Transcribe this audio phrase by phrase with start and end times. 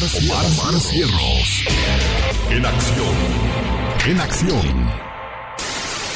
[0.00, 1.64] Omar, Omar Cierros.
[2.50, 3.14] En acción.
[4.08, 4.90] En acción.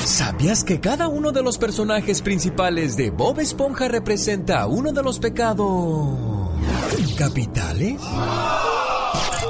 [0.06, 5.18] ¿Sabías que cada uno de los personajes principales de Bob Esponja representa uno de los
[5.18, 6.18] pecados
[7.18, 8.00] capitales?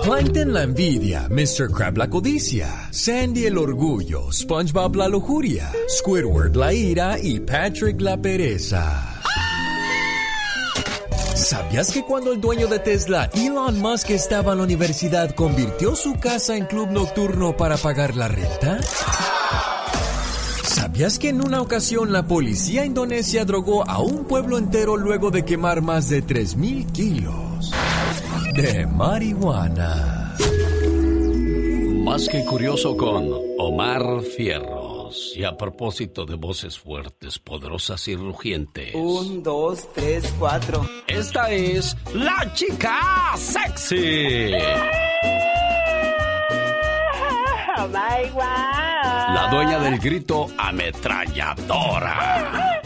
[0.02, 1.71] Plankton la envidia, Mr.
[1.71, 8.16] Crab la codicia, Sandy el orgullo, SpongeBob la lujuria, Squidward la ira y Patrick la
[8.16, 9.14] pereza.
[11.35, 16.15] ¿Sabías que cuando el dueño de Tesla, Elon Musk, estaba en la universidad, convirtió su
[16.15, 18.79] casa en club nocturno para pagar la renta?
[20.62, 25.45] ¿Sabías que en una ocasión la policía indonesia drogó a un pueblo entero luego de
[25.45, 27.73] quemar más de 3.000 kilos
[28.55, 30.37] de marihuana?
[32.05, 34.23] Más que curioso con Omar
[35.36, 38.95] Y a propósito de voces fuertes, poderosas y rugientes.
[38.95, 40.88] Un, dos, tres, cuatro.
[41.06, 44.52] Esta es la chica sexy.
[47.77, 48.30] Oh my.
[49.34, 52.82] La dueña del grito ametralladora.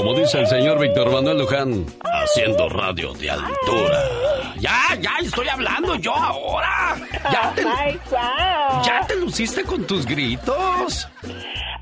[0.00, 4.02] Como dice el señor Víctor Manuel Luján, haciendo radio de altura.
[4.58, 6.96] Ya, ya, estoy hablando yo ahora.
[7.30, 7.62] Ya te,
[8.82, 11.06] ya te luciste con tus gritos.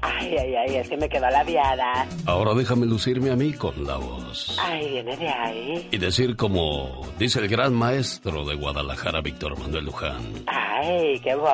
[0.01, 2.07] Ay, ay, ay, es que me quedó labiada.
[2.27, 4.57] Ahora déjame lucirme a mí con la voz.
[4.63, 5.89] Ay, viene de ahí.
[5.91, 10.23] Y decir como dice el gran maestro de Guadalajara, Víctor Manuel Luján.
[10.47, 11.53] Ay, qué voz.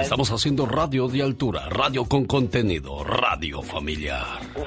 [0.00, 4.40] Estamos haciendo radio de altura, radio con contenido, radio familiar.
[4.56, 4.66] Wow.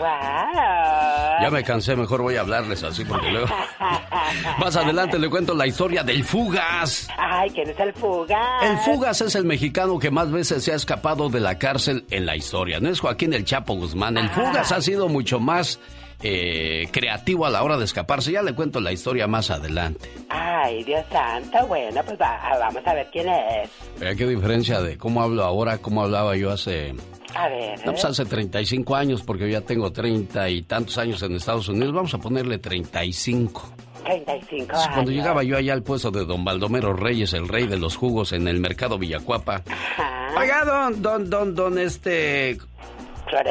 [1.42, 3.48] Ya me cansé, mejor voy a hablarles así porque luego...
[4.60, 7.08] Más adelante le cuento la historia del Fugas.
[7.18, 8.64] Ay, ¿quién es el Fugas?
[8.64, 12.26] El Fugas es el mexicano que más veces se ha escapado de la cárcel en
[12.26, 12.80] la historia.
[12.80, 14.18] No es Joaquín el Chapo Guzmán.
[14.18, 15.80] El Fugas ha sido mucho más
[16.22, 18.32] eh, creativo a la hora de escaparse.
[18.32, 20.10] Ya le cuento la historia más adelante.
[20.30, 21.68] Ay, Dios santo.
[21.68, 23.70] Bueno, pues va- vamos a ver quién es.
[24.00, 26.96] Vea qué diferencia de cómo hablo ahora, cómo hablaba yo hace...
[27.36, 27.80] A ver.
[27.86, 31.68] No, pues hace 35 años, porque yo ya tengo 30 y tantos años en Estados
[31.68, 31.92] Unidos.
[31.94, 33.74] Vamos a ponerle 35.
[34.04, 34.94] 35 Pues años.
[34.94, 38.34] Cuando llegaba yo allá al puesto de don Baldomero Reyes, el rey de los jugos
[38.34, 39.64] en el mercado Villacuapa.
[40.38, 42.58] Oiga, don, don, don, don, este...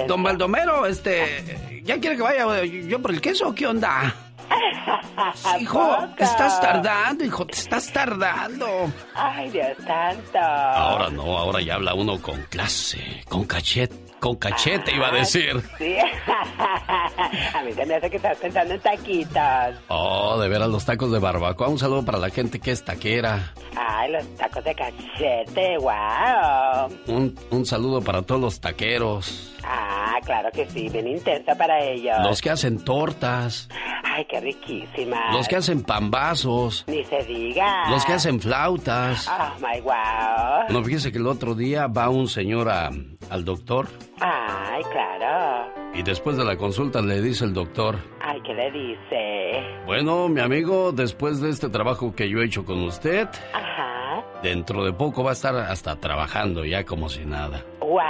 [0.06, 1.82] Don Baldomero, este...
[1.84, 4.14] ¿Ya quiere que vaya yo por el queso o qué onda?
[5.60, 8.92] Hijo, te estás tardando, hijo, te estás tardando.
[9.14, 10.38] Ay, Dios santo.
[10.38, 15.60] Ahora no, ahora ya habla uno con clase, con cachete, con cachete iba a decir.
[15.78, 15.96] Sí.
[17.54, 19.74] a mí se me hace que estás pensando en taquitos.
[19.88, 21.66] Oh, de veras los tacos de barbacoa.
[21.66, 23.52] Un saludo para la gente que es taquera.
[23.76, 26.86] Ay, los tacos de cachete, wow.
[27.08, 29.51] Un, un saludo para todos los taqueros.
[29.64, 32.16] Ah, claro que sí, bien intensa para ellos.
[32.22, 33.68] Los que hacen tortas.
[34.04, 35.32] Ay, qué riquísima.
[35.32, 36.84] Los que hacen pambazos.
[36.86, 37.88] Ni se diga.
[37.88, 39.28] Los que hacen flautas.
[39.28, 40.68] Oh, my wow.
[40.68, 42.90] No, fíjese que el otro día va un señor a-
[43.30, 43.88] al doctor
[44.20, 45.72] Ay, claro.
[45.94, 49.62] y después de la consulta le dice el doctor, Ay, ¿qué le dice?
[49.86, 54.22] bueno, mi amigo, después de este trabajo que yo he hecho con usted, Ajá.
[54.42, 57.64] dentro de poco va a estar hasta trabajando ya como si nada.
[57.80, 58.00] Wow.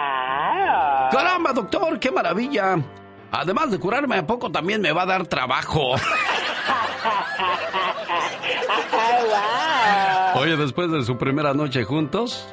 [1.12, 1.98] ¡Caramba, doctor!
[1.98, 2.76] ¡Qué maravilla!
[3.30, 5.94] Además de curarme a poco, también me va a dar trabajo.
[10.34, 12.52] Oye, después de su primera noche juntos,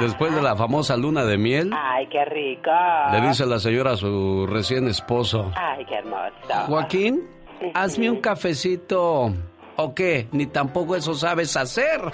[0.00, 2.70] después de la famosa luna de miel, Ay, qué rico.
[3.12, 6.66] le dice la señora a su recién esposo, Ay, qué hermoso.
[6.66, 7.22] Joaquín,
[7.74, 9.32] hazme un cafecito.
[9.76, 10.28] ¿O qué?
[10.32, 12.00] Ni tampoco eso sabes hacer.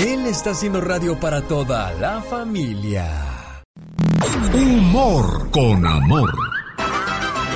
[0.00, 3.62] Él está haciendo radio para toda la familia.
[4.52, 6.30] Humor con amor.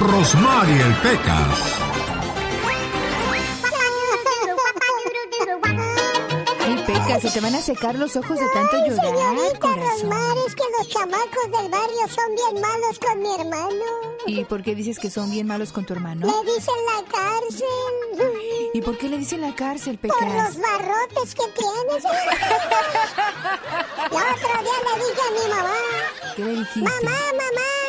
[0.00, 1.58] Rosmarie el Pecas.
[6.60, 10.10] Ay, Peca, se te van a secar los ojos de tanto llorar, corazón.
[10.78, 13.84] los chamacos del barrio son bien malos con mi hermano.
[14.26, 16.26] ¿Y por qué dices que son bien malos con tu hermano?
[16.26, 17.66] Le dicen la cárcel.
[18.74, 20.16] ¿Y por qué le dicen la cárcel, Pecas?
[20.18, 22.04] Por los barrotes que tienes.
[24.10, 25.78] El otro día le dije a mi mamá.
[26.36, 26.80] ¿Qué le dijiste?
[26.80, 27.87] Mamá, mamá,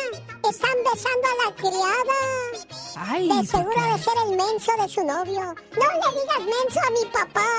[0.50, 2.18] están besando a la criada.
[2.96, 5.42] Ay, De seguro de ser el menso de su novio.
[5.42, 7.50] No le digas menso a mi papá.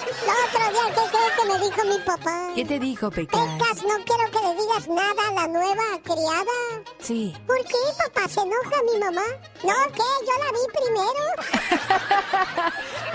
[0.30, 2.48] Otro día, ¿qué crees que me dijo mi papá?
[2.54, 3.40] ¿Qué te dijo, Pecas?
[3.40, 6.56] Pecas, no quiero que le digas nada a la nueva criada.
[7.00, 7.34] Sí.
[7.46, 8.28] ¿Por qué, papá?
[8.28, 9.22] ¿Se enoja mi mamá?
[9.64, 10.02] No, ¿qué?
[10.26, 11.22] Yo la vi primero.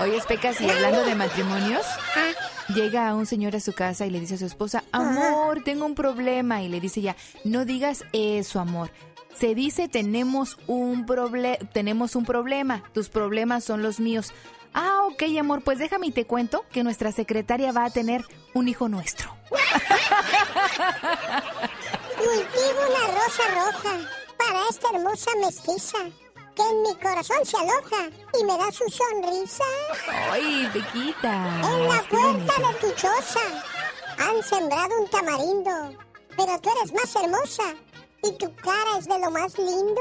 [0.00, 1.86] Oye, Pecas, y hablando de matrimonios,
[2.74, 5.94] llega un señor a su casa y le dice a su esposa, amor, tengo un
[5.94, 6.62] problema.
[6.62, 8.90] Y le dice ya, no digas eso, amor.
[9.38, 12.82] Se dice tenemos un proble tenemos un problema.
[12.94, 14.32] Tus problemas son los míos.
[14.78, 18.68] Ah, ok, amor, pues déjame y te cuento que nuestra secretaria va a tener un
[18.68, 19.34] hijo nuestro.
[22.18, 23.98] Cultivo una rosa roja
[24.36, 25.96] para esta hermosa mestiza
[26.54, 29.64] que en mi corazón se aloja y me da su sonrisa.
[30.30, 31.60] Ay, Pequita.
[31.64, 33.40] En la puerta de tu choza
[34.18, 35.96] han sembrado un tamarindo,
[36.36, 37.74] pero tú eres más hermosa
[38.22, 40.00] y tu cara es de lo más lindo.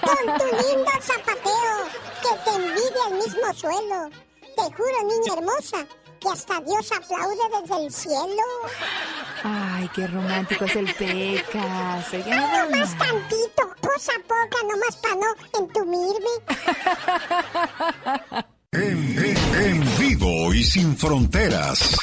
[0.00, 1.76] Con tu lindo zapateo
[2.22, 4.10] que te envidia el mismo suelo.
[4.56, 5.86] Te juro, niña hermosa,
[6.20, 8.42] que hasta Dios aplaude desde el cielo.
[9.44, 12.12] Ay, qué romántico es el Pecas.
[12.26, 12.98] Nada Nomás más.
[12.98, 16.30] tantito, cosa poca, nomás para no entumirme.
[18.72, 21.96] En, en- en vivo y sin fronteras.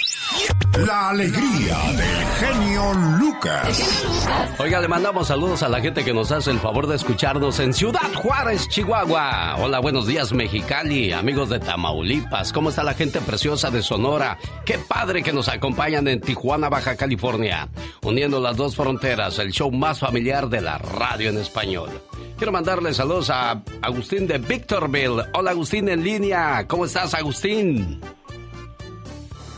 [0.85, 4.05] La alegría del genio Lucas.
[4.59, 7.73] Oiga, le mandamos saludos a la gente que nos hace el favor de escucharnos en
[7.73, 9.57] Ciudad Juárez, Chihuahua.
[9.59, 12.53] Hola, buenos días, Mexicali, amigos de Tamaulipas.
[12.53, 14.37] ¿Cómo está la gente preciosa de Sonora?
[14.65, 17.67] Qué padre que nos acompañan en Tijuana, Baja California.
[18.03, 21.89] Uniendo las dos fronteras, el show más familiar de la radio en español.
[22.37, 25.23] Quiero mandarle saludos a Agustín de Victorville.
[25.33, 26.65] Hola, Agustín en línea.
[26.67, 27.99] ¿Cómo estás, Agustín?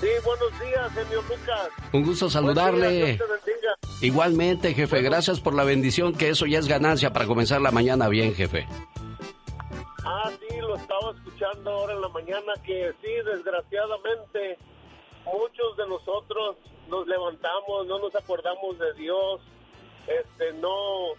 [0.02, 1.70] Sí, buenos días, genio Lucas.
[1.94, 3.20] Un gusto saludarle.
[3.20, 4.06] te.
[4.06, 8.08] Igualmente, jefe, gracias por la bendición, que eso ya es ganancia para comenzar la mañana
[8.10, 8.68] bien, jefe.
[10.04, 14.58] Ah, sí, lo estaba escuchando ahora en la mañana que sí, desgraciadamente,
[15.24, 16.58] muchos de nosotros
[16.90, 19.40] nos levantamos, no nos acordamos de Dios,
[20.08, 21.14] este, no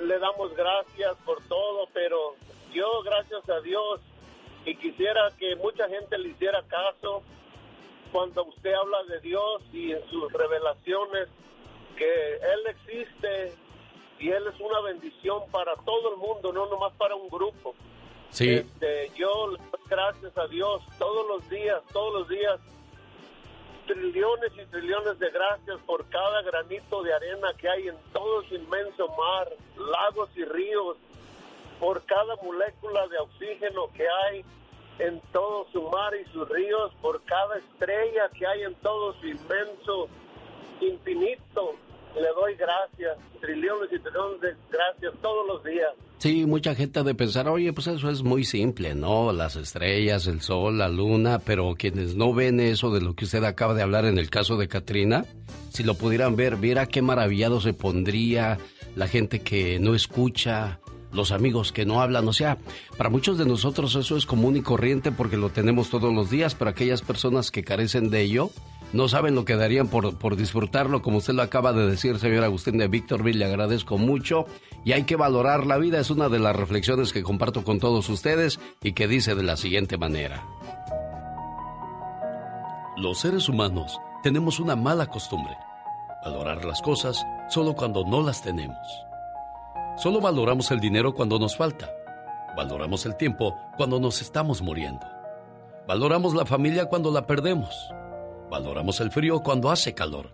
[0.00, 2.36] le damos gracias por todo, pero
[2.72, 4.00] yo, gracias a Dios,
[4.64, 7.22] y quisiera que mucha gente le hiciera caso
[8.12, 11.28] cuando usted habla de Dios y en sus revelaciones,
[11.96, 13.54] que Él existe
[14.18, 17.74] y Él es una bendición para todo el mundo, no nomás para un grupo.
[18.30, 22.60] Sí, Este, yo le doy gracias a Dios todos los días, todos los días,
[23.86, 28.54] trillones y trillones de gracias por cada granito de arena que hay en todo su
[28.54, 30.96] inmenso mar, lagos y ríos,
[31.80, 34.44] por cada molécula de oxígeno que hay
[34.98, 39.26] en todo su mar y sus ríos, por cada estrella que hay en todo su
[39.26, 40.08] inmenso
[40.80, 41.74] infinito.
[42.14, 45.92] Le doy gracias, trillones y trillones de gracias todos los días.
[46.18, 49.32] sí, mucha gente de pensar, oye, pues eso es muy simple, ¿no?
[49.32, 53.44] Las estrellas, el sol, la luna, pero quienes no ven eso de lo que usted
[53.44, 55.26] acaba de hablar en el caso de Katrina,
[55.70, 58.58] si lo pudieran ver, viera qué maravillado se pondría
[58.96, 60.80] la gente que no escucha,
[61.12, 62.58] los amigos que no hablan, o sea,
[62.96, 66.54] para muchos de nosotros eso es común y corriente porque lo tenemos todos los días,
[66.54, 68.50] pero aquellas personas que carecen de ello
[68.92, 72.78] no saben lo que darían por, disfrutarlo, como usted lo acaba de decir, señor Agustín
[72.78, 74.46] de Victorville, le agradezco mucho
[74.84, 78.08] y hay que valorar la vida, es una de las reflexiones que comparto con todos
[78.08, 80.44] ustedes y que dice de la siguiente manera.
[82.96, 85.54] Los seres humanos tenemos una mala costumbre,
[86.24, 89.07] valorar las cosas solo cuando no las tenemos.
[89.98, 91.92] Solo valoramos el dinero cuando nos falta.
[92.56, 95.04] Valoramos el tiempo cuando nos estamos muriendo.
[95.88, 97.90] Valoramos la familia cuando la perdemos.
[98.48, 100.32] Valoramos el frío cuando hace calor.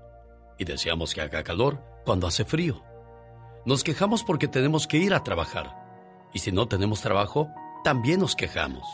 [0.59, 2.83] Y deseamos que haga calor cuando hace frío.
[3.65, 5.75] Nos quejamos porque tenemos que ir a trabajar.
[6.35, 7.49] Y si no tenemos trabajo,
[7.85, 8.87] también nos quejamos.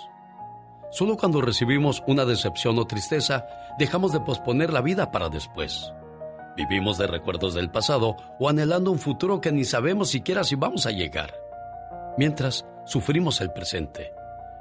[0.93, 3.45] Solo cuando recibimos una decepción o tristeza,
[3.77, 5.93] dejamos de posponer la vida para después.
[6.61, 10.85] Vivimos de recuerdos del pasado o anhelando un futuro que ni sabemos siquiera si vamos
[10.85, 11.35] a llegar.
[12.19, 14.13] Mientras, sufrimos el presente,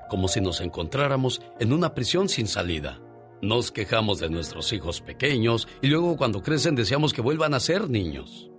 [0.07, 3.01] como si nos encontráramos en una prisión sin salida.
[3.41, 7.89] Nos quejamos de nuestros hijos pequeños y luego cuando crecen deseamos que vuelvan a ser
[7.89, 8.49] niños.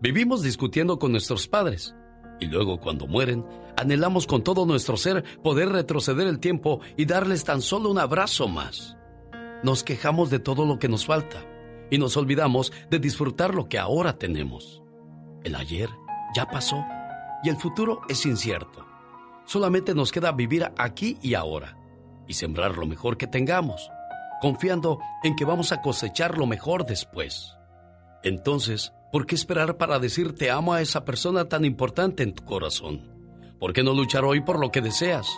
[0.00, 1.94] Vivimos discutiendo con nuestros padres
[2.40, 3.44] y luego cuando mueren
[3.76, 8.48] anhelamos con todo nuestro ser poder retroceder el tiempo y darles tan solo un abrazo
[8.48, 8.96] más.
[9.62, 11.44] nos quejamos de todo lo que nos falta
[11.90, 14.82] y nos olvidamos de disfrutar lo que ahora tenemos.
[15.44, 15.88] El ayer
[16.34, 16.84] ya pasó
[17.42, 18.84] y el futuro es incierto.
[19.44, 21.78] Solamente nos queda vivir aquí y ahora
[22.26, 23.90] y sembrar lo mejor que tengamos,
[24.40, 27.56] confiando en que vamos a cosechar lo mejor después.
[28.22, 32.44] Entonces, ¿por qué esperar para decir te amo a esa persona tan importante en tu
[32.44, 33.12] corazón?
[33.60, 35.28] ¿Por qué no luchar hoy por lo que deseas?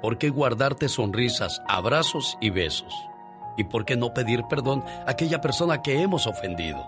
[0.00, 2.94] ¿Por qué guardarte sonrisas, abrazos y besos?
[3.56, 6.86] ¿Y por qué no pedir perdón a aquella persona que hemos ofendido?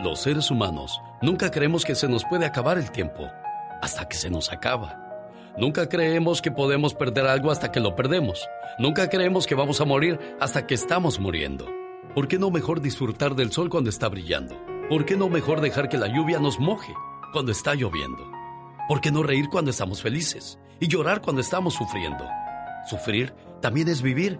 [0.00, 3.28] Los seres humanos nunca creemos que se nos puede acabar el tiempo
[3.82, 5.02] hasta que se nos acaba.
[5.58, 8.46] Nunca creemos que podemos perder algo hasta que lo perdemos.
[8.78, 11.66] Nunca creemos que vamos a morir hasta que estamos muriendo.
[12.14, 14.54] ¿Por qué no mejor disfrutar del sol cuando está brillando?
[14.88, 16.92] ¿Por qué no mejor dejar que la lluvia nos moje
[17.32, 18.30] cuando está lloviendo?
[18.88, 22.24] ¿Por qué no reír cuando estamos felices y llorar cuando estamos sufriendo?
[22.88, 24.38] Sufrir también es vivir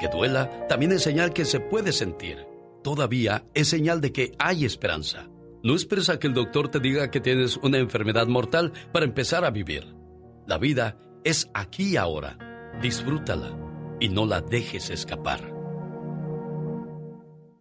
[0.00, 2.46] que duela también es señal que se puede sentir.
[2.82, 5.28] Todavía es señal de que hay esperanza.
[5.62, 9.44] No esperes a que el doctor te diga que tienes una enfermedad mortal para empezar
[9.44, 9.94] a vivir.
[10.46, 12.38] La vida es aquí y ahora.
[12.82, 13.56] Disfrútala
[14.00, 15.40] y no la dejes escapar.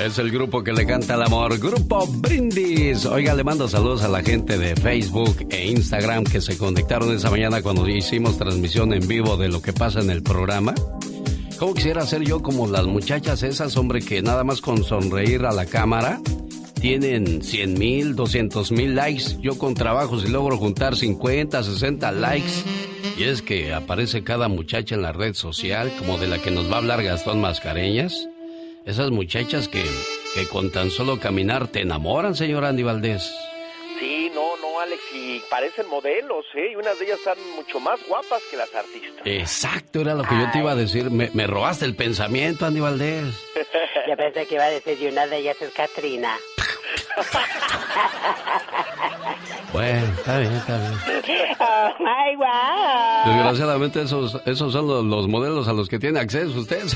[0.00, 3.05] Es el grupo que le canta el amor, Grupo Brindis.
[3.05, 7.31] Oiga, le mando saludos a la gente de Facebook e Instagram que se conectaron esa
[7.31, 10.75] mañana cuando hicimos transmisión en vivo de lo que pasa en el programa.
[11.59, 15.53] ¿Cómo quisiera ser yo como las muchachas esas, hombre, que nada más con sonreír a
[15.53, 16.21] la cámara
[16.81, 19.38] tienen 100 mil, 200 mil likes?
[19.43, 22.62] Yo con trabajo si logro juntar 50, 60 likes.
[23.17, 26.71] Y es que aparece cada muchacha en la red social, como de la que nos
[26.71, 28.29] va a hablar Gastón Mascareñas.
[28.88, 29.85] Esas muchachas que,
[30.35, 33.30] que con tan solo caminar te enamoran, señor Andy Valdés.
[34.00, 36.71] Sí, no, no, Alex, y parecen modelos, ¿eh?
[36.73, 39.21] Y unas de ellas están mucho más guapas que las artistas.
[39.26, 41.11] Exacto, era lo que yo te iba a decir.
[41.11, 43.45] Me, me robaste el pensamiento, Andy Valdés.
[44.09, 46.38] Yo pensé que iba a decir, y una de ellas es Katrina.
[49.73, 50.93] Bueno, está bien, está bien.
[51.61, 53.35] Oh, my wow.
[53.35, 56.83] Desgraciadamente esos, esos son los, los modelos a los que tiene acceso usted.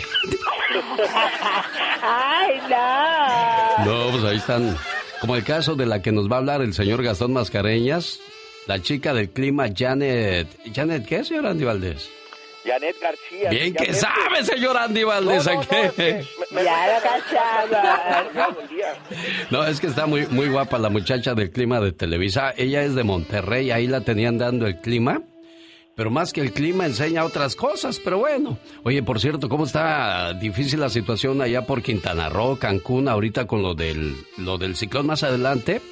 [2.02, 3.84] Ay, no.
[3.84, 4.76] No, pues ahí están.
[5.20, 8.20] Como el caso de la que nos va a hablar el señor Gastón Mascareñas,
[8.66, 10.48] la chica del clima Janet.
[10.74, 12.10] ¿Janet qué, señor Andy Valdés?
[12.64, 13.50] Janet García.
[13.50, 15.44] Bien que sabe, señor Andy Valdés.
[15.46, 18.24] No, no, no, me- Ya lo cachaba.
[19.50, 22.54] No, es que está muy, muy guapa la muchacha del clima de Televisa.
[22.56, 25.22] Ella es de Monterrey, ahí la tenían dando el clima.
[25.94, 28.58] Pero más que el clima enseña otras cosas, pero bueno.
[28.82, 33.60] Oye, por cierto, ¿cómo está difícil la situación allá por Quintana Roo, Cancún, ahorita con
[33.62, 35.82] lo del, lo del ciclón más adelante?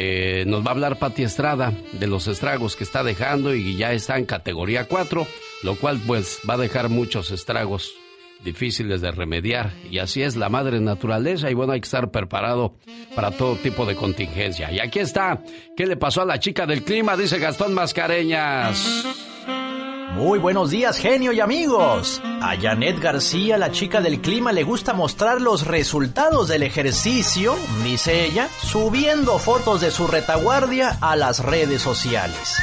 [0.00, 3.92] Eh, nos va a hablar Pati Estrada de los estragos que está dejando y ya
[3.92, 5.26] está en categoría 4,
[5.64, 7.94] lo cual pues va a dejar muchos estragos
[8.44, 9.72] difíciles de remediar.
[9.90, 12.76] Y así es la madre naturaleza y bueno, hay que estar preparado
[13.16, 14.70] para todo tipo de contingencia.
[14.70, 15.42] Y aquí está,
[15.76, 17.16] ¿qué le pasó a la chica del clima?
[17.16, 19.04] Dice Gastón Mascareñas.
[20.12, 22.20] Muy buenos días, genio y amigos.
[22.40, 28.24] A Janet García, la chica del clima, le gusta mostrar los resultados del ejercicio, dice
[28.24, 32.56] ella, subiendo fotos de su retaguardia a las redes sociales.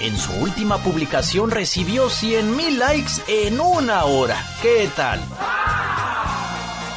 [0.00, 4.36] En su última publicación recibió 100 mil likes en una hora.
[4.62, 5.20] ¿Qué tal?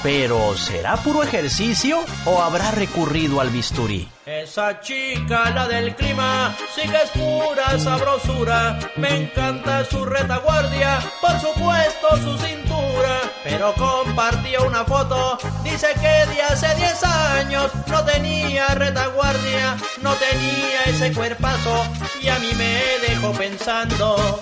[0.03, 4.07] Pero, ¿será puro ejercicio o habrá recurrido al bisturí?
[4.31, 8.79] Esa chica, la del clima, sí que es pura sabrosura.
[8.95, 13.19] Me encanta su retaguardia, por supuesto su cintura.
[13.43, 20.83] Pero compartió una foto, dice que de hace 10 años no tenía retaguardia, no tenía
[20.85, 21.83] ese cuerpazo.
[22.21, 24.39] Y a mí me dejó pensando.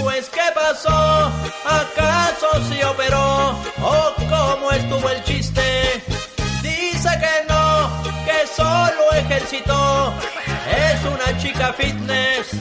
[0.00, 1.32] Pues qué pasó,
[1.64, 5.63] acaso se operó o cómo estuvo el chiste.
[9.36, 12.52] Es una chica fitness.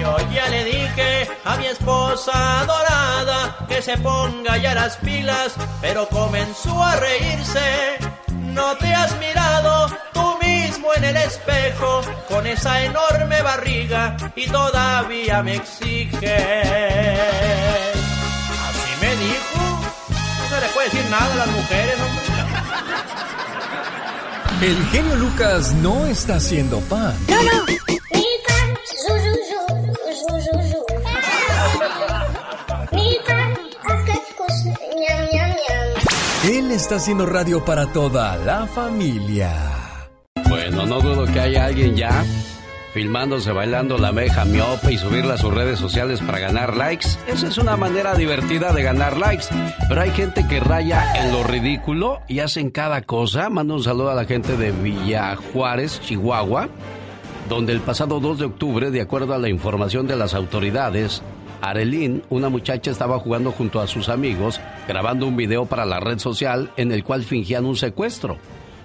[0.00, 6.08] Yo ya le dije a mi esposa adorada que se ponga ya las pilas, pero
[6.08, 7.98] comenzó a reírse.
[8.28, 15.42] No te has mirado tú mismo en el espejo con esa enorme barriga y todavía
[15.42, 16.62] me exige.
[18.68, 19.80] Así me dijo.
[20.38, 21.96] No se le puede decir nada a las mujeres,
[24.62, 27.14] El genio Lucas no está haciendo pan.
[27.28, 27.50] No, no.
[36.44, 39.50] Él está haciendo radio para toda la familia.
[40.46, 42.22] Bueno, no dudo que haya alguien ya
[42.92, 47.08] filmándose bailando la meja miope y subirla a sus redes sociales para ganar likes.
[47.26, 49.46] Esa es una manera divertida de ganar likes.
[49.88, 53.48] Pero hay gente que raya en lo ridículo y hacen cada cosa.
[53.48, 56.68] Mando un saludo a la gente de Villa Juárez, Chihuahua,
[57.48, 61.22] donde el pasado 2 de octubre, de acuerdo a la información de las autoridades,
[61.62, 66.18] Arelín, una muchacha, estaba jugando junto a sus amigos, grabando un video para la red
[66.18, 68.38] social en el cual fingían un secuestro.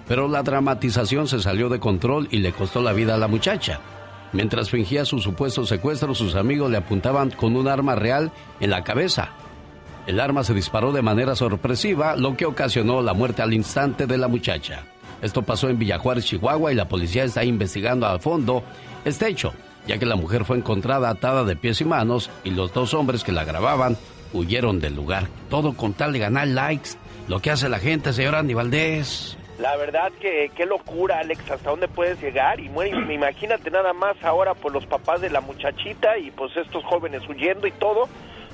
[0.06, 3.80] Pero la dramatización se salió de control y le costó la vida a la muchacha.
[4.36, 8.84] Mientras fingía su supuesto secuestro, sus amigos le apuntaban con un arma real en la
[8.84, 9.30] cabeza.
[10.06, 14.18] El arma se disparó de manera sorpresiva, lo que ocasionó la muerte al instante de
[14.18, 14.84] la muchacha.
[15.22, 18.62] Esto pasó en Villajuárez, Chihuahua, y la policía está investigando a fondo
[19.04, 19.52] este hecho
[19.86, 23.24] ya que la mujer fue encontrada atada de pies y manos y los dos hombres
[23.24, 23.96] que la grababan
[24.32, 25.28] huyeron del lugar.
[25.48, 26.90] Todo con tal de ganar likes.
[27.28, 29.36] Lo que hace la gente, señor Andy Valdés.
[29.58, 32.60] La verdad que qué locura, Alex, hasta dónde puedes llegar.
[32.60, 36.84] Y bueno, imagínate nada más ahora por los papás de la muchachita y pues estos
[36.84, 38.08] jóvenes huyendo y todo.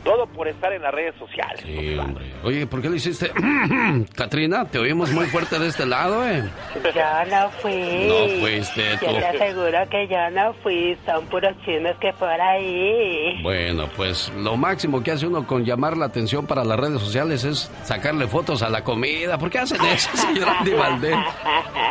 [0.04, 1.60] Todo por estar en las redes sociales.
[1.64, 2.24] Sí, hombre.
[2.42, 3.30] Oye, ¿por qué lo hiciste?
[4.16, 6.42] Katrina, te oímos muy fuerte de este lado, ¿eh?
[6.82, 8.06] Yo no fui.
[8.08, 9.06] No fuiste tú.
[9.06, 10.96] Yo te aseguro que yo no fui.
[11.06, 13.40] Son puros chismes que por ahí.
[13.42, 17.44] Bueno, pues lo máximo que hace uno con llamar la atención para las redes sociales
[17.44, 19.38] es sacarle fotos a la comida.
[19.38, 21.16] ¿Por qué hacen eso, señor Andy Valdés?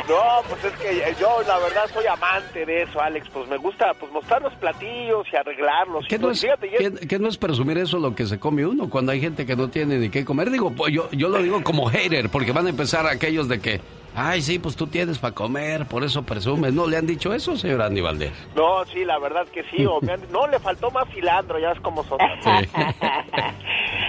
[0.10, 3.28] No, pues es que yo la verdad soy amante de eso, Alex.
[3.32, 6.06] Pues me gusta pues mostrar los platillos y arreglarlos.
[6.10, 6.32] ¿Qué, y no todo.
[6.32, 9.12] es, Fíjate, yo- qué- qué no es presumir eso lo que se come uno cuando
[9.14, 10.50] hay gente que no tiene ni qué comer?
[10.52, 13.80] Digo, pues, yo, yo lo digo como hater, porque van a empezar aquellos de que,
[14.16, 16.74] ay, sí, pues tú tienes para comer, por eso presumes.
[16.74, 18.32] ¿No le han dicho eso, señor Andy Valdés?
[18.56, 19.86] No, sí, la verdad que sí.
[19.86, 22.18] o me han- No, le faltó más cilantro, ya es como son.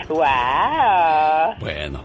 [0.08, 0.22] ¡Wow!
[1.60, 2.04] Bueno.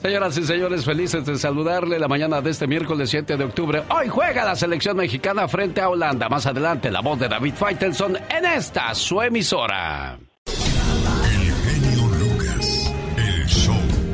[0.00, 3.82] Señoras y señores, felices de saludarle la mañana de este miércoles 7 de octubre.
[3.88, 6.28] Hoy juega la selección mexicana frente a Holanda.
[6.28, 10.18] Más adelante, la voz de David Faitelson en esta, su emisora.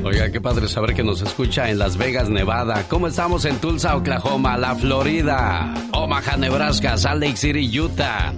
[0.02, 2.84] Oiga, qué padre saber que nos escucha en Las Vegas, Nevada.
[2.88, 8.32] ¿Cómo estamos en Tulsa, Oklahoma, La Florida, Omaha, Nebraska, Salt Lake City, Utah?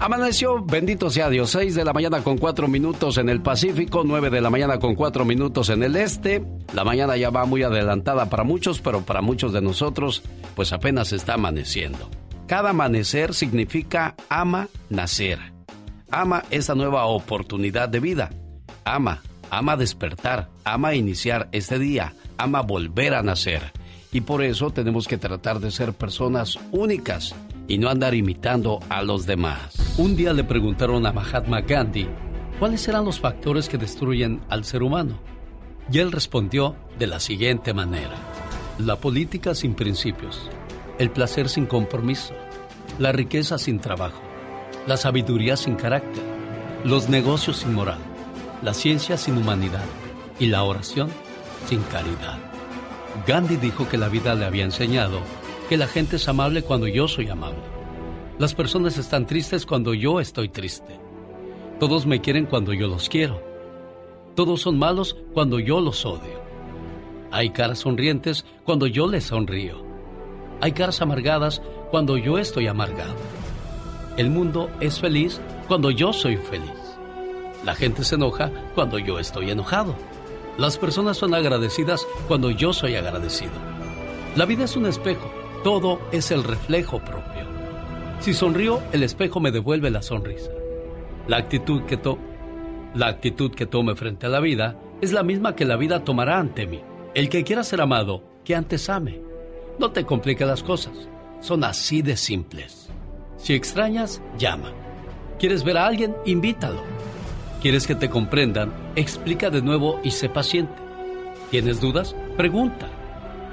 [0.00, 4.30] Amaneció, bendito sea Dios, 6 de la mañana con 4 minutos en el Pacífico, 9
[4.30, 6.44] de la mañana con 4 minutos en el Este.
[6.74, 10.24] La mañana ya va muy adelantada para muchos, pero para muchos de nosotros,
[10.56, 12.10] pues apenas está amaneciendo.
[12.48, 15.38] Cada amanecer significa ama nacer.
[16.10, 18.30] Ama esta nueva oportunidad de vida.
[18.84, 23.72] Ama, ama despertar, ama iniciar este día, ama volver a nacer.
[24.12, 27.34] Y por eso tenemos que tratar de ser personas únicas
[27.68, 29.94] y no andar imitando a los demás.
[29.96, 32.08] Un día le preguntaron a Mahatma Gandhi
[32.58, 35.18] cuáles eran los factores que destruyen al ser humano.
[35.90, 38.16] Y él respondió de la siguiente manera.
[38.78, 40.50] La política sin principios,
[40.98, 42.34] el placer sin compromiso,
[42.98, 44.20] la riqueza sin trabajo,
[44.86, 46.22] la sabiduría sin carácter,
[46.84, 48.00] los negocios sin moral,
[48.62, 49.84] la ciencia sin humanidad
[50.38, 51.08] y la oración
[51.66, 52.38] sin caridad.
[53.26, 55.20] Gandhi dijo que la vida le había enseñado
[55.68, 57.62] que la gente es amable cuando yo soy amable.
[58.38, 60.98] Las personas están tristes cuando yo estoy triste.
[61.78, 63.42] Todos me quieren cuando yo los quiero.
[64.34, 66.42] Todos son malos cuando yo los odio.
[67.30, 69.84] Hay caras sonrientes cuando yo les sonrío.
[70.60, 73.16] Hay caras amargadas cuando yo estoy amargado.
[74.16, 76.70] El mundo es feliz cuando yo soy feliz.
[77.64, 79.94] La gente se enoja cuando yo estoy enojado.
[80.58, 83.52] Las personas son agradecidas cuando yo soy agradecido.
[84.36, 85.30] La vida es un espejo,
[85.64, 87.46] todo es el reflejo propio.
[88.20, 90.50] Si sonrío, el espejo me devuelve la sonrisa.
[91.26, 92.18] La actitud que to
[92.94, 96.38] la actitud que tome frente a la vida es la misma que la vida tomará
[96.38, 96.82] ante mí.
[97.14, 99.22] El que quiera ser amado que antes ame.
[99.78, 101.08] No te compliques las cosas,
[101.40, 102.90] son así de simples.
[103.38, 104.72] Si extrañas, llama.
[105.38, 106.14] ¿Quieres ver a alguien?
[106.26, 106.82] Invítalo.
[107.62, 108.72] ¿Quieres que te comprendan?
[108.96, 110.74] Explica de nuevo y sé paciente.
[111.52, 112.16] ¿Tienes dudas?
[112.36, 112.90] Pregunta.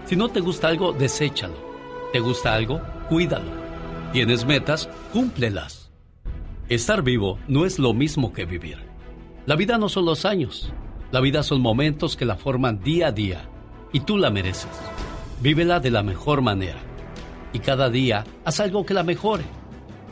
[0.05, 1.53] Si no te gusta algo, deséchalo.
[2.11, 2.81] ¿Te gusta algo?
[3.07, 3.51] Cuídalo.
[4.11, 4.89] ¿Tienes metas?
[5.13, 5.91] Cúmplelas.
[6.69, 8.79] Estar vivo no es lo mismo que vivir.
[9.45, 10.73] La vida no son los años.
[11.11, 13.47] La vida son momentos que la forman día a día.
[13.93, 14.71] Y tú la mereces.
[15.39, 16.79] Vívela de la mejor manera.
[17.53, 19.43] Y cada día haz algo que la mejore.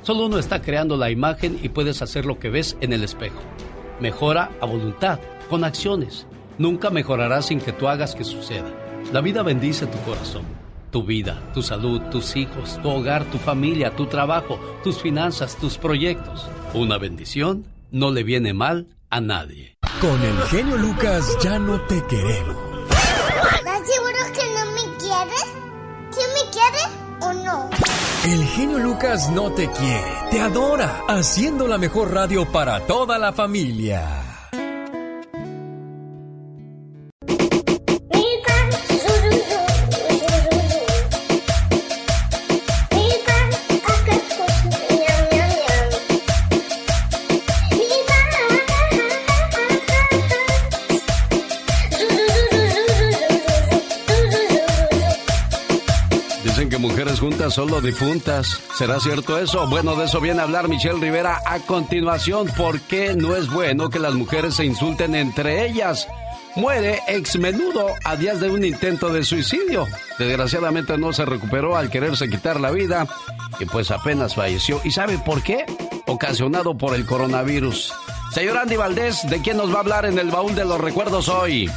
[0.04, 3.42] Solo uno está creando la imagen y puedes hacer lo que ves en el espejo.
[4.00, 6.28] Mejora a voluntad, con acciones.
[6.58, 8.72] Nunca mejorarás sin que tú hagas que suceda.
[9.12, 10.44] La vida bendice tu corazón,
[10.92, 15.78] tu vida, tu salud, tus hijos, tu hogar, tu familia, tu trabajo, tus finanzas, tus
[15.78, 16.48] proyectos.
[16.74, 19.78] Una bendición no le viene mal a nadie.
[20.02, 22.56] Con el genio Lucas ya no te queremos.
[22.90, 25.46] ¿Estás seguro que no me quieres?
[26.12, 27.07] ¿Sí me quieres
[28.26, 33.32] El genio Lucas no te quiere, te adora, haciendo la mejor radio para toda la
[33.32, 34.27] familia.
[57.58, 58.62] Solo difuntas.
[58.76, 59.66] ¿Será cierto eso?
[59.66, 62.46] Bueno, de eso viene a hablar Michelle Rivera a continuación.
[62.56, 66.08] ¿Por qué no es bueno que las mujeres se insulten entre ellas?
[66.56, 69.88] Muere ex menudo a días de un intento de suicidio.
[70.20, 73.08] Desgraciadamente no se recuperó al quererse quitar la vida
[73.60, 74.80] y pues apenas falleció.
[74.84, 75.66] ¿Y sabe por qué?
[76.06, 77.92] Ocasionado por el coronavirus.
[78.34, 81.28] Señor Andy Valdés, ¿de quién nos va a hablar en el baúl de los recuerdos
[81.28, 81.68] hoy?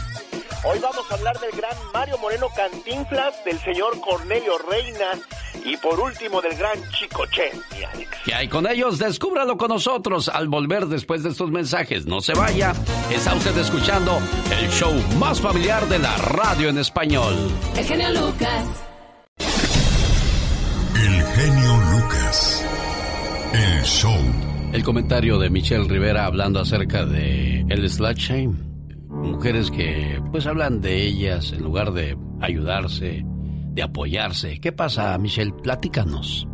[0.62, 5.18] Hoy vamos a hablar del gran Mario Moreno Cantinflas, del señor Cornelio Reina
[5.64, 7.50] y por último del gran Chico Che.
[8.26, 8.98] ¿Qué hay con ellos?
[8.98, 12.04] Descúbralo con nosotros al volver después de estos mensajes.
[12.04, 12.74] No se vaya.
[13.10, 14.18] Está usted escuchando
[14.60, 17.34] el show más familiar de la radio en español.
[17.74, 18.84] El genio Lucas.
[20.94, 22.66] El genio Lucas.
[23.54, 24.18] El show.
[24.74, 28.69] El comentario de Michelle Rivera hablando acerca de el slut shame
[29.22, 34.60] mujeres que pues hablan de ellas en lugar de ayudarse, de apoyarse.
[34.60, 35.52] ¿Qué pasa, Michelle?
[35.62, 36.46] Platícanos.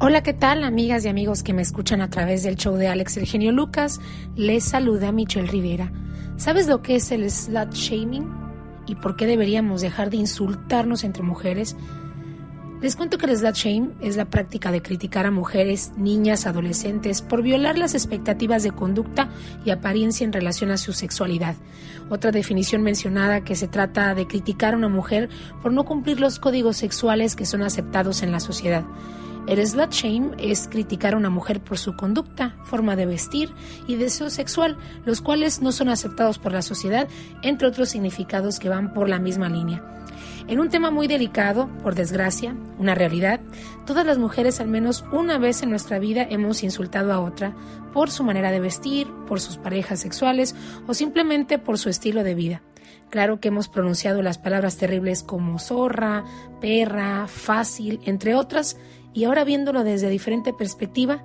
[0.00, 3.16] Hola, ¿qué tal, amigas y amigos que me escuchan a través del show de Alex
[3.16, 4.00] el genio Lucas?
[4.34, 5.92] Les saluda Michelle Rivera.
[6.36, 8.28] ¿Sabes lo que es el slut shaming?
[8.86, 11.76] ¿Y por qué deberíamos dejar de insultarnos entre mujeres?
[12.84, 17.22] Les cuento que el slut shame es la práctica de criticar a mujeres, niñas, adolescentes
[17.22, 19.30] por violar las expectativas de conducta
[19.64, 21.56] y apariencia en relación a su sexualidad.
[22.10, 25.30] Otra definición mencionada que se trata de criticar a una mujer
[25.62, 28.84] por no cumplir los códigos sexuales que son aceptados en la sociedad.
[29.46, 33.48] El slut shame es criticar a una mujer por su conducta, forma de vestir
[33.86, 37.08] y deseo sexual, los cuales no son aceptados por la sociedad,
[37.40, 39.82] entre otros significados que van por la misma línea.
[40.46, 43.40] En un tema muy delicado, por desgracia, una realidad,
[43.86, 47.56] todas las mujeres al menos una vez en nuestra vida hemos insultado a otra
[47.94, 50.54] por su manera de vestir, por sus parejas sexuales
[50.86, 52.62] o simplemente por su estilo de vida.
[53.08, 56.24] Claro que hemos pronunciado las palabras terribles como zorra,
[56.60, 58.76] perra, fácil, entre otras,
[59.14, 61.24] y ahora viéndolo desde diferente perspectiva,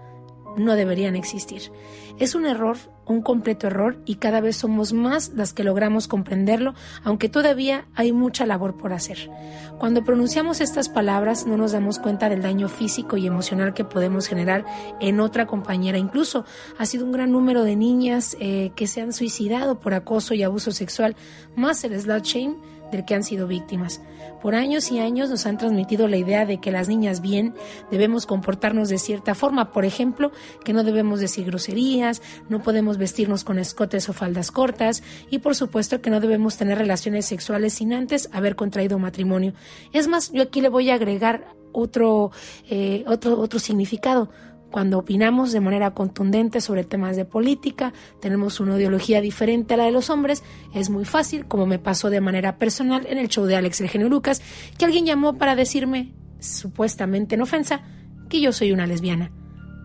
[0.58, 1.72] no deberían existir.
[2.18, 6.74] Es un error, un completo error, y cada vez somos más las que logramos comprenderlo,
[7.04, 9.30] aunque todavía hay mucha labor por hacer.
[9.78, 14.28] Cuando pronunciamos estas palabras no nos damos cuenta del daño físico y emocional que podemos
[14.28, 14.66] generar
[15.00, 15.98] en otra compañera.
[15.98, 16.46] Incluso
[16.78, 20.44] ha sido un gran número de niñas eh, que se han suicidado por acoso y
[20.44, 21.16] abuso sexual,
[21.56, 22.56] más el slut shame
[22.92, 24.02] del que han sido víctimas.
[24.42, 27.54] Por años y años nos han transmitido la idea de que las niñas bien
[27.92, 30.32] debemos comportarnos de cierta forma, por ejemplo,
[30.64, 35.56] que no debemos decir groserías, no podemos vestirnos con escotes o faldas cortas y por
[35.56, 39.54] supuesto que no debemos tener relaciones sexuales sin antes haber contraído matrimonio.
[39.94, 42.32] Es más, yo aquí le voy a agregar otro,
[42.70, 44.30] eh, otro, otro significado.
[44.72, 49.86] Cuando opinamos de manera contundente sobre temas de política, tenemos una ideología diferente a la
[49.86, 53.46] de los hombres, es muy fácil, como me pasó de manera personal en el show
[53.46, 54.42] de Alex el genio Lucas,
[54.78, 57.82] que alguien llamó para decirme, supuestamente en ofensa,
[58.30, 59.32] que yo soy una lesbiana.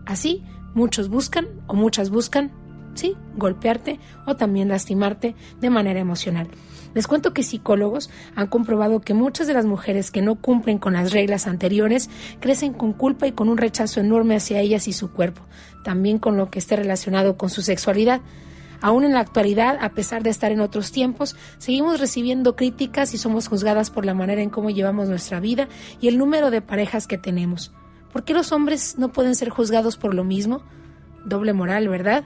[0.05, 0.43] Así,
[0.75, 2.51] muchos buscan o muchas buscan,
[2.93, 6.47] sí, golpearte o también lastimarte de manera emocional.
[6.95, 10.93] Les cuento que psicólogos han comprobado que muchas de las mujeres que no cumplen con
[10.93, 15.11] las reglas anteriores crecen con culpa y con un rechazo enorme hacia ellas y su
[15.11, 15.43] cuerpo,
[15.83, 18.21] también con lo que esté relacionado con su sexualidad.
[18.81, 23.17] Aún en la actualidad, a pesar de estar en otros tiempos, seguimos recibiendo críticas y
[23.17, 25.67] somos juzgadas por la manera en cómo llevamos nuestra vida
[25.99, 27.73] y el número de parejas que tenemos.
[28.13, 30.61] ¿Por qué los hombres no pueden ser juzgados por lo mismo?
[31.25, 32.23] Doble moral, ¿verdad?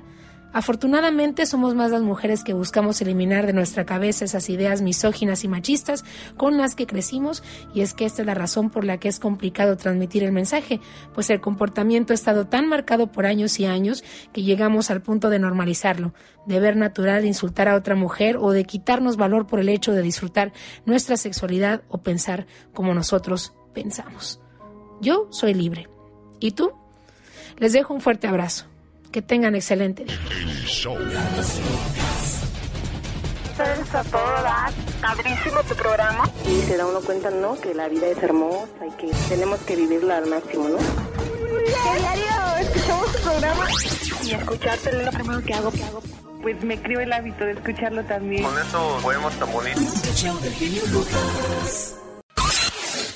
[0.51, 5.47] Afortunadamente somos más las mujeres que buscamos eliminar de nuestra cabeza esas ideas misóginas y
[5.47, 6.03] machistas
[6.37, 9.19] con las que crecimos y es que esta es la razón por la que es
[9.19, 10.79] complicado transmitir el mensaje,
[11.13, 15.29] pues el comportamiento ha estado tan marcado por años y años que llegamos al punto
[15.29, 16.13] de normalizarlo,
[16.47, 20.01] de ver natural insultar a otra mujer o de quitarnos valor por el hecho de
[20.01, 20.51] disfrutar
[20.85, 24.41] nuestra sexualidad o pensar como nosotros pensamos.
[24.99, 25.87] Yo soy libre.
[26.39, 26.71] ¿Y tú?
[27.57, 28.68] Les dejo un fuerte abrazo.
[29.11, 30.19] Que tengan excelente día.
[30.31, 30.95] El show.
[33.93, 34.71] a todo dar.
[35.01, 36.29] Padrísimo tu programa.
[36.45, 37.59] Y se da uno cuenta, ¿no?
[37.59, 40.77] Que la vida es hermosa y que tenemos que vivirla al máximo, ¿no?
[41.97, 43.67] Diario escuchamos tu programa
[44.23, 46.01] y escucharte es lo primero que hago, que hago.
[46.41, 48.43] Pues me creo el hábito de escucharlo también.
[48.43, 50.25] Con eso podemos tan bonitos.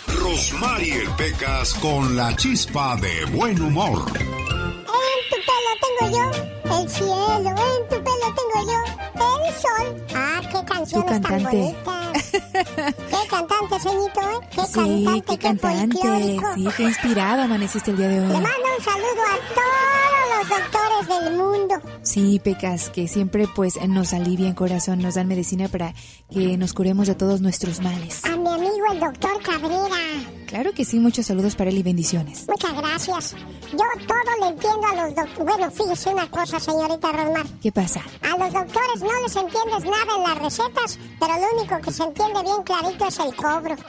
[0.07, 4.11] Rosmarie Pecas con la chispa de buen humor.
[4.13, 5.52] Pelo
[5.83, 10.05] tengo yo el cielo, en tu pelo tengo yo el sol.
[10.15, 11.57] Ah, qué canciones tan cantante.
[11.57, 12.31] bonitas.
[12.33, 14.47] Qué cantante, ceñito, ¿eh?
[14.51, 15.97] Qué Sí, cantante, qué cantante.
[15.97, 16.45] folclórico.
[16.55, 18.33] Sí, qué inspirado amaneciste el día de Le hoy.
[18.33, 21.75] mando un saludo a todos los doctores del mundo.
[22.01, 25.93] Sí, Pecas, que siempre pues nos alivian corazón, nos dan medicina para
[26.31, 28.23] que nos curemos de todos nuestros males.
[28.25, 30.42] A mi amigo el doctor Cabrera.
[30.53, 32.47] Claro que sí, muchos saludos para él y bendiciones.
[32.47, 33.35] Muchas gracias.
[33.71, 35.45] Yo todo le entiendo a los doctores.
[35.45, 37.47] Bueno, fíjese una cosa, señorita Rosmar.
[37.59, 38.01] ¿Qué pasa?
[38.21, 42.03] A los doctores no les entiendes nada en las recetas, pero lo único que se
[42.03, 43.75] entiende bien clarito es el cobro.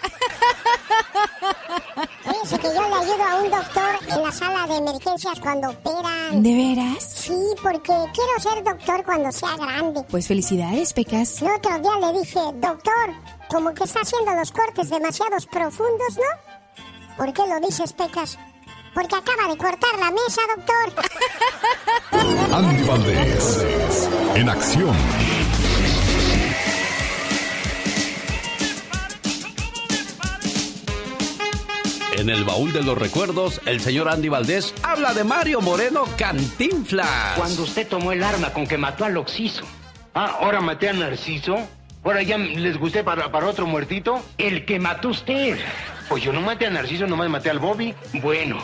[2.25, 6.43] Fíjese que yo le ayudo a un doctor en la sala de emergencias cuando operan.
[6.43, 7.05] ¿De veras?
[7.05, 10.03] Sí, porque quiero ser doctor cuando sea grande.
[10.11, 11.43] Pues felicidades, Pecas.
[11.43, 13.13] El otro día le dije, doctor,
[13.51, 16.54] como que está haciendo los cortes demasiados profundos, ¿no?
[17.17, 18.39] ¿Por qué lo dices, Pecas?
[18.93, 21.05] Porque acaba de cortar la mesa, doctor.
[22.55, 24.97] Andy Valdés, en acción.
[32.17, 37.37] En el baúl de los recuerdos, el señor Andy Valdés habla de Mario Moreno Cantinflas.
[37.37, 39.65] Cuando usted tomó el arma con que mató al Oxiso.
[40.15, 41.59] Ah, ahora maté a Narciso.
[42.05, 44.25] Ahora ya les gusté para, para otro muertito.
[44.39, 45.59] El que mató usted.
[46.09, 47.95] Pues yo no maté a Narciso, nomás maté al Bobby.
[48.15, 48.59] Bueno,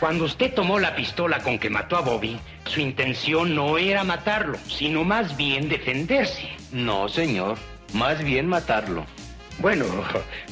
[0.00, 4.58] cuando usted tomó la pistola con que mató a Bobby, su intención no era matarlo,
[4.66, 6.48] sino más bien defenderse.
[6.72, 7.58] No, señor.
[7.92, 9.04] Más bien matarlo.
[9.58, 9.84] Bueno,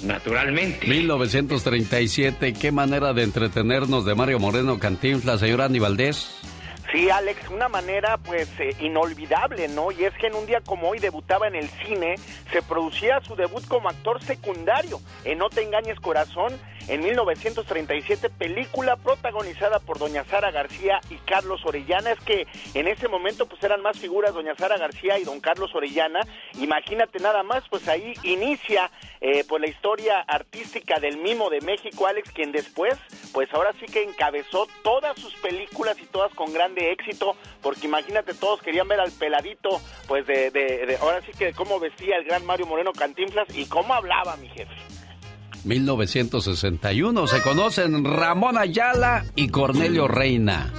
[0.03, 0.87] naturalmente.
[0.87, 6.29] 1937, qué manera de entretenernos de Mario Moreno Cantinflas, señor Andy Valdés.
[6.91, 9.93] Sí, Alex, una manera pues eh, inolvidable, ¿no?
[9.93, 12.15] Y es que en un día como hoy debutaba en el cine,
[12.51, 18.97] se producía su debut como actor secundario en No te engañes corazón, en 1937, película
[18.97, 22.13] protagonizada por doña Sara García y Carlos Orellana.
[22.13, 25.75] Es que en ese momento pues eran más figuras doña Sara García y don Carlos
[25.75, 26.21] Orellana.
[26.59, 32.07] Imagínate nada más, pues ahí inicia eh, pues la historia artística del mimo de México,
[32.07, 32.99] Alex, quien después
[33.33, 38.33] pues ahora sí que encabezó todas sus películas y todas con grande éxito, porque imagínate,
[38.35, 42.25] todos querían ver al peladito, pues de, de, de ahora sí que cómo vestía el
[42.25, 44.98] gran Mario Moreno Cantinflas y cómo hablaba mi jefe.
[45.65, 50.73] 1961 se conocen Ramón Ayala y Cornelio Reina.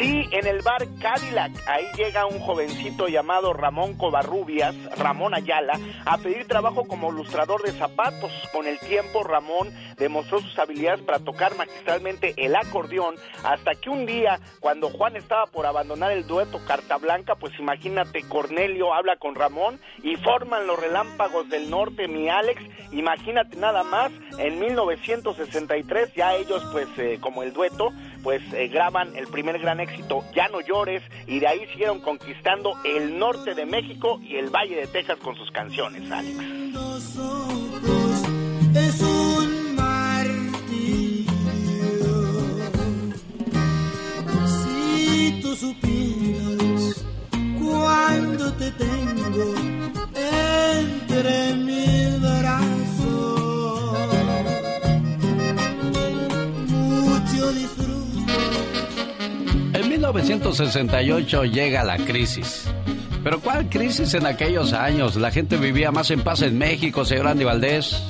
[0.00, 6.16] Sí, en el bar Cadillac, ahí llega un jovencito llamado Ramón Covarrubias, Ramón Ayala, a
[6.16, 8.32] pedir trabajo como ilustrador de zapatos.
[8.50, 14.06] Con el tiempo, Ramón demostró sus habilidades para tocar magistralmente el acordeón, hasta que un
[14.06, 19.34] día, cuando Juan estaba por abandonar el dueto Carta Blanca, pues imagínate, Cornelio habla con
[19.34, 23.99] Ramón y forman los relámpagos del norte, mi Alex, imagínate nada más,
[24.38, 29.80] en 1963 ya ellos pues eh, como el dueto, pues eh, graban el primer gran
[29.80, 34.50] éxito, Ya no llores, y de ahí siguieron conquistando el norte de México y el
[34.50, 36.36] Valle de Texas con sus canciones, Alex.
[38.74, 39.70] es un
[45.60, 47.04] supieras
[47.60, 49.54] cuando te tengo
[50.14, 51.52] entre
[52.18, 52.79] brazos,
[59.72, 62.66] En 1968 llega la crisis.
[63.22, 65.16] Pero ¿cuál crisis en aquellos años?
[65.16, 68.02] La gente vivía más en paz en México, señor Andy Valdés.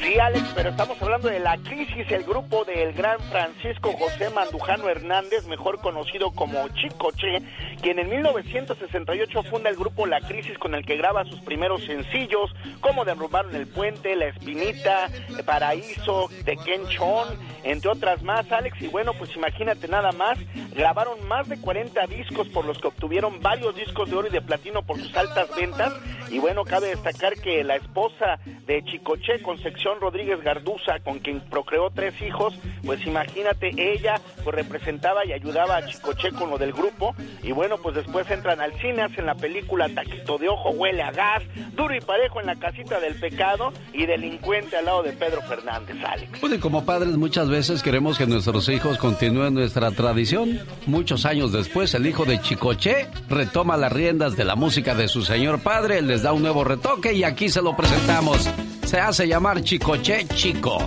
[0.00, 4.88] Sí, Alex, pero estamos hablando de La Crisis, el grupo del gran Francisco José Mandujano
[4.88, 7.42] Hernández, mejor conocido como Chicoche,
[7.82, 12.54] quien en 1968 funda el grupo La Crisis con el que graba sus primeros sencillos,
[12.80, 15.08] como Derrumbaron el Puente, La Espinita,
[15.44, 17.28] Paraíso, de Ken Chon,
[17.64, 18.80] entre otras más, Alex.
[18.80, 20.38] Y bueno, pues imagínate nada más,
[20.74, 24.40] grabaron más de 40 discos por los que obtuvieron varios discos de oro y de
[24.46, 25.92] platino por sus altas ventas.
[26.30, 31.90] Y bueno, cabe destacar que la esposa de Chicoche, Concepción Rodríguez Garduza, con quien procreó
[31.90, 32.54] tres hijos,
[32.84, 37.14] pues imagínate, ella pues representaba y ayudaba a Chicoche con lo del grupo.
[37.42, 41.12] Y bueno, pues después entran al cine, hacen la película Taquito de Ojo, Huele a
[41.12, 41.42] Gas,
[41.74, 45.96] Duro y Parejo en la Casita del Pecado y Delincuente al lado de Pedro Fernández,
[46.04, 46.40] Alex.
[46.40, 50.60] Pues y como padres muchas veces queremos que nuestros hijos continúen nuestra tradición.
[50.86, 55.22] Muchos años después, el hijo de Chicoche retoma las riendas de la música de su
[55.22, 58.48] señor padre, les da un nuevo retoque y aquí se lo presentamos.
[58.84, 60.78] Se hace llamar Chicoche Chico.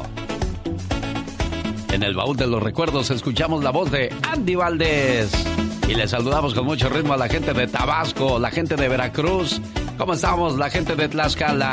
[1.91, 5.31] En el baúl de los recuerdos escuchamos la voz de Andy Valdés.
[5.87, 9.59] Y le saludamos con mucho ritmo a la gente de Tabasco, la gente de Veracruz.
[9.97, 11.71] ¿Cómo estamos, la gente de Tlaxcala?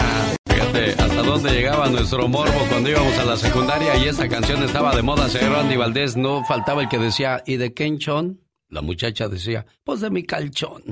[0.48, 4.96] Fíjate hasta dónde llegaba nuestro morbo cuando íbamos a la secundaria y esta canción estaba
[4.96, 6.16] de moda, señor Andy Valdés.
[6.16, 8.40] No faltaba el que decía, ¿y de Kenchon?
[8.70, 10.82] La muchacha decía, pues de mi calchón.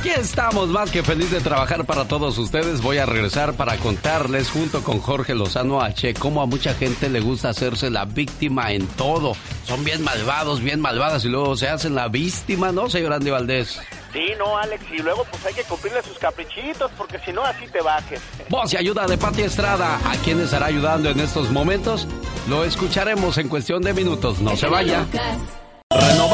[0.00, 2.80] Aquí estamos más que feliz de trabajar para todos ustedes.
[2.80, 7.20] Voy a regresar para contarles junto con Jorge Lozano H cómo a mucha gente le
[7.20, 9.34] gusta hacerse la víctima en todo.
[9.66, 13.78] Son bien malvados, bien malvadas y luego se hacen la víctima, ¿no, señor Andy Valdés?
[14.10, 17.66] Sí, no, Alex, y luego pues hay que cumplirle sus caprichitos porque si no así
[17.66, 18.22] te bajes.
[18.48, 20.00] Voz y ayuda de Pati Estrada.
[20.10, 22.08] ¿A quién estará ayudando en estos momentos?
[22.48, 24.40] Lo escucharemos en cuestión de minutos.
[24.40, 25.04] No se vaya.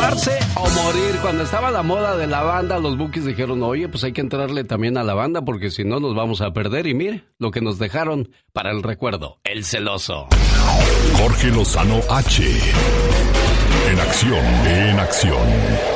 [0.07, 1.17] Renovarse o morir.
[1.21, 4.63] Cuando estaba la moda de la banda, los bookies dijeron, oye, pues hay que entrarle
[4.63, 6.87] también a la banda porque si no nos vamos a perder.
[6.87, 10.29] Y mire lo que nos dejaron para el recuerdo, el celoso.
[11.19, 12.45] Jorge Lozano H.
[13.91, 15.96] En acción, en acción.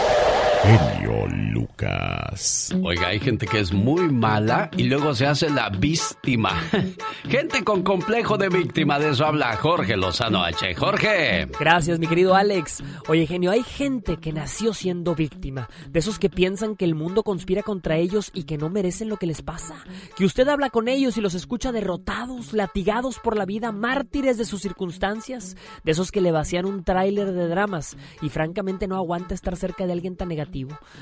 [0.63, 2.75] Genio Lucas.
[2.83, 6.63] Oiga, hay gente que es muy mala y luego se hace la víctima.
[7.29, 10.75] gente con complejo de víctima, de eso habla Jorge Lozano H.
[10.75, 11.47] Jorge.
[11.59, 12.83] Gracias, mi querido Alex.
[13.09, 15.71] Oye, genio, hay gente que nació siendo víctima.
[15.89, 19.17] De esos que piensan que el mundo conspira contra ellos y que no merecen lo
[19.17, 19.77] que les pasa.
[20.17, 24.45] Que usted habla con ellos y los escucha derrotados, latigados por la vida, mártires de
[24.45, 25.57] sus circunstancias.
[25.85, 29.87] De esos que le vacían un tráiler de dramas y francamente no aguanta estar cerca
[29.87, 30.50] de alguien tan negativo.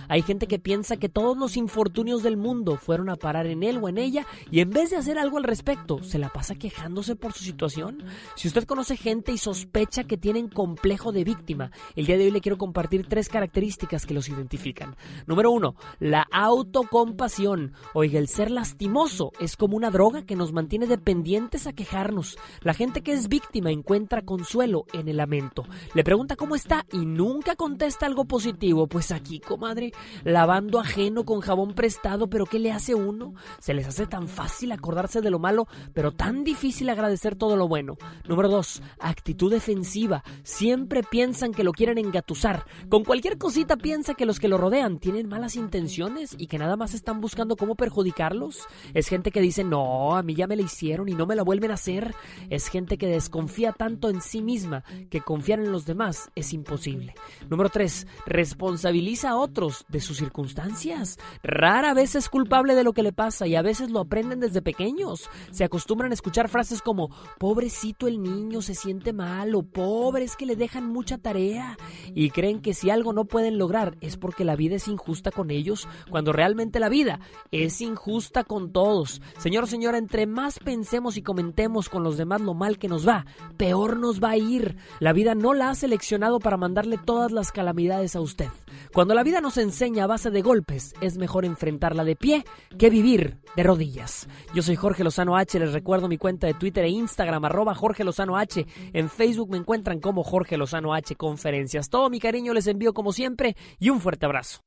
[0.09, 3.79] Hay gente que piensa que todos los infortunios del mundo fueron a parar en él
[3.83, 7.17] o en ella y en vez de hacer algo al respecto, se la pasa quejándose
[7.17, 8.05] por su situación.
[8.37, 12.31] Si usted conoce gente y sospecha que tienen complejo de víctima, el día de hoy
[12.31, 14.97] le quiero compartir tres características que los identifican.
[15.27, 17.73] Número uno, la autocompasión.
[17.95, 22.39] Oiga, el ser lastimoso es como una droga que nos mantiene dependientes a quejarnos.
[22.63, 25.65] La gente que es víctima encuentra consuelo en el lamento.
[25.95, 29.93] Le pregunta cómo está y nunca contesta algo positivo, pues aquí comadre,
[30.25, 33.35] lavando ajeno con jabón prestado, pero ¿qué le hace uno?
[33.59, 37.69] Se les hace tan fácil acordarse de lo malo, pero tan difícil agradecer todo lo
[37.69, 37.97] bueno.
[38.27, 40.23] Número dos, actitud defensiva.
[40.43, 42.65] Siempre piensan que lo quieren engatusar.
[42.89, 46.77] Con cualquier cosita piensa que los que lo rodean tienen malas intenciones y que nada
[46.77, 48.67] más están buscando cómo perjudicarlos.
[48.95, 51.43] Es gente que dice, no, a mí ya me la hicieron y no me la
[51.43, 52.15] vuelven a hacer.
[52.51, 57.15] Es gente que desconfía tanto en sí misma que confiar en los demás es imposible.
[57.49, 61.19] Número tres, responsabiliza a otros de sus circunstancias.
[61.43, 64.63] Rara vez es culpable de lo que le pasa y a veces lo aprenden desde
[64.63, 65.29] pequeños.
[65.51, 70.37] Se acostumbran a escuchar frases como pobrecito el niño se siente mal o pobre es
[70.37, 71.77] que le dejan mucha tarea
[72.15, 75.51] y creen que si algo no pueden lograr es porque la vida es injusta con
[75.51, 79.21] ellos cuando realmente la vida es injusta con todos.
[79.39, 83.27] Señor señora, entre más pensemos y comentemos con los demás lo mal que nos va,
[83.57, 84.77] peor nos va a ir.
[85.01, 88.49] La vida no la ha seleccionado para mandarle todas las calamidades a usted.
[88.93, 92.45] Cuando la vida nos enseña a base de golpes, es mejor enfrentarla de pie
[92.79, 94.29] que vivir de rodillas.
[94.55, 98.05] Yo soy Jorge Lozano H, les recuerdo mi cuenta de Twitter e Instagram, arroba Jorge
[98.05, 98.65] Lozano H.
[98.93, 101.91] En Facebook me encuentran como Jorge Lozano H Conferencias.
[101.91, 104.61] Todo mi cariño les envío como siempre y un fuerte abrazo.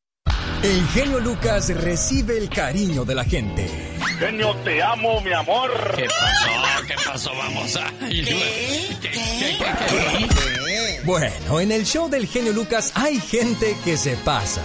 [0.61, 3.69] El genio Lucas recibe el cariño de la gente.
[4.19, 5.71] Genio, te amo, mi amor.
[5.95, 6.49] ¿Qué pasó?
[6.88, 7.32] ¿Qué pasó?
[7.38, 7.89] Vamos a...
[11.04, 14.62] Bueno, en el show del genio Lucas hay gente que se pasa.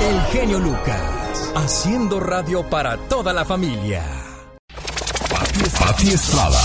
[0.00, 4.02] El genio Lucas, haciendo radio para toda la familia.
[5.78, 6.60] Pati Estrada.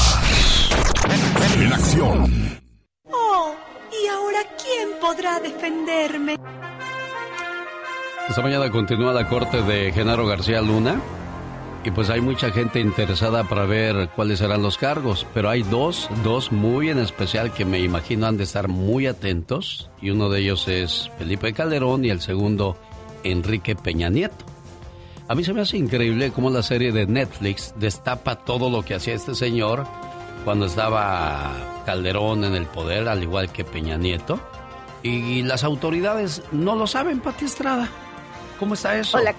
[1.57, 2.61] En acción.
[3.11, 3.53] Oh,
[3.91, 6.37] ¿y ahora quién podrá defenderme?
[8.29, 11.01] Esta mañana continúa la corte de Genaro García Luna
[11.83, 16.09] y pues hay mucha gente interesada para ver cuáles serán los cargos, pero hay dos,
[16.23, 20.41] dos muy en especial que me imagino han de estar muy atentos y uno de
[20.41, 22.77] ellos es Felipe Calderón y el segundo
[23.23, 24.45] Enrique Peña Nieto.
[25.27, 28.95] A mí se me hace increíble cómo la serie de Netflix destapa todo lo que
[28.95, 29.87] hacía este señor
[30.43, 34.39] cuando estaba Calderón en el poder, al igual que Peña Nieto.
[35.03, 37.89] Y las autoridades no lo saben, Pati Estrada.
[38.59, 39.17] ¿Cómo está eso?
[39.17, 39.33] Hola.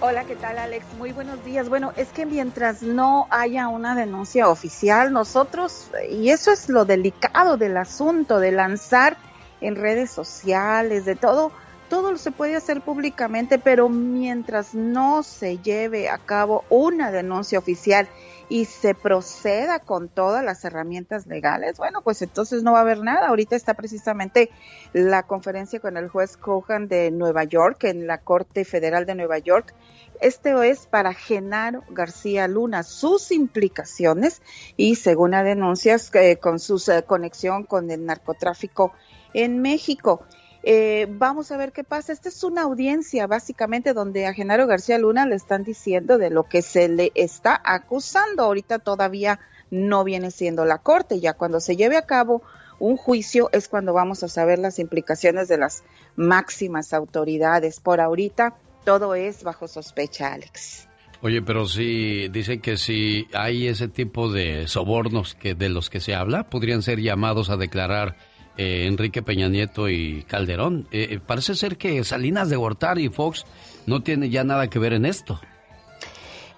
[0.00, 0.86] Hola, ¿qué tal Alex?
[0.96, 1.68] Muy buenos días.
[1.68, 7.56] Bueno, es que mientras no haya una denuncia oficial, nosotros, y eso es lo delicado
[7.56, 9.16] del asunto, de lanzar
[9.60, 11.50] en redes sociales, de todo,
[11.88, 18.08] todo se puede hacer públicamente, pero mientras no se lleve a cabo una denuncia oficial
[18.48, 23.00] y se proceda con todas las herramientas legales, bueno, pues entonces no va a haber
[23.00, 23.28] nada.
[23.28, 24.50] Ahorita está precisamente
[24.92, 29.38] la conferencia con el juez Cohan de Nueva York, en la Corte Federal de Nueva
[29.38, 29.74] York.
[30.20, 34.42] Este es para Genaro García Luna, sus implicaciones
[34.76, 38.92] y según las denuncias eh, con su eh, conexión con el narcotráfico
[39.32, 40.24] en México.
[40.70, 42.12] Eh, vamos a ver qué pasa.
[42.12, 46.42] Esta es una audiencia básicamente donde a Genaro García Luna le están diciendo de lo
[46.42, 48.42] que se le está acusando.
[48.42, 49.40] Ahorita todavía
[49.70, 51.20] no viene siendo la corte.
[51.20, 52.42] Ya cuando se lleve a cabo
[52.78, 55.84] un juicio es cuando vamos a saber las implicaciones de las
[56.16, 57.80] máximas autoridades.
[57.80, 60.86] Por ahorita todo es bajo sospecha, Alex.
[61.22, 66.00] Oye, pero si dicen que si hay ese tipo de sobornos que de los que
[66.00, 68.16] se habla, podrían ser llamados a declarar
[68.58, 70.86] eh, Enrique Peña Nieto y Calderón.
[70.90, 73.46] Eh, eh, parece ser que Salinas de Gortari y Fox
[73.86, 75.40] no tienen ya nada que ver en esto.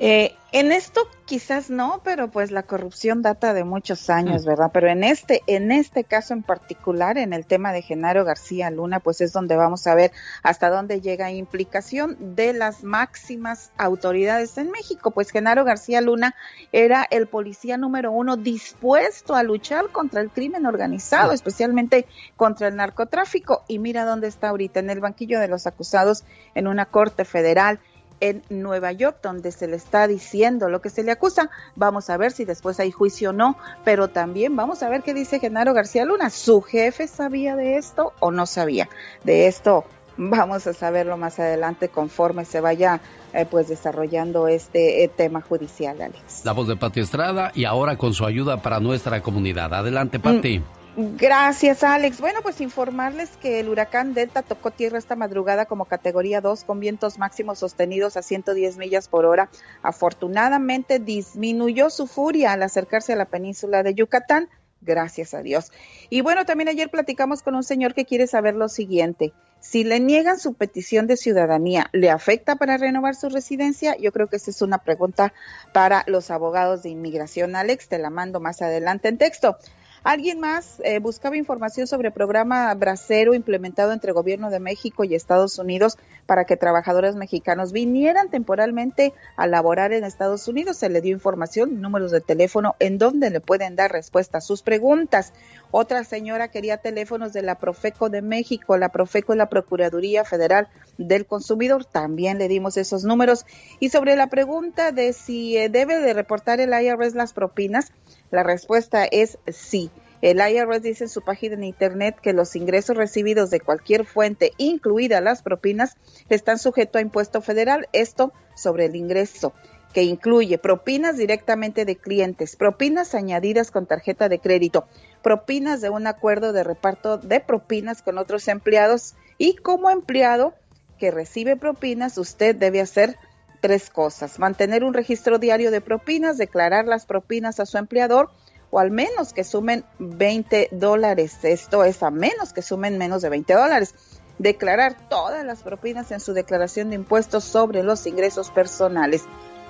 [0.01, 4.49] En esto quizás no, pero pues la corrupción data de muchos años, mm.
[4.49, 4.71] ¿verdad?
[4.73, 8.99] Pero en este, en este caso en particular, en el tema de Genaro García Luna,
[8.99, 10.11] pues es donde vamos a ver
[10.43, 15.13] hasta dónde llega implicación de las máximas autoridades en México.
[15.13, 16.35] Pues Genaro García Luna
[16.73, 22.77] era el policía número uno dispuesto a luchar contra el crimen organizado, especialmente contra el
[22.77, 23.65] narcotráfico.
[23.69, 26.25] Y mira dónde está ahorita, en el banquillo de los acusados
[26.55, 27.79] en una corte federal
[28.21, 31.51] en Nueva York, donde se le está diciendo lo que se le acusa.
[31.77, 35.15] Vamos a ver si después hay juicio o no, pero también vamos a ver qué
[35.15, 36.31] dice Genaro García Luna.
[36.31, 38.89] ¿Su jefe sabía de esto o no sabía?
[39.25, 39.85] De esto
[40.17, 43.01] vamos a saberlo más adelante conforme se vaya
[43.33, 46.45] eh, pues desarrollando este eh, tema judicial, Alex.
[46.45, 49.73] La voz de Pati Estrada y ahora con su ayuda para nuestra comunidad.
[49.73, 50.59] Adelante, Pati.
[50.59, 50.80] Mm.
[50.97, 52.21] Gracias, Alex.
[52.21, 56.81] Bueno, pues informarles que el huracán Delta tocó tierra esta madrugada como categoría 2 con
[56.81, 59.51] vientos máximos sostenidos a 110 millas por hora.
[59.83, 64.49] Afortunadamente disminuyó su furia al acercarse a la península de Yucatán.
[64.81, 65.71] Gracias a Dios.
[66.09, 69.33] Y bueno, también ayer platicamos con un señor que quiere saber lo siguiente.
[69.61, 73.95] Si le niegan su petición de ciudadanía, ¿le afecta para renovar su residencia?
[73.99, 75.35] Yo creo que esa es una pregunta
[75.73, 77.55] para los abogados de inmigración.
[77.55, 79.59] Alex, te la mando más adelante en texto.
[80.03, 85.15] Alguien más eh, buscaba información sobre el programa Bracero implementado entre Gobierno de México y
[85.15, 90.79] Estados Unidos para que trabajadores mexicanos vinieran temporalmente a laborar en Estados Unidos.
[90.79, 94.63] Se le dio información, números de teléfono en donde le pueden dar respuesta a sus
[94.63, 95.35] preguntas.
[95.73, 98.77] Otra señora quería teléfonos de la Profeco de México.
[98.77, 100.69] La Profeco es la Procuraduría Federal
[100.99, 101.85] del Consumidor.
[101.85, 103.47] También le dimos esos números.
[103.79, 107.93] Y sobre la pregunta de si eh, debe de reportar el IRS las propinas,
[108.33, 109.91] la respuesta es sí.
[110.23, 114.53] El IRS dice en su página en Internet que los ingresos recibidos de cualquier fuente,
[114.59, 115.97] incluidas las propinas,
[116.29, 117.89] están sujetos a impuesto federal.
[117.93, 119.55] Esto sobre el ingreso
[119.93, 124.87] que incluye propinas directamente de clientes, propinas añadidas con tarjeta de crédito,
[125.23, 130.55] propinas de un acuerdo de reparto de propinas con otros empleados y como empleado
[130.99, 133.17] que recibe propinas, usted debe hacer
[133.61, 134.39] tres cosas.
[134.39, 138.31] Mantener un registro diario de propinas, declarar las propinas a su empleador
[138.71, 141.39] o al menos que sumen 20 dólares.
[141.43, 143.95] Esto es a menos que sumen menos de 20 dólares.
[144.39, 149.25] Declarar todas las propinas en su declaración de impuestos sobre los ingresos personales.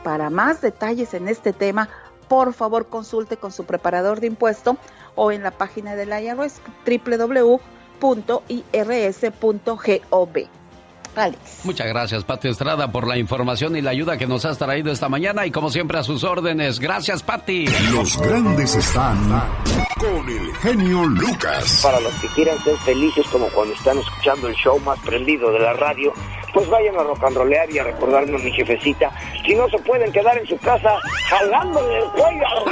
[0.05, 1.89] Para más detalles en este tema,
[2.29, 4.77] por favor consulte con su preparador de impuesto
[5.15, 7.81] o en la página del IRS www.irs.gov.
[11.17, 11.65] Alex.
[11.65, 15.09] Muchas gracias, Pati Estrada, por la información y la ayuda que nos has traído esta
[15.09, 16.79] mañana y como siempre a sus órdenes.
[16.79, 17.67] Gracias, Pati.
[17.93, 19.19] Los grandes están
[19.99, 21.81] con el genio Lucas.
[21.83, 25.59] Para los que quieran ser felices como cuando están escuchando el show más prendido de
[25.59, 26.13] la radio,
[26.55, 29.11] pues vayan a rock and rollear y a recordarme a mi jefecita.
[29.45, 30.97] Si no se pueden quedar en su casa
[31.29, 32.65] jalándole el cuello al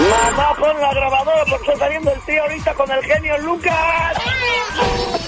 [0.00, 4.16] Mamá, pon la grabadora porque está saliendo el tío ahorita con el genio Lucas.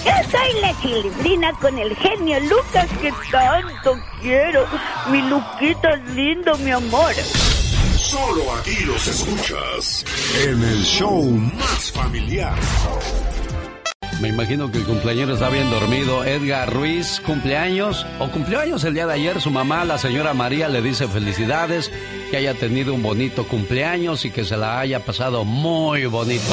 [0.05, 4.67] Yo soy la chilindrina con el genio Lucas que tanto quiero.
[5.11, 7.13] Mi Luquito es lindo, mi amor.
[7.97, 10.05] Solo aquí los escuchas
[10.45, 12.59] en el show más familiar.
[14.21, 16.25] Me imagino que el cumpleañero está bien dormido.
[16.25, 19.41] Edgar Ruiz, cumpleaños, o cumplió años el día de ayer.
[19.41, 21.91] Su mamá, la señora María, le dice felicidades,
[22.35, 26.53] que haya tenido un bonito cumpleaños y que se la haya pasado muy bonito.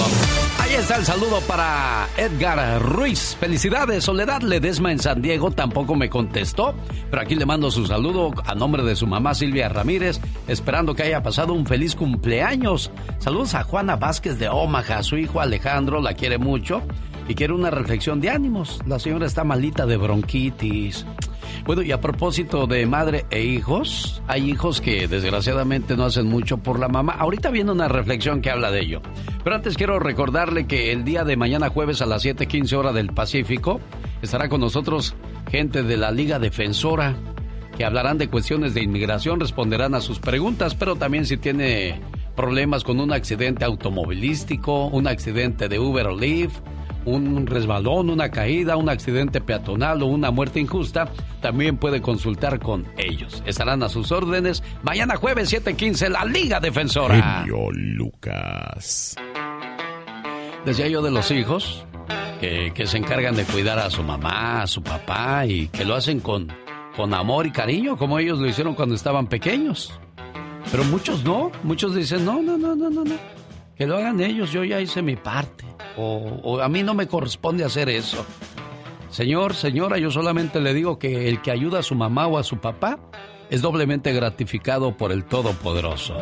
[0.60, 3.36] Ahí está el saludo para Edgar Ruiz.
[3.40, 6.76] Felicidades, Soledad Ledesma en San Diego tampoco me contestó,
[7.10, 11.02] pero aquí le mando su saludo a nombre de su mamá Silvia Ramírez, esperando que
[11.02, 12.92] haya pasado un feliz cumpleaños.
[13.18, 16.84] Saludos a Juana Vázquez de Omaha, su hijo Alejandro la quiere mucho
[17.28, 18.82] y quiere una reflexión de ánimos.
[18.86, 21.06] La señora está malita de bronquitis.
[21.66, 26.58] Bueno, y a propósito de madre e hijos, hay hijos que desgraciadamente no hacen mucho
[26.58, 27.14] por la mamá.
[27.14, 29.02] Ahorita viene una reflexión que habla de ello.
[29.44, 33.14] Pero antes quiero recordarle que el día de mañana jueves a las 7:15 hora del
[33.14, 33.80] Pacífico
[34.22, 35.16] estará con nosotros
[35.50, 37.16] gente de la Liga Defensora
[37.78, 42.02] que hablarán de cuestiones de inmigración, responderán a sus preguntas, pero también si tiene
[42.36, 46.60] problemas con un accidente automovilístico, un accidente de Uber o Lyft,
[47.06, 51.10] un resbalón, una caída, un accidente peatonal o una muerte injusta,
[51.42, 53.42] también puede consultar con ellos.
[53.46, 57.44] Estarán a sus órdenes mañana jueves 7:15 la Liga Defensora.
[57.44, 59.16] Genio Lucas.
[60.66, 61.86] Decía yo de los hijos
[62.40, 65.96] que, que se encargan de cuidar a su mamá, a su papá y que lo
[65.96, 66.52] hacen con,
[66.96, 69.92] con amor y cariño como ellos lo hicieron cuando estaban pequeños.
[70.70, 73.41] Pero muchos no, muchos dicen, no, no, no, no, no, no.
[73.82, 75.66] Que lo hagan ellos, yo ya hice mi parte.
[75.98, 78.24] O, a mí no me corresponde hacer eso.
[79.10, 82.44] Señor, señora, yo solamente le digo que el que ayuda a su mamá o a
[82.44, 83.00] su papá
[83.50, 86.16] es doblemente gratificado por el Todopoderoso.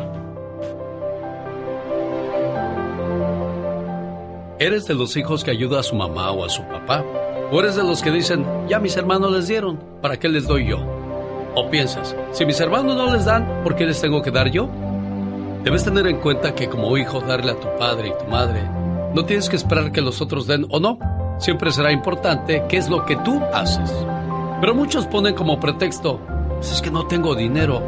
[4.58, 7.04] ¿Eres de los hijos que ayuda a su mamá o a su papá?
[7.52, 10.66] ¿O eres de los que dicen, ya mis hermanos les dieron, ¿para qué les doy
[10.66, 10.78] yo?
[11.54, 14.89] ¿O piensas, si mis hermanos no les dan, ¿por qué les tengo que dar yo?
[15.62, 18.62] Debes tener en cuenta que como hijo darle a tu padre y tu madre,
[19.14, 20.98] no tienes que esperar que los otros den o no.
[21.38, 23.92] Siempre será importante qué es lo que tú haces.
[24.60, 26.18] Pero muchos ponen como pretexto,
[26.56, 27.82] pues es que no tengo dinero.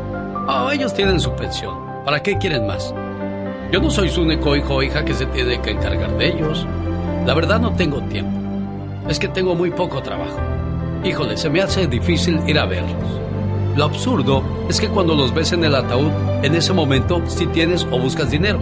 [0.47, 1.75] Ah, ellos tienen su pensión.
[2.05, 2.95] ¿Para qué quieren más?
[3.73, 6.67] Yo no soy su único hijo o hija que se tiene que encargar de ellos.
[7.25, 8.39] La verdad no tengo tiempo.
[9.09, 10.39] Es que tengo muy poco trabajo.
[11.05, 13.22] Híjole, se me hace difícil ir a verlos.
[13.77, 16.11] Lo absurdo es que cuando los ves en el ataúd,
[16.43, 18.59] en ese momento sí tienes o buscas dinero.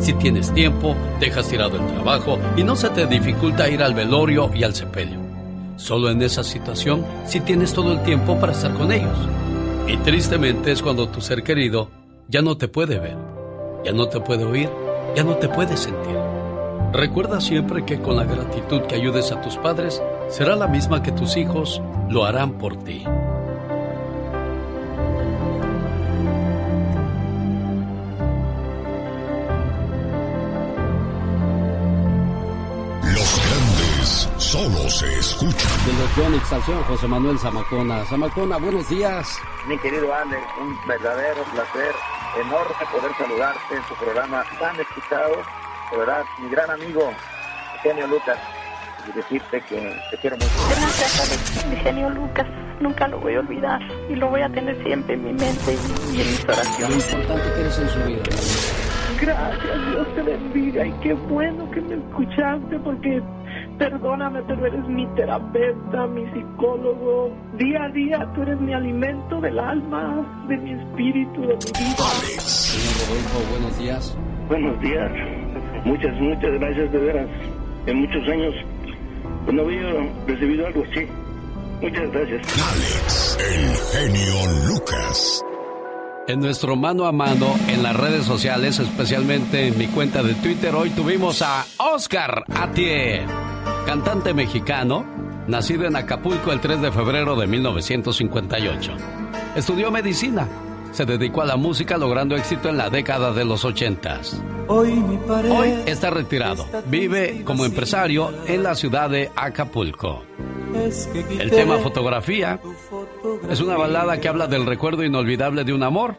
[0.00, 4.50] Si tienes tiempo, dejas tirado el trabajo y no se te dificulta ir al velorio
[4.54, 5.18] y al sepelio.
[5.76, 9.18] Solo en esa situación sí tienes todo el tiempo para estar con ellos.
[9.86, 11.90] Y tristemente es cuando tu ser querido
[12.28, 13.18] ya no te puede ver,
[13.84, 14.70] ya no te puede oír,
[15.14, 16.16] ya no te puede sentir.
[16.92, 21.12] Recuerda siempre que con la gratitud que ayudes a tus padres será la misma que
[21.12, 23.04] tus hijos lo harán por ti.
[34.54, 35.72] Solo se escuchan.
[35.84, 38.04] De los Yonix Estación, José Manuel Zamacona.
[38.04, 39.36] Zamacona, buenos días.
[39.66, 41.92] Mi querido Ale, un verdadero placer,
[42.40, 45.34] enorme poder saludarte en tu programa tan escuchado.
[45.90, 47.10] De verdad, mi gran amigo,
[47.76, 48.38] Eugenio Lucas,
[49.08, 50.48] y decirte que te quiero mucho.
[50.68, 52.46] Gracias, mi genio Lucas.
[52.80, 55.76] Nunca lo voy a olvidar y lo voy a tener siempre en mi mente
[56.12, 57.12] y en mis Lo oraciones.
[57.12, 58.22] importante que eres en su vida.
[59.20, 63.22] Gracias, Dios te bendiga y qué bueno que me escuchaste porque
[63.78, 67.30] perdóname, pero eres mi terapeuta, mi psicólogo.
[67.58, 72.04] Día a día tú eres mi alimento del alma, de mi espíritu, de mi vida.
[72.40, 74.18] Señor Rodolfo, buenos días.
[74.48, 75.12] Buenos días.
[75.84, 77.28] Muchas, muchas gracias de veras.
[77.86, 78.54] En muchos años
[79.44, 79.82] pues, no había
[80.26, 81.06] recibido algo así.
[81.82, 82.42] Muchas gracias.
[82.72, 85.44] Alex, el genio Lucas.
[86.26, 90.74] En nuestro mano a mano en las redes sociales, especialmente en mi cuenta de Twitter,
[90.74, 93.26] hoy tuvimos a Oscar Atie,
[93.84, 95.04] cantante mexicano,
[95.46, 98.92] nacido en Acapulco el 3 de febrero de 1958.
[99.54, 100.48] Estudió medicina,
[100.92, 104.20] se dedicó a la música logrando éxito en la década de los 80.
[104.68, 105.02] Hoy
[105.50, 110.22] Hoy está retirado, vive como empresario en la ciudad de Acapulco.
[111.38, 112.58] El tema fotografía
[113.48, 116.16] es una balada que habla del recuerdo inolvidable de un amor.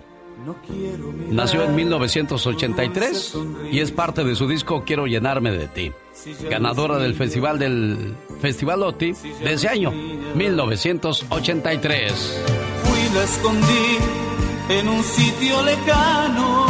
[1.29, 3.37] Nació en 1983
[3.71, 5.91] y es parte de su disco Quiero llenarme de ti.
[6.49, 9.13] Ganadora del festival del Festival OTI
[9.43, 12.41] de ese año, 1983.
[12.83, 13.97] Fui la escondí
[14.69, 16.65] en un sitio lejano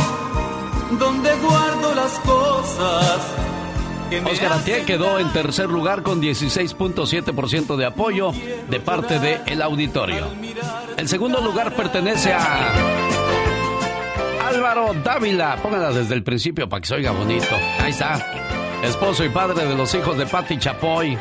[0.99, 3.21] donde guardo las cosas.
[4.09, 8.31] que me Oscar Atié quedó en tercer lugar con 16.7% de apoyo
[8.69, 10.27] de parte del el auditorio.
[10.97, 13.24] El segundo lugar pertenece a
[14.45, 15.57] Álvaro Dávila.
[15.61, 17.55] Póngala desde el principio para que se oiga bonito.
[17.79, 18.23] Ahí está.
[18.83, 21.17] Esposo y padre de los hijos de Patti Chapoy.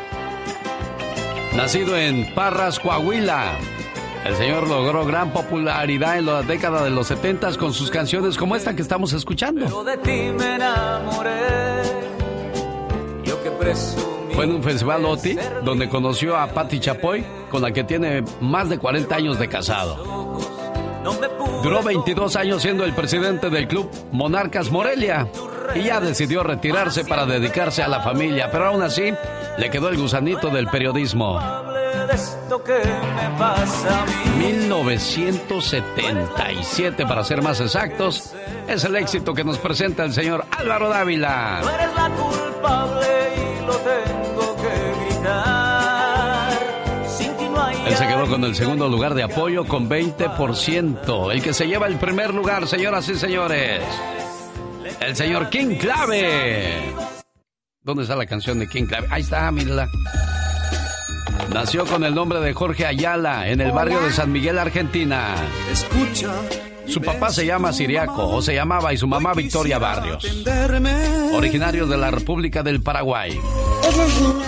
[1.55, 3.57] Nacido en Parras, Coahuila.
[4.25, 8.55] El señor logró gran popularidad en la década de los 70 con sus canciones como
[8.55, 9.65] esta que estamos escuchando.
[9.65, 11.81] Pero de ti me enamoré.
[13.23, 14.33] Yo que presumí.
[14.35, 18.69] Fue en un festival OTI donde conoció a Patti Chapoy, con la que tiene más
[18.69, 20.35] de 40 años de casado.
[21.63, 25.27] Duró 22 años siendo el presidente del club Monarcas Morelia
[25.75, 29.13] y ya decidió retirarse para dedicarse a la familia, pero aún así
[29.57, 31.39] le quedó el gusanito del periodismo.
[32.07, 34.13] de esto que me pasa a mí.
[34.59, 38.33] 1977 para ser más exactos,
[38.67, 41.61] es el éxito que nos presenta el señor Álvaro Dávila.
[47.95, 51.31] Se quedó con el segundo lugar de apoyo con 20%.
[51.31, 53.81] El que se lleva el primer lugar, señoras y señores.
[54.99, 56.93] El señor King Clave.
[57.81, 59.07] ¿Dónde está la canción de King Clave?
[59.09, 59.87] Ahí está, mírala.
[61.53, 65.35] Nació con el nombre de Jorge Ayala en el barrio de San Miguel, Argentina.
[65.71, 66.33] Escucha.
[66.87, 70.25] Su papá se llama Siriaco o se llamaba y su mamá Victoria Barrios.
[71.33, 73.39] Originarios de la República del Paraguay.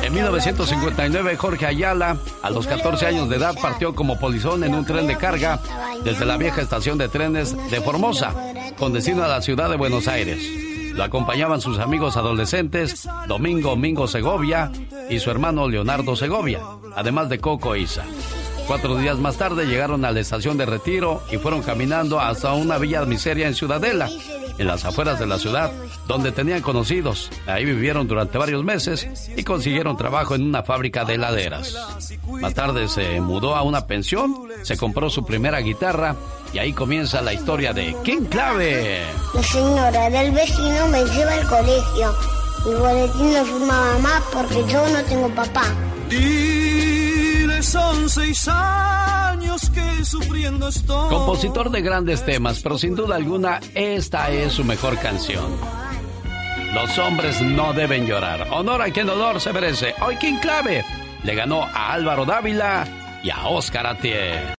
[0.03, 4.85] En 1959 Jorge Ayala, a los 14 años de edad, partió como polizón en un
[4.85, 5.59] tren de carga
[6.03, 8.33] desde la vieja estación de trenes de Formosa,
[8.77, 10.67] con destino a la ciudad de Buenos Aires.
[10.93, 14.71] Lo acompañaban sus amigos adolescentes Domingo Mingo Segovia
[15.09, 16.61] y su hermano Leonardo Segovia,
[16.95, 18.03] además de Coco e Isa.
[18.67, 22.77] Cuatro días más tarde llegaron a la estación de retiro y fueron caminando hasta una
[22.77, 24.09] villa miseria en Ciudadela,
[24.57, 25.71] en las afueras de la ciudad,
[26.05, 27.29] donde tenían conocidos.
[27.45, 29.07] Ahí vivieron durante varios meses
[29.37, 31.77] y consiguieron trabajo en una fábrica de heladeras.
[32.27, 36.17] Más tarde se mudó a una pensión, se compró su primera guitarra
[36.51, 39.01] y ahí comienza la historia de King Clave.
[39.33, 42.15] La señora del vecino me lleva al colegio.
[42.65, 45.63] Mi boletín lo firma mamá porque yo no tengo papá.
[47.61, 51.09] Son seis años que sufriendo estoy.
[51.09, 55.45] Compositor de grandes temas, pero sin duda alguna esta es su mejor canción.
[56.73, 58.47] Los hombres no deben llorar.
[58.51, 59.95] Honor a quien honor se merece.
[60.01, 60.85] Hoy King Clave
[61.23, 62.85] le ganó a Álvaro Dávila
[63.23, 64.56] y a Oscar Atié.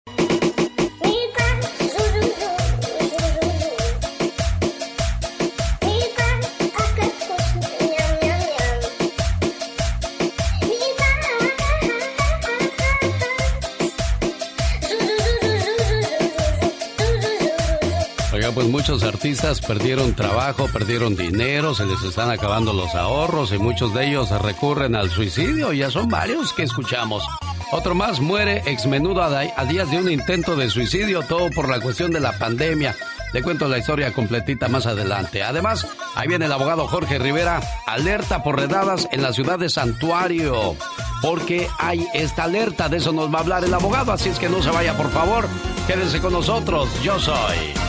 [18.89, 24.09] Muchos artistas perdieron trabajo, perdieron dinero, se les están acabando los ahorros y muchos de
[24.09, 25.75] ellos recurren al suicidio.
[25.75, 27.23] Ya son varios que escuchamos.
[27.71, 31.69] Otro más muere ex menudo a, a días de un intento de suicidio, todo por
[31.69, 32.97] la cuestión de la pandemia.
[33.35, 35.43] Le cuento la historia completita más adelante.
[35.43, 40.77] Además, ahí viene el abogado Jorge Rivera, alerta por redadas en la ciudad de Santuario.
[41.21, 44.49] Porque hay esta alerta, de eso nos va a hablar el abogado, así es que
[44.49, 45.47] no se vaya, por favor.
[45.87, 47.88] Quédense con nosotros, yo soy.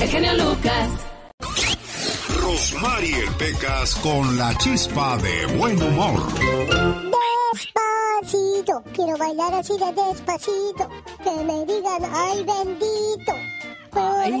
[0.00, 0.88] El genio Lucas.
[2.42, 6.22] Rosmarie Pecas con la chispa de buen humor.
[7.52, 10.88] Despacito, quiero bailar así de despacito.
[11.22, 13.32] Que me digan, ay bendito.
[13.92, 14.32] Ay.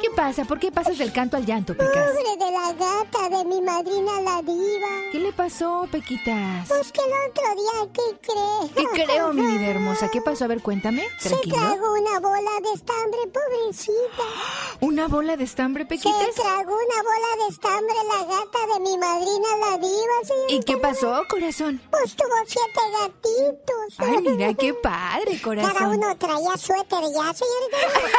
[0.00, 0.44] ¿Qué pasa?
[0.46, 1.92] ¿Por qué pasas del canto al llanto, Pecas?
[1.92, 4.88] Pobre de la gata de mi madrina la diva.
[5.12, 6.68] ¿Qué le pasó, Pequitas?
[6.68, 8.72] Pues que el otro día, ¿qué crees?
[8.94, 10.08] ¿Qué creo, mi vida hermosa?
[10.10, 10.44] ¿Qué pasó?
[10.44, 11.06] A ver, cuéntame.
[11.18, 11.56] Se Tranquilo.
[11.56, 14.22] tragó una bola de estambre, pobrecita.
[14.80, 16.16] ¿Una bola de estambre, Pequitas?
[16.34, 20.54] Se tragó una bola de estambre la gata de mi madrina la diva, señorita.
[20.54, 21.78] ¿Y qué pasó, corazón?
[21.90, 23.94] Pues tuvo siete gatitos.
[23.98, 25.72] Ay, mira, qué padre, corazón.
[25.74, 27.76] Cada uno traía suéter ya, señorita.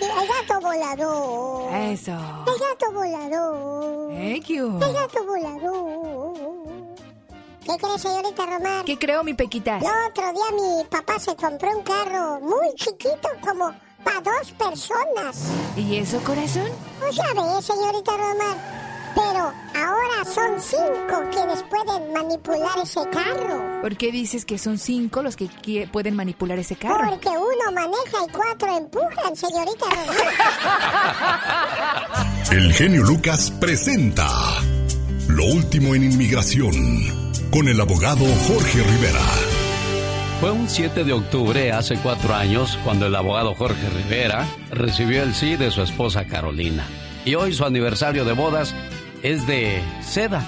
[0.00, 1.74] El gato volador.
[1.74, 2.12] Eso.
[2.12, 4.12] El gato volador.
[4.46, 4.84] ¿qué hubo?
[4.84, 6.60] El gato volador.
[7.64, 8.84] ¿Qué crees, señorita Román?
[8.84, 9.82] ¿Qué creo, mi Pequitas?
[9.82, 15.50] El otro día mi papá se compró un carro muy chiquito, como para dos personas.
[15.76, 16.70] ¿Y eso, corazón?
[16.98, 18.79] Pues ya ves, señorita Román.
[19.14, 23.80] Pero ahora son cinco quienes pueden manipular ese carro.
[23.80, 27.08] ¿Por qué dices que son cinco los que pueden manipular ese carro?
[27.08, 29.86] Porque uno maneja y cuatro empujan, señorita.
[32.50, 34.28] El genio Lucas presenta
[35.28, 39.20] Lo último en inmigración con el abogado Jorge Rivera.
[40.40, 45.34] Fue un 7 de octubre hace cuatro años cuando el abogado Jorge Rivera recibió el
[45.34, 46.86] sí de su esposa Carolina.
[47.24, 48.74] Y hoy su aniversario de bodas
[49.22, 50.46] es de seda.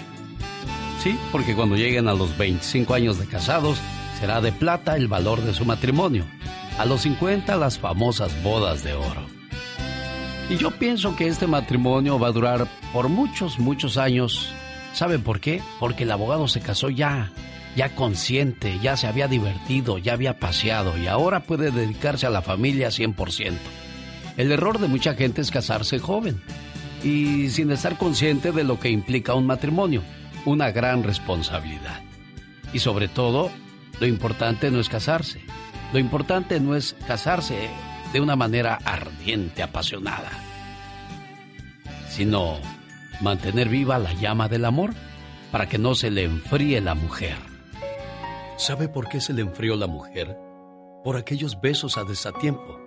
[1.03, 3.81] Sí, porque cuando lleguen a los 25 años de casados
[4.19, 6.25] será de plata el valor de su matrimonio.
[6.79, 9.27] A los 50 las famosas bodas de oro.
[10.49, 14.53] Y yo pienso que este matrimonio va a durar por muchos, muchos años.
[14.93, 15.63] ¿Saben por qué?
[15.81, 17.33] Porque el abogado se casó ya
[17.75, 22.43] ya consciente, ya se había divertido, ya había paseado y ahora puede dedicarse a la
[22.43, 23.55] familia 100%.
[24.37, 26.43] El error de mucha gente es casarse joven
[27.03, 30.03] y sin estar consciente de lo que implica un matrimonio,
[30.45, 32.01] una gran responsabilidad.
[32.73, 33.51] Y sobre todo,
[34.01, 35.41] lo importante no es casarse,
[35.93, 37.69] lo importante no es casarse
[38.13, 40.31] de una manera ardiente, apasionada,
[42.09, 42.59] sino
[43.21, 44.93] mantener viva la llama del amor
[45.51, 47.37] para que no se le enfríe la mujer.
[48.57, 50.37] ¿Sabe por qué se le enfrió la mujer?
[51.05, 52.81] Por aquellos besos a desatiempo,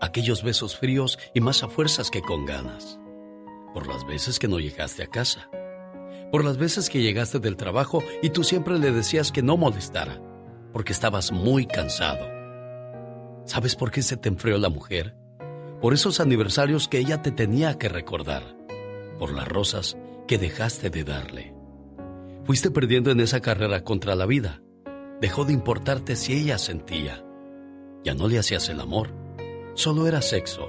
[0.00, 2.98] aquellos besos fríos y más a fuerzas que con ganas.
[3.74, 5.50] Por las veces que no llegaste a casa.
[6.30, 10.20] Por las veces que llegaste del trabajo y tú siempre le decías que no molestara,
[10.72, 12.26] porque estabas muy cansado.
[13.44, 15.16] ¿Sabes por qué se te enfrió la mujer?
[15.80, 18.56] Por esos aniversarios que ella te tenía que recordar.
[19.18, 19.96] Por las rosas
[20.26, 21.54] que dejaste de darle.
[22.44, 24.62] Fuiste perdiendo en esa carrera contra la vida
[25.22, 27.24] dejó de importarte si ella sentía.
[28.02, 29.14] Ya no le hacías el amor,
[29.74, 30.68] solo era sexo,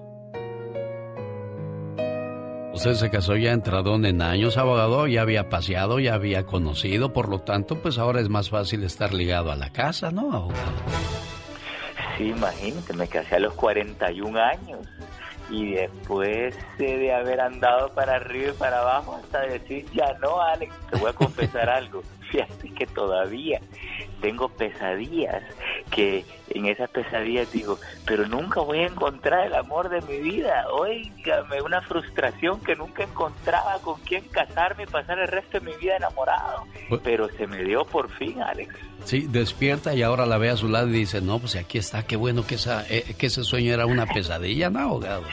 [2.73, 7.27] Usted se casó ya entrado en años, abogado, ya había paseado, ya había conocido, por
[7.27, 10.71] lo tanto, pues ahora es más fácil estar ligado a la casa, ¿no, abogado?
[12.17, 14.87] Sí, imagínate, me casé a los 41 años
[15.49, 20.73] y después de haber andado para arriba y para abajo hasta decir, ya no, Alex,
[20.89, 22.01] te voy a confesar algo.
[22.31, 23.59] Fíjate que todavía
[24.21, 25.43] tengo pesadillas,
[25.89, 30.65] que en esas pesadillas digo, pero nunca voy a encontrar el amor de mi vida.
[30.71, 35.77] Óigame, una frustración que nunca encontraba con quién casarme y pasar el resto de mi
[35.77, 36.65] vida enamorado.
[37.03, 38.73] Pero se me dio por fin, Alex.
[39.05, 42.03] Sí, despierta y ahora la ve a su lado y dice, no, pues aquí está,
[42.03, 45.23] qué bueno que, esa, eh, que ese sueño era una pesadilla, ¿no, abogado?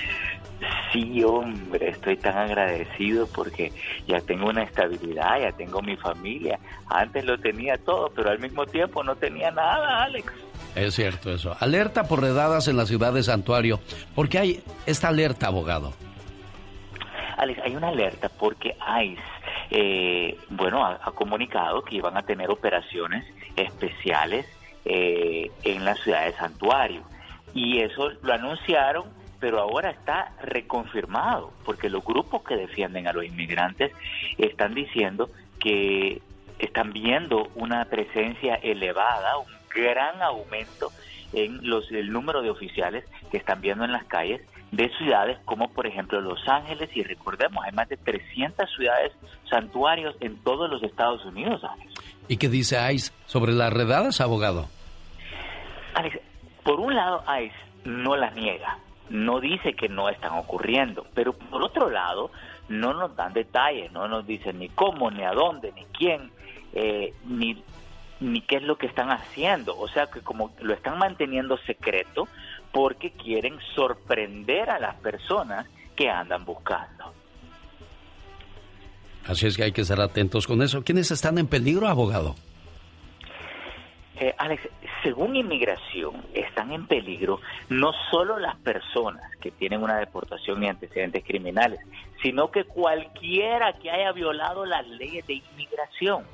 [0.92, 3.72] Sí, hombre, estoy tan agradecido porque
[4.06, 6.58] ya tengo una estabilidad, ya tengo mi familia.
[6.88, 10.32] Antes lo tenía todo, pero al mismo tiempo no tenía nada, Alex.
[10.74, 11.56] Es cierto eso.
[11.60, 13.80] Alerta por redadas en la ciudad de Santuario.
[14.14, 15.92] ¿Por qué hay esta alerta, abogado?
[17.36, 19.22] Alex, hay una alerta porque ICE,
[19.70, 23.24] eh, bueno, ha, ha, comunicado que iban a tener operaciones
[23.56, 24.46] especiales
[24.84, 27.02] eh, en la ciudad de Santuario.
[27.54, 33.24] Y eso lo anunciaron pero ahora está reconfirmado, porque los grupos que defienden a los
[33.24, 33.92] inmigrantes
[34.36, 35.30] están diciendo
[35.60, 36.20] que
[36.58, 40.90] están viendo una presencia elevada, un gran aumento
[41.32, 45.70] en los, el número de oficiales que están viendo en las calles de ciudades como
[45.70, 49.12] por ejemplo Los Ángeles y recordemos hay más de 300 ciudades
[49.48, 51.62] santuarios en todos los Estados Unidos.
[51.64, 51.92] Alex.
[52.28, 54.68] ¿Y qué dice ICE sobre las redadas, abogado?
[55.94, 56.18] Alex,
[56.64, 58.78] por un lado ICE no las niega,
[59.10, 62.30] no dice que no están ocurriendo, pero por otro lado
[62.68, 66.30] no nos dan detalles, no nos dicen ni cómo, ni a dónde, ni quién,
[66.74, 67.62] eh, ni,
[68.20, 69.76] ni qué es lo que están haciendo.
[69.78, 72.28] O sea que como lo están manteniendo secreto
[72.72, 77.12] porque quieren sorprender a las personas que andan buscando.
[79.26, 80.82] Así es que hay que estar atentos con eso.
[80.84, 82.34] ¿Quiénes están en peligro, abogado?
[84.20, 84.68] Eh, Alex,
[85.04, 91.22] según inmigración, están en peligro no solo las personas que tienen una deportación y antecedentes
[91.24, 91.78] criminales,
[92.20, 96.24] sino que cualquiera que haya violado las leyes de inmigración.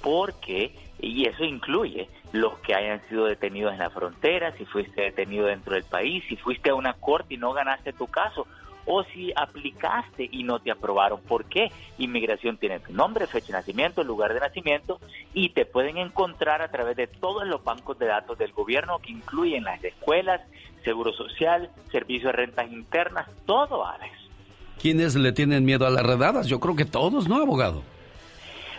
[0.00, 5.46] Porque, y eso incluye los que hayan sido detenidos en la frontera, si fuiste detenido
[5.46, 8.46] dentro del país, si fuiste a una corte y no ganaste tu caso,
[8.88, 11.20] o si aplicaste y no te aprobaron.
[11.20, 11.70] ¿Por qué?
[11.98, 14.98] Inmigración tiene tu nombre, fecha de nacimiento, lugar de nacimiento
[15.34, 19.12] y te pueden encontrar a través de todos los bancos de datos del gobierno que
[19.12, 20.40] incluyen las escuelas,
[20.84, 24.12] seguro social, servicio de rentas internas, todo, Alex.
[24.80, 26.46] ¿Quiénes le tienen miedo a las redadas?
[26.46, 27.82] Yo creo que todos, ¿no, abogado?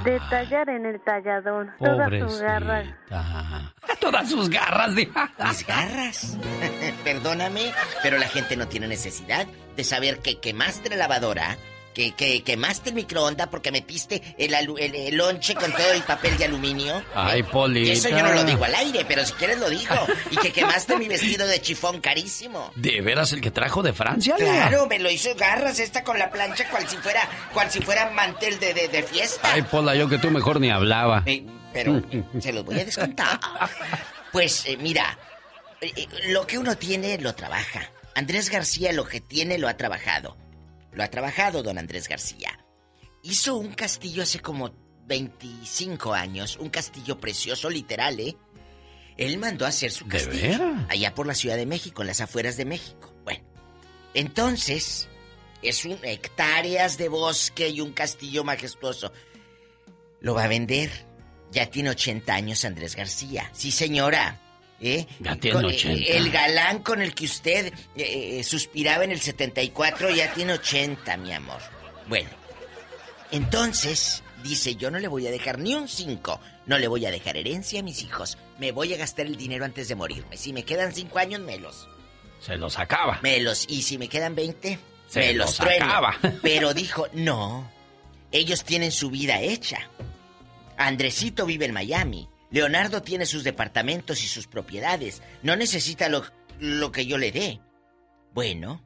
[0.03, 1.73] de tallar en el tallador.
[1.79, 2.87] Todas sus garras.
[4.01, 5.31] Todas sus garras, diva.
[5.47, 6.37] ¿Mis garras?
[7.05, 7.71] Perdóname,
[8.01, 9.47] pero la gente no tiene necesidad
[9.77, 11.55] de saber que quemaste la lavadora,
[11.93, 16.03] que, que quemaste el microondas porque metiste el, alu- el, el lonche con todo el
[16.03, 17.03] papel de aluminio.
[17.15, 17.89] Ay, Polita.
[17.89, 19.95] Y eso yo no lo digo al aire, pero si quieres lo digo.
[20.31, 22.71] Y que quemaste mi vestido de chifón carísimo.
[22.75, 24.35] ¿De veras el que trajo de Francia?
[24.37, 27.21] Claro, me lo hizo garras esta con la plancha cual si fuera,
[27.53, 29.51] cual si fuera mantel de, de, de fiesta.
[29.53, 31.23] Ay, Pola, yo que tú mejor ni hablaba.
[31.25, 32.01] Eh, pero
[32.39, 33.39] se los voy a descontar.
[34.31, 35.17] Pues eh, mira,
[35.81, 37.89] eh, lo que uno tiene lo trabaja.
[38.15, 40.37] Andrés García lo que tiene lo ha trabajado.
[40.95, 42.59] Lo ha trabajado don Andrés García.
[43.23, 44.71] Hizo un castillo hace como
[45.05, 48.35] 25 años, un castillo precioso, literal, ¿eh?
[49.17, 50.59] Él mandó a hacer su ¿De castillo.
[50.89, 53.13] Allá por la Ciudad de México, en las afueras de México.
[53.23, 53.43] Bueno,
[54.13, 55.07] entonces,
[55.61, 59.11] es un hectáreas de bosque y un castillo majestuoso.
[60.19, 60.89] Lo va a vender.
[61.51, 63.49] Ya tiene 80 años Andrés García.
[63.53, 64.39] Sí, señora.
[64.85, 65.07] ¿Eh?
[65.21, 66.11] Ya tiene Con- 80.
[66.11, 67.73] El galán con el que usted eh,
[68.39, 71.61] eh, suspiraba en el 74 ya tiene 80, mi amor.
[72.09, 72.29] Bueno,
[73.31, 76.39] entonces dice, yo no le voy a dejar ni un 5.
[76.65, 78.37] No le voy a dejar herencia a mis hijos.
[78.59, 80.37] Me voy a gastar el dinero antes de morirme.
[80.37, 81.87] Si me quedan 5 años, melos.
[82.39, 83.19] Se los acaba.
[83.23, 83.65] Melos.
[83.69, 85.85] Y si me quedan 20, Se me los los trueno.
[85.85, 86.17] acaba.
[86.41, 87.71] Pero dijo, no.
[88.31, 89.77] Ellos tienen su vida hecha.
[90.77, 92.27] Andresito vive en Miami.
[92.53, 95.23] Leonardo tiene sus departamentos y sus propiedades.
[95.41, 96.23] No necesita lo,
[96.59, 97.59] lo que yo le dé.
[98.31, 98.79] Bueno,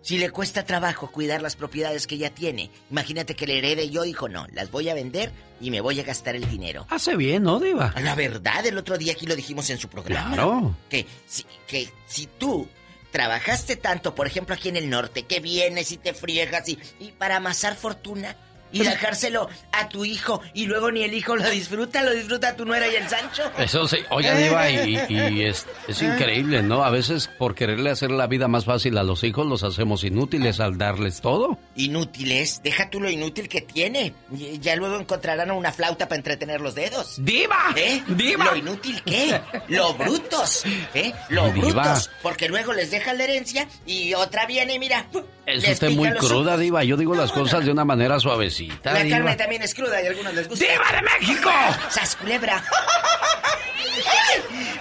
[0.00, 4.02] si le cuesta trabajo cuidar las propiedades que ya tiene, imagínate que le herede yo,
[4.04, 6.86] dijo, no, las voy a vender y me voy a gastar el dinero.
[6.88, 7.94] Hace bien, ¿no, diva?
[8.02, 10.34] La verdad, el otro día aquí lo dijimos en su programa.
[10.34, 10.74] Claro.
[10.88, 12.66] Que si, que si tú
[13.12, 17.12] trabajaste tanto, por ejemplo, aquí en el norte, que vienes y te friegas y, y
[17.12, 18.34] para amasar fortuna
[18.74, 22.64] y dejárselo a tu hijo y luego ni el hijo lo disfruta, lo disfruta tu
[22.64, 23.42] nuera y el Sancho.
[23.58, 26.84] Eso sí, oiga, Diva, y, y es, es increíble, ¿no?
[26.84, 30.60] A veces por quererle hacer la vida más fácil a los hijos los hacemos inútiles
[30.60, 31.58] al darles todo.
[31.76, 34.14] Inútiles, deja tú lo inútil que tiene.
[34.36, 37.16] Y- Ya luego encontrarán una flauta para entretener los dedos.
[37.18, 37.72] ¡Diva!
[37.76, 38.02] ¿Eh?
[38.08, 38.46] ¡Diva!
[38.46, 39.40] ¿Lo inútil qué?
[39.68, 40.64] Lo brutos,
[40.94, 41.12] ¿eh?
[41.28, 41.82] Lo Diva.
[41.82, 42.10] brutos.
[42.22, 45.06] Porque luego les dejan la herencia y otra viene, mira.
[45.46, 46.56] Es usted muy cruda.
[46.56, 46.84] Diva.
[46.84, 49.18] Yo digo las cosas de una manera suavecita, La Diva.
[49.18, 50.64] carne también es cruda y a algunos les gusta.
[50.64, 51.50] ¡Diva de México!
[51.90, 52.62] ¡Sas culebra!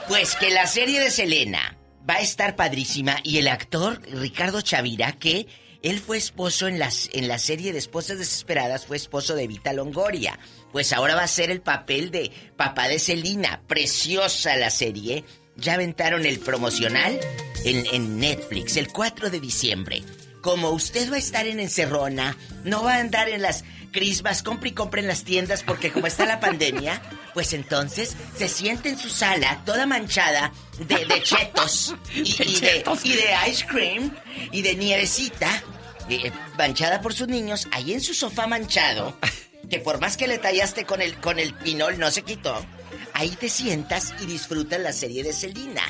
[0.07, 1.77] Pues que la serie de Selena
[2.09, 5.47] va a estar padrísima y el actor Ricardo Chavira, que
[5.81, 9.73] él fue esposo en, las, en la serie de Esposas Desesperadas, fue esposo de Vita
[9.73, 10.39] Longoria.
[10.71, 13.61] Pues ahora va a ser el papel de papá de Selena.
[13.67, 15.23] Preciosa la serie.
[15.55, 17.19] Ya aventaron el promocional
[17.63, 20.03] en, en Netflix el 4 de diciembre.
[20.43, 22.35] Como usted va a estar en Encerrona,
[22.65, 23.63] no va a andar en las
[23.93, 27.01] crismas, compre y compre en las tiendas porque como está la pandemia,
[27.33, 32.59] pues entonces se siente en su sala toda manchada de, de chetos y, De y
[32.59, 33.05] de, chetos.
[33.05, 34.13] y de ice cream
[34.51, 35.63] y de nievecita
[36.09, 39.17] eh, manchada por sus niños, ahí en su sofá manchado,
[39.69, 42.53] que por más que le tallaste con el, con el pinol no se quitó,
[43.13, 45.83] ahí te sientas y disfrutas la serie de Selina.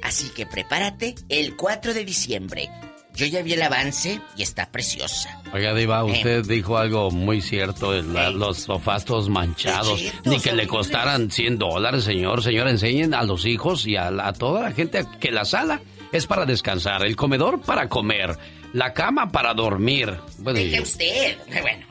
[0.00, 2.70] Así que prepárate el 4 de diciembre.
[3.14, 5.40] Yo ya vi el avance y está preciosa.
[5.52, 10.66] Oiga, Diva, usted dijo algo muy cierto, la- los sofás todos manchados, ni que le
[10.66, 12.42] costaran 100 dólares, señor.
[12.42, 15.80] Señor, enseñen a los hijos y a, a toda la gente que la sala
[16.12, 18.36] es para descansar, el comedor para comer,
[18.74, 20.20] la cama para dormir.
[20.44, 21.38] Bueno, deje usted.
[21.62, 21.86] Bueno,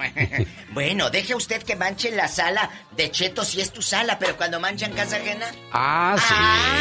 [0.74, 4.60] bueno, deje usted que manchen la sala de Cheto si es tu sala, pero cuando
[4.60, 5.48] manchan casa ajena.
[5.72, 6.16] Ah,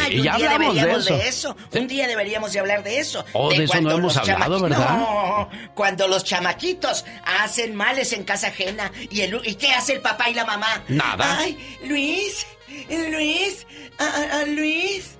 [0.07, 0.17] sí.
[0.17, 1.55] un ya día deberíamos de eso.
[1.71, 3.25] Un día deberíamos de hablar de eso.
[3.33, 4.97] Oh, de, eso no hemos hablado, ¿verdad?
[4.97, 10.01] No, cuando los chamaquitos hacen males en casa ajena y el y qué hace el
[10.01, 10.83] papá y la mamá.
[10.89, 11.39] Nada.
[11.39, 12.45] Ay, Luis,
[12.89, 13.65] Luis,
[13.97, 15.17] a, Luis.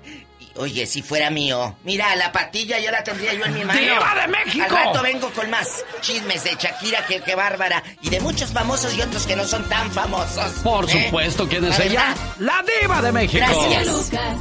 [0.56, 1.76] Oye, si fuera mío.
[1.82, 3.80] Mira, la patilla ya la tendría yo en mi mano.
[3.80, 4.64] ¡Diva de México!
[4.64, 7.82] Al rato vengo con más chismes de Shakira, que, que bárbara.
[8.02, 10.52] Y de muchos famosos y otros que no son tan famosos.
[10.62, 11.06] Por ¿eh?
[11.06, 12.14] supuesto, ¿quién es ella?
[12.38, 13.44] ¡La Diva de México!
[13.44, 13.86] Gracias.
[13.86, 14.38] Lucas.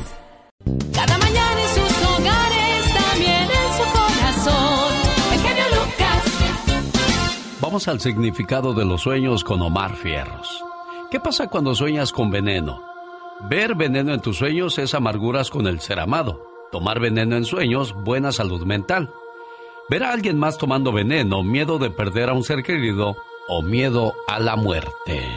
[0.94, 4.94] Cada mañana en sus hogares, también en su corazón.
[5.34, 6.24] El genio Lucas.
[7.60, 10.64] Vamos al significado de los sueños con Omar Fierros.
[11.10, 12.93] ¿Qué pasa cuando sueñas con veneno?
[13.50, 16.48] Ver veneno en tus sueños es amarguras con el ser amado.
[16.72, 19.14] Tomar veneno en sueños, buena salud mental.
[19.90, 23.18] Ver a alguien más tomando veneno, miedo de perder a un ser querido
[23.50, 25.28] o miedo a la muerte.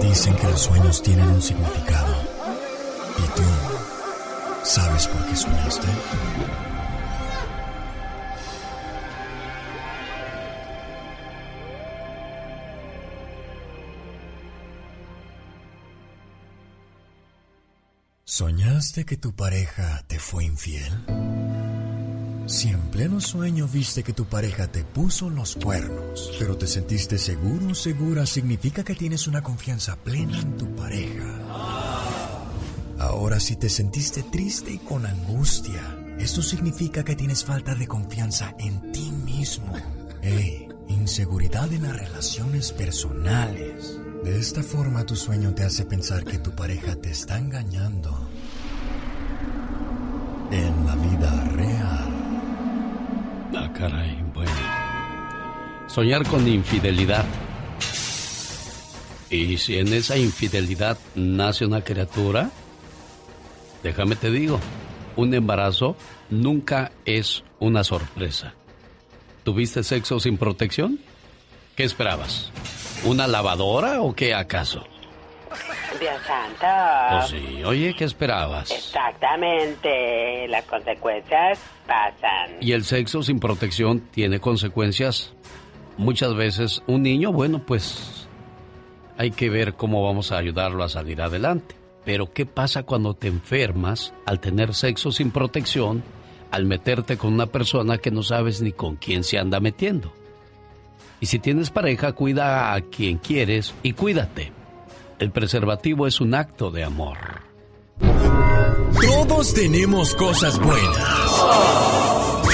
[0.00, 2.14] Dicen que los sueños tienen un significado.
[3.18, 3.42] ¿Y tú
[4.62, 5.88] sabes por qué soñaste?
[18.36, 20.92] ¿Soñaste que tu pareja te fue infiel?
[22.48, 27.16] Si en pleno sueño viste que tu pareja te puso los cuernos, pero te sentiste
[27.16, 31.38] seguro o segura, significa que tienes una confianza plena en tu pareja.
[32.98, 38.52] Ahora si te sentiste triste y con angustia, esto significa que tienes falta de confianza
[38.58, 39.74] en ti mismo.
[40.22, 44.00] Hey, inseguridad en las relaciones personales.
[44.24, 48.23] De esta forma tu sueño te hace pensar que tu pareja te está engañando.
[50.50, 52.08] En la vida real.
[53.56, 54.52] Ah, caray, bueno.
[55.88, 57.24] Soñar con infidelidad.
[59.30, 62.50] Y si en esa infidelidad nace una criatura,
[63.82, 64.60] déjame te digo,
[65.16, 65.96] un embarazo
[66.30, 68.54] nunca es una sorpresa.
[69.44, 71.00] ¿Tuviste sexo sin protección?
[71.76, 72.50] ¿Qué esperabas?
[73.04, 74.84] ¿Una lavadora o qué acaso?
[76.00, 76.66] Dios santo.
[77.10, 78.70] Pues sí, oye, ¿qué esperabas?
[78.70, 82.56] Exactamente, las consecuencias pasan.
[82.60, 85.34] Y el sexo sin protección tiene consecuencias.
[85.96, 88.28] Muchas veces un niño, bueno, pues
[89.16, 91.76] hay que ver cómo vamos a ayudarlo a salir adelante.
[92.04, 96.02] Pero ¿qué pasa cuando te enfermas al tener sexo sin protección,
[96.50, 100.12] al meterte con una persona que no sabes ni con quién se anda metiendo?
[101.20, 104.52] Y si tienes pareja, cuida a quien quieres y cuídate.
[105.18, 107.18] El preservativo es un acto de amor.
[109.00, 111.44] Todos tenemos cosas buenas.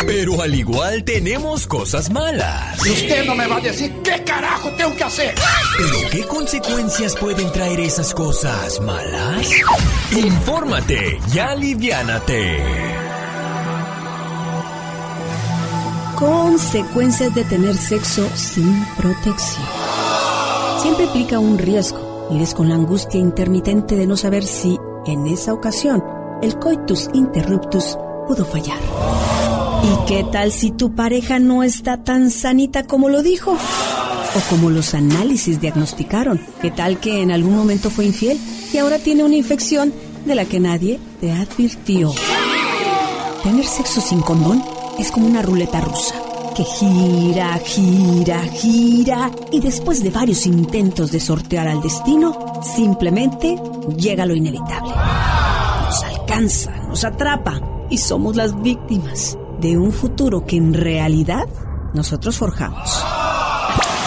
[0.07, 2.85] Pero al igual tenemos cosas malas.
[2.87, 5.35] Y usted no me va a decir qué carajo tengo que hacer.
[5.79, 9.51] ¿Pero qué consecuencias pueden traer esas cosas malas?
[10.13, 12.63] Infórmate y aliviánate.
[16.17, 19.67] Consecuencias de tener sexo sin protección.
[20.83, 22.10] Siempre implica un riesgo.
[22.31, 26.03] Vives con la angustia intermitente de no saber si, en esa ocasión,
[26.43, 28.79] el coitus interruptus pudo fallar.
[29.83, 33.53] ¿Y qué tal si tu pareja no está tan sanita como lo dijo?
[33.53, 36.41] O como los análisis diagnosticaron.
[36.63, 38.39] ¿Qué tal que en algún momento fue infiel
[38.73, 39.93] y ahora tiene una infección
[40.25, 42.13] de la que nadie te advirtió?
[43.43, 44.63] Tener sexo sin condón
[45.01, 46.20] es como una ruleta rusa
[46.55, 53.61] que gira, gira, gira y después de varios intentos de sortear al destino, simplemente
[53.97, 54.91] llega lo inevitable.
[55.85, 61.47] Nos alcanza, nos atrapa y somos las víctimas de un futuro que en realidad
[61.93, 63.03] nosotros forjamos.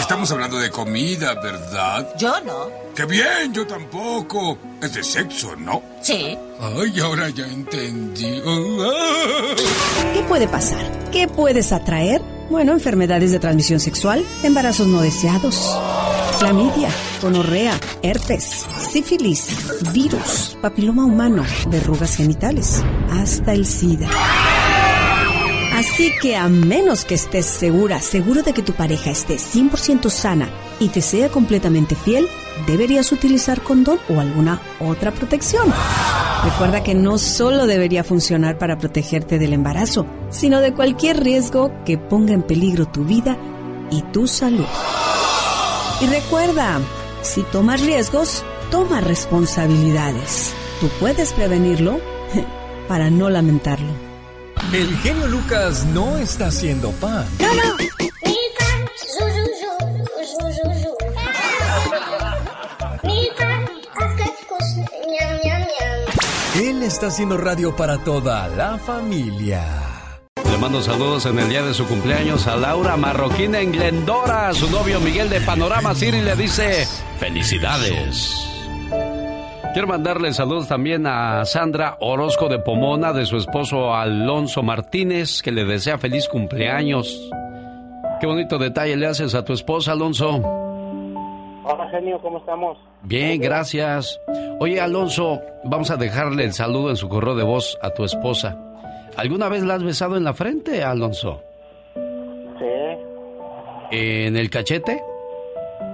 [0.00, 2.14] Estamos hablando de comida, ¿verdad?
[2.18, 2.68] Yo no.
[2.94, 3.52] ¡Qué bien!
[3.52, 4.58] Yo tampoco.
[4.80, 5.82] Es de sexo, ¿no?
[6.02, 6.36] Sí.
[6.60, 8.42] Ay, ahora ya entendí.
[10.12, 11.10] ¿Qué puede pasar?
[11.10, 12.33] ¿Qué puedes atraer?
[12.50, 15.78] Bueno, enfermedades de transmisión sexual, embarazos no deseados,
[16.38, 16.88] clamidia,
[17.22, 19.48] gonorrea, herpes, sífilis,
[19.92, 24.08] virus, papiloma humano, verrugas genitales, hasta el SIDA.
[25.74, 30.48] Así que a menos que estés segura, seguro de que tu pareja esté 100% sana
[30.80, 32.28] y te sea completamente fiel,
[32.66, 35.72] deberías utilizar condón o alguna otra protección.
[36.44, 41.98] Recuerda que no solo debería funcionar para protegerte del embarazo, sino de cualquier riesgo que
[41.98, 43.36] ponga en peligro tu vida
[43.90, 44.66] y tu salud.
[46.00, 46.80] Y recuerda,
[47.22, 50.52] si tomas riesgos, Toma responsabilidades.
[50.80, 52.00] Tú puedes prevenirlo
[52.88, 54.13] para no lamentarlo.
[54.72, 57.26] El genio Lucas no está haciendo pan.
[66.60, 69.64] Él está haciendo radio para toda la familia.
[70.50, 74.52] Le mando saludos en el día de su cumpleaños a Laura Marroquín en Glendora.
[74.54, 76.86] Su novio Miguel de Panorama City le dice
[77.18, 78.53] felicidades.
[79.74, 85.50] Quiero mandarle saludos también a Sandra Orozco de Pomona, de su esposo Alonso Martínez, que
[85.50, 87.28] le desea feliz cumpleaños.
[88.20, 90.40] Qué bonito detalle le haces a tu esposa, Alonso.
[91.64, 92.78] Hola, genio, ¿cómo estamos?
[93.02, 94.20] Bien, gracias.
[94.60, 98.56] Oye, Alonso, vamos a dejarle el saludo en su correo de voz a tu esposa.
[99.16, 101.42] ¿Alguna vez la has besado en la frente, Alonso?
[101.96, 103.00] Sí.
[103.90, 105.02] ¿En el cachete?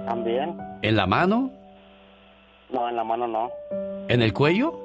[0.05, 0.55] También.
[0.83, 1.60] ¿En la mano?
[2.71, 3.51] No, en la mano no.
[4.07, 4.79] ¿En el cuello?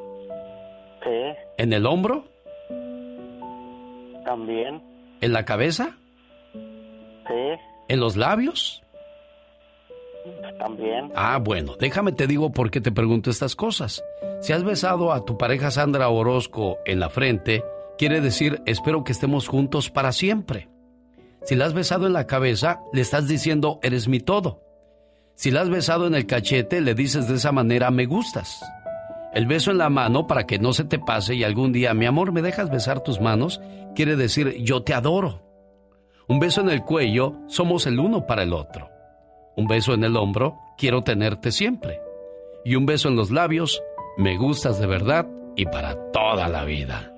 [1.04, 1.38] Sí.
[1.58, 2.24] ¿En el hombro?
[4.24, 4.82] También.
[5.20, 5.96] ¿En la cabeza?
[6.52, 7.60] Sí.
[7.88, 8.82] ¿En los labios?
[10.58, 11.12] También.
[11.14, 14.02] Ah, bueno, déjame te digo por qué te pregunto estas cosas.
[14.40, 17.62] Si has besado a tu pareja Sandra Orozco en la frente,
[17.96, 20.68] quiere decir espero que estemos juntos para siempre.
[21.44, 24.65] Si la has besado en la cabeza, le estás diciendo eres mi todo.
[25.36, 28.64] Si la has besado en el cachete, le dices de esa manera me gustas.
[29.34, 32.06] El beso en la mano para que no se te pase y algún día, mi
[32.06, 33.60] amor, me dejas besar tus manos,
[33.94, 35.42] quiere decir yo te adoro.
[36.26, 38.88] Un beso en el cuello, somos el uno para el otro.
[39.56, 42.00] Un beso en el hombro, quiero tenerte siempre.
[42.64, 43.82] Y un beso en los labios,
[44.16, 47.12] me gustas de verdad y para toda la vida.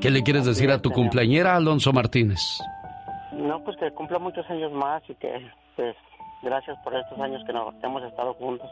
[0.00, 2.60] ¿Qué le quieres decir a tu cumpleañera, Alonso Martínez?
[3.32, 5.28] No, pues que cumpla muchos años más y que,
[5.76, 5.94] pues,
[6.42, 8.68] gracias por estos años que, nos, que hemos estado juntos.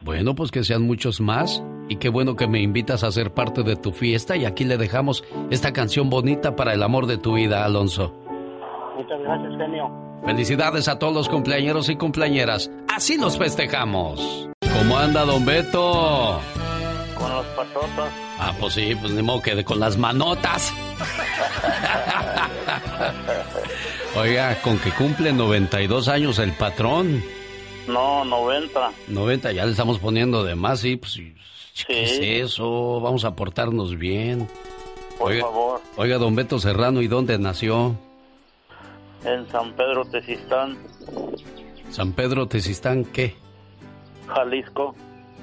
[0.00, 3.62] Bueno, pues que sean muchos más y qué bueno que me invitas a ser parte
[3.62, 7.34] de tu fiesta y aquí le dejamos esta canción bonita para el amor de tu
[7.34, 8.14] vida, Alonso.
[8.96, 9.90] Muchas gracias, genio.
[10.24, 12.70] Felicidades a todos los cumpleañeros y cumpleañeras.
[12.94, 14.48] Así los festejamos.
[14.60, 16.40] ¿Cómo anda, don Beto?
[17.18, 18.12] Con los patotas.
[18.38, 20.74] Ah, pues sí, pues ni modo que con las manotas.
[24.16, 27.22] Oiga, con que cumple 92 años el patrón.
[27.86, 28.90] No, 90.
[29.08, 31.20] 90, ya le estamos poniendo de más, sí, pues,
[31.86, 32.24] ¿qué es Sí.
[32.36, 33.00] eso?
[33.00, 34.48] Vamos a portarnos bien.
[35.18, 35.80] Por oiga, favor.
[35.96, 37.94] Oiga, don Beto Serrano, ¿y dónde nació?
[39.24, 40.76] En San Pedro Tezistán,
[41.90, 43.34] San Pedro Tezistán, ¿qué?
[44.28, 44.94] Jalisco.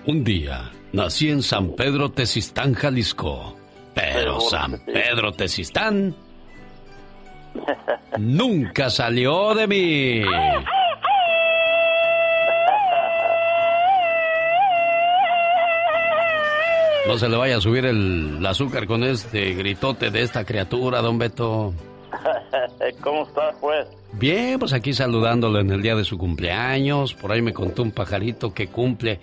[0.06, 3.56] Un día nací en San Pedro Tezistán, Jalisco.
[3.94, 4.82] Pero San.
[4.86, 6.16] Pedro Tezistán
[8.18, 10.22] nunca salió de mí.
[17.08, 21.02] No se le vaya a subir el, el azúcar con este gritote de esta criatura,
[21.02, 21.74] don Beto.
[23.02, 23.88] ¿Cómo estás, pues?
[24.14, 27.14] Bien, pues aquí saludándolo en el día de su cumpleaños.
[27.14, 29.20] Por ahí me contó un pajarito que cumple.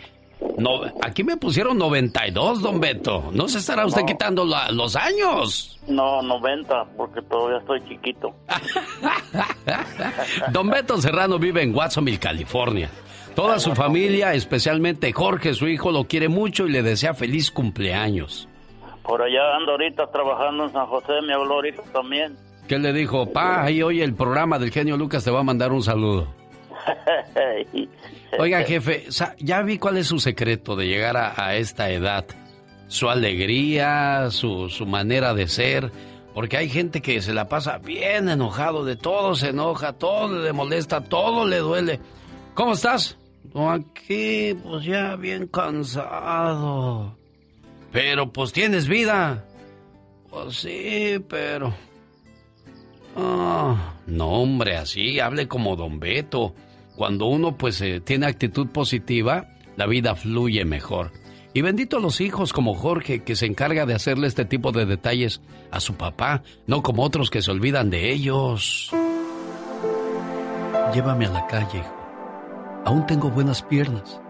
[0.59, 3.31] No, aquí me pusieron 92, don Beto.
[3.33, 4.07] ¿No se estará usted No.
[4.07, 5.79] quitando la- los años?
[5.87, 8.35] No, 90, porque todavía estoy chiquito.
[10.53, 12.91] Don Beto Serrano vive en Watsonville, California.
[13.35, 18.49] Toda su familia, especialmente Jorge, su hijo, lo quiere mucho y le desea feliz cumpleaños.
[19.03, 22.37] Por allá ando ahorita trabajando en San José, me habló ahorita también.
[22.69, 23.33] ¿Qué le dijo?
[23.33, 26.29] Pa, ahí oye el programa del genio Lucas, te va a mandar un saludo.
[28.39, 29.07] Oiga, jefe,
[29.39, 32.25] ya vi cuál es su secreto de llegar a, esta edad.
[32.89, 35.91] Su alegría, su, manera de ser.
[36.35, 40.53] Porque hay gente que se la pasa bien enojado, de todo se enoja, todo le
[40.53, 42.01] molesta, todo le duele.
[42.55, 43.19] ¿Cómo estás?
[43.53, 47.17] "No, aquí, pues ya bien cansado.
[47.91, 49.45] Pero pues tienes vida.
[50.31, 51.75] Pues sí, pero...
[53.17, 56.55] Ah, no, hombre, así, hable como don Beto.
[57.01, 61.13] Cuando uno pues eh, tiene actitud positiva, la vida fluye mejor.
[61.55, 65.41] Y bendito los hijos como Jorge, que se encarga de hacerle este tipo de detalles
[65.71, 68.91] a su papá, no como otros que se olvidan de ellos.
[70.93, 71.97] Llévame a la calle, hijo.
[72.85, 74.21] Aún tengo buenas piernas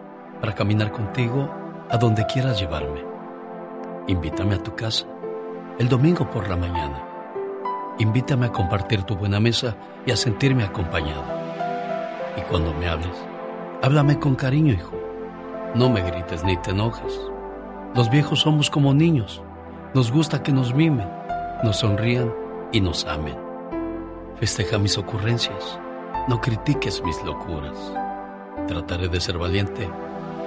[0.40, 1.52] para caminar contigo
[1.90, 3.02] a donde quieras llevarme.
[4.06, 5.08] Invítame a tu casa
[5.80, 7.04] el domingo por la mañana.
[7.98, 9.76] Invítame a compartir tu buena mesa
[10.06, 11.39] y a sentirme acompañado.
[12.36, 13.16] Y cuando me hables,
[13.82, 14.92] háblame con cariño, hijo.
[15.74, 17.20] No me grites ni te enojes.
[17.94, 19.42] Los viejos somos como niños.
[19.94, 21.08] Nos gusta que nos mimen,
[21.64, 22.32] nos sonrían
[22.72, 23.36] y nos amen.
[24.36, 25.78] Festeja mis ocurrencias.
[26.28, 27.76] No critiques mis locuras.
[28.68, 29.88] trataré de ser valiente,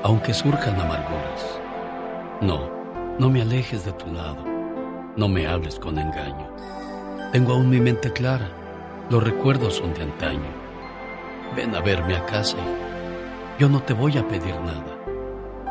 [0.03, 1.59] aunque surjan amarguras.
[2.41, 2.69] No,
[3.19, 4.43] no me alejes de tu lado.
[5.15, 6.49] No me hables con engaño.
[7.31, 8.49] Tengo aún mi mente clara.
[9.09, 10.62] Los recuerdos son de antaño.
[11.55, 12.57] Ven a verme a casa.
[13.59, 14.97] Yo no te voy a pedir nada.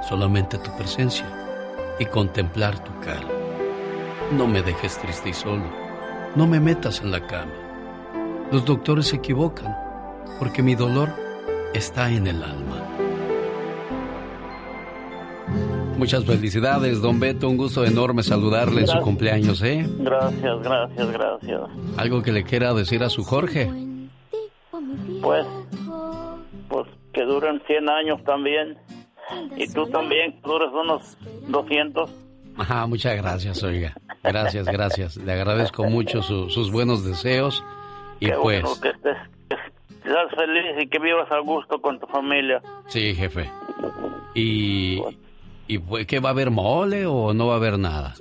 [0.09, 1.27] Solamente tu presencia
[1.99, 3.27] y contemplar tu cara.
[4.37, 5.65] No me dejes triste y solo.
[6.37, 7.53] No me metas en la cama.
[8.53, 9.77] Los doctores se equivocan
[10.39, 11.11] porque mi dolor
[11.75, 12.87] está en el alma.
[15.99, 17.49] Muchas felicidades, don Beto.
[17.49, 19.85] Un gusto enorme saludarle en su cumpleaños, ¿eh?
[19.99, 21.61] Gracias, gracias, gracias.
[21.97, 23.71] ¿Algo que le quiera decir a su Jorge?
[25.23, 25.47] Pues,
[26.69, 28.77] pues que duren 100 años también.
[29.57, 31.17] Y tú también, que dures unos
[31.49, 32.11] 200.
[32.59, 33.95] Ajá, muchas gracias, oiga.
[34.23, 35.17] Gracias, gracias.
[35.17, 37.65] Le agradezco mucho su- sus buenos deseos.
[38.21, 39.17] Y Qué pues, bueno que estés,
[39.49, 39.57] que
[40.03, 42.61] seas feliz y que vivas a gusto con tu familia.
[42.89, 43.51] sí, jefe.
[44.35, 45.03] Y,
[45.67, 48.15] y pues, ¿qué va a haber mole o no va a haber nada?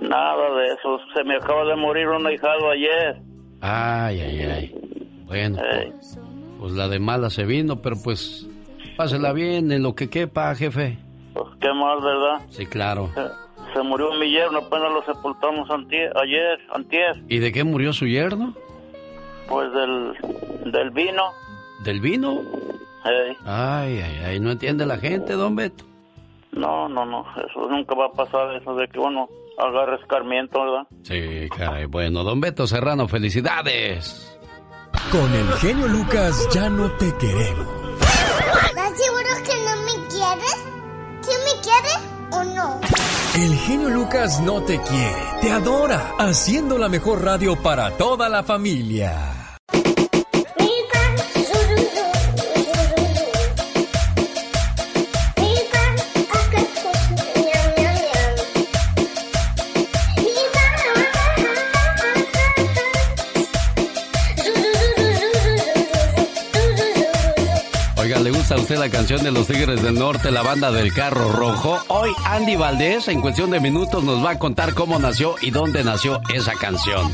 [0.00, 0.98] Nada de eso.
[1.14, 3.20] Se me acaba de morir un ahijado ayer.
[3.60, 4.74] Ay, ay, ay.
[5.26, 6.18] Bueno, pues,
[6.58, 8.46] pues la de mala se vino, pero pues
[8.96, 10.98] pásela bien en lo que quepa, jefe.
[11.34, 12.46] Pues qué mal, ¿verdad?
[12.48, 13.10] Sí, claro.
[13.14, 17.22] Se, se murió mi yerno, apenas lo sepultamos antier, ayer, antier.
[17.28, 18.54] ¿Y de qué murió su yerno?
[19.48, 21.22] Pues del, del vino.
[21.84, 22.40] ¿Del vino?
[23.04, 23.36] Ey.
[23.44, 25.84] Ay, ay, ay, no entiende la gente, don Beto.
[26.52, 29.28] No, no, no, eso nunca va a pasar, eso de que uno
[29.58, 30.86] agarre escarmiento, ¿verdad?
[31.02, 31.84] Sí, caray.
[31.84, 34.35] Bueno, don Beto Serrano, felicidades.
[35.10, 37.66] Con el genio Lucas ya no te queremos.
[38.68, 40.56] ¿Estás seguro que no me quieres?
[41.22, 41.98] ¿Sí me quieres
[42.32, 42.80] o no?
[43.36, 48.42] El genio Lucas no te quiere, te adora, haciendo la mejor radio para toda la
[48.42, 49.36] familia.
[68.46, 71.80] Gusta a usted la canción de los Tigres del Norte, la banda del carro rojo?
[71.88, 75.82] Hoy Andy Valdés, en cuestión de minutos, nos va a contar cómo nació y dónde
[75.82, 77.12] nació esa canción.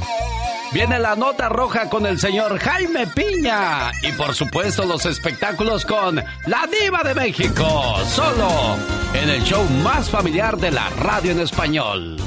[0.75, 3.93] Viene la nota roja con el señor Jaime Piña.
[4.03, 7.97] Y por supuesto los espectáculos con la diva de México.
[8.09, 8.77] Solo
[9.15, 12.19] en el show más familiar de la radio en español.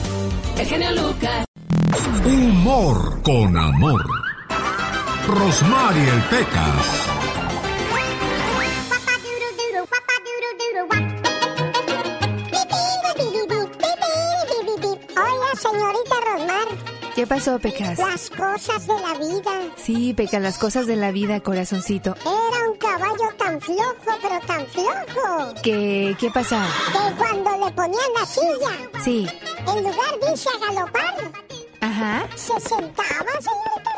[0.57, 1.45] El genio Lucas.
[2.25, 4.03] Humor con amor.
[5.27, 7.14] Rosmarie el Pecas.
[17.25, 17.97] ¿Qué pasó, Pecas?
[17.97, 19.51] Las cosas de la vida.
[19.77, 22.15] Sí, Pecas, las cosas de la vida, corazoncito.
[22.21, 25.55] Era un caballo tan flojo, pero tan flojo.
[25.63, 26.67] ¿Qué, qué pasa?
[26.93, 29.27] Que cuando le ponían la silla, Sí.
[29.57, 31.15] en lugar de irse a galopar,
[31.81, 32.27] Ajá.
[32.35, 33.91] se sentaba, señorita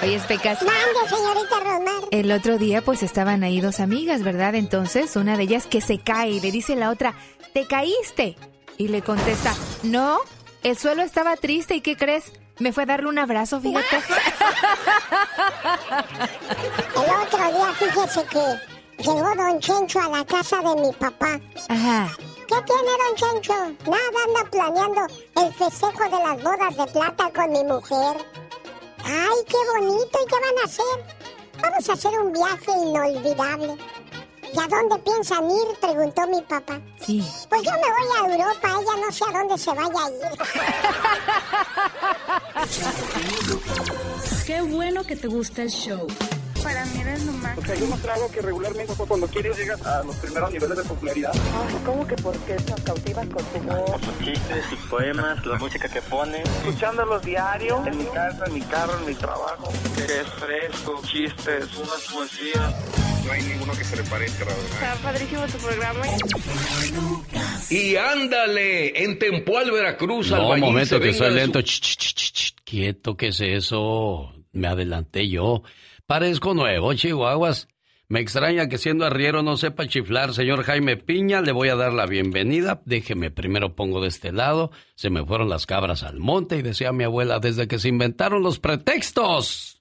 [0.02, 0.62] Oye, Pecas.
[0.62, 2.08] Mande, señorita Rosmar.
[2.10, 4.54] El otro día pues estaban ahí dos amigas, ¿verdad?
[4.54, 7.12] Entonces una de ellas que se cae y le dice la otra,
[7.52, 8.36] ¿te caíste?
[8.80, 10.20] Y le contesta, no,
[10.62, 12.32] el suelo estaba triste y ¿qué crees?
[12.58, 13.96] Me fue a darle un abrazo, fíjate.
[16.96, 18.42] El otro día, fíjese que
[19.02, 21.38] llegó Don Chencho a la casa de mi papá.
[21.68, 22.08] Ajá.
[22.48, 23.52] ¿Qué tiene Don Chencho?
[23.84, 28.16] Nada, anda planeando el festejo de las bodas de plata con mi mujer.
[29.04, 30.18] ¡Ay, qué bonito!
[30.24, 31.20] ¿Y qué van a hacer?
[31.60, 33.76] Vamos a hacer un viaje inolvidable.
[34.52, 35.78] ¿Y a dónde piensan ir?
[35.80, 36.80] Preguntó mi papá.
[37.00, 37.24] Sí.
[37.48, 40.38] Pues yo me voy a Europa, ella no sé a dónde se vaya a ir.
[44.46, 46.06] Qué bueno que te gusta el show.
[46.62, 47.58] Para mí eres lo más.
[47.58, 50.84] O sea, yo no trago que regularmente cuando quieres llegas a los primeros niveles de
[50.84, 51.32] popularidad.
[51.84, 54.00] ¿Cómo que por qué nos cautivas con tu voz?
[54.02, 56.48] Sus chistes, sus poemas, la música que pones.
[56.66, 59.72] Escuchándolos diario, en mi casa, en mi carro, en mi trabajo.
[59.96, 62.74] Que es fresco, chistes, unas poesías.
[63.24, 64.70] No hay ninguno que se le parezca, la verdad.
[64.72, 66.00] Está padrísimo tu programa.
[67.68, 71.60] Y ándale, en Tempual, Veracruz, No, un albañil momento que soy su- lento.
[71.62, 72.54] Ch, ch, ch, ch.
[72.64, 74.32] Quieto, ¿qué es eso?
[74.52, 75.62] Me adelanté yo.
[76.10, 77.68] Parezco nuevo, Chihuahuas.
[78.08, 81.40] Me extraña que siendo arriero no sepa chiflar, señor Jaime Piña.
[81.40, 82.82] Le voy a dar la bienvenida.
[82.84, 84.72] Déjeme primero pongo de este lado.
[84.96, 88.42] Se me fueron las cabras al monte y decía mi abuela desde que se inventaron
[88.42, 89.80] los pretextos.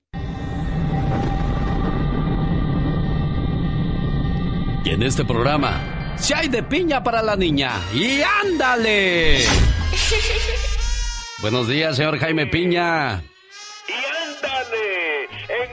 [4.86, 7.72] Y en este programa, si hay de piña para la niña.
[7.92, 9.46] ¡Y ándale!
[11.42, 13.24] Buenos días, señor Jaime Piña.
[13.88, 14.99] Y ándale,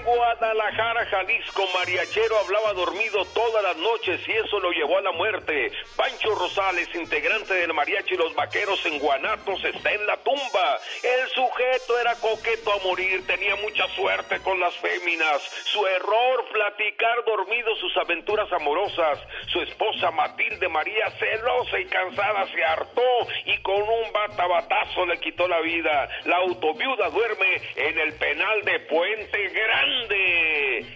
[0.06, 1.04] Guadalajara.
[1.06, 5.72] Jalisco, mariachero hablaba dormido todas las noches y eso lo llevó a la muerte.
[5.96, 10.78] Pancho Rosales, integrante del mariachi Los Vaqueros en Guanatos, está en la tumba.
[11.02, 15.42] El sujeto era coqueto a morir, tenía mucha suerte con las féminas.
[15.64, 19.18] Su error, platicar dormido sus aventuras amorosas.
[19.48, 25.48] Su esposa Matilde María, celosa y cansada, se hartó y con un batabatazo le quitó
[25.48, 26.08] la vida.
[26.26, 29.95] La autoviuda duerme en el penal de Puente Grande.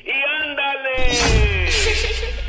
[0.05, 1.71] ¡Y ándale!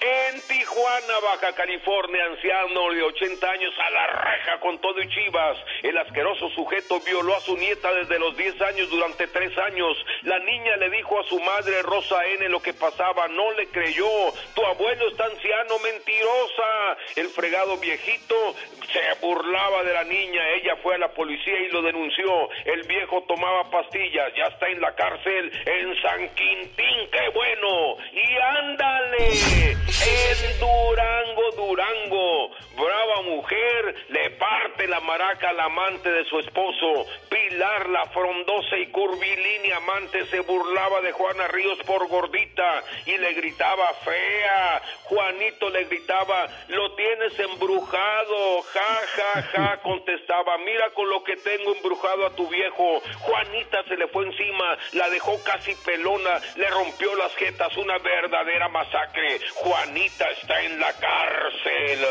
[0.00, 5.58] En Tijuana, Baja California, anciano de 80 años a la reja con todo y chivas.
[5.82, 9.96] El asqueroso sujeto violó a su nieta desde los 10 años durante 3 años.
[10.22, 14.06] La niña le dijo a su madre Rosa N lo que pasaba, no le creyó.
[14.54, 16.96] Tu abuelo está anciano, mentirosa.
[17.16, 18.54] El fregado viejito
[18.92, 20.48] se burlaba de la niña.
[20.50, 22.48] Ella fue a la policía y lo denunció.
[22.66, 27.10] El viejo tomaba pastillas, ya está en la cárcel en San Quintín.
[27.10, 27.96] ¡Qué bueno!
[28.12, 32.50] Y ándale en Durango, Durango.
[32.76, 37.06] Brava mujer le parte la maraca al amante de su esposo.
[37.28, 43.32] Pilar, la frondosa y curvilínea amante, se burlaba de Juana Ríos por gordita y le
[43.32, 44.82] gritaba fea.
[45.04, 48.62] Juanito le gritaba, lo tienes embrujado.
[48.62, 53.00] Ja, ja, ja, contestaba, mira con lo que tengo embrujado a tu viejo.
[53.20, 58.68] Juanita se le fue encima, la dejó casi pelona, le rompió las jetas, una verdadera
[58.68, 59.40] masacre.
[59.78, 62.04] Juanita está en la cárcel.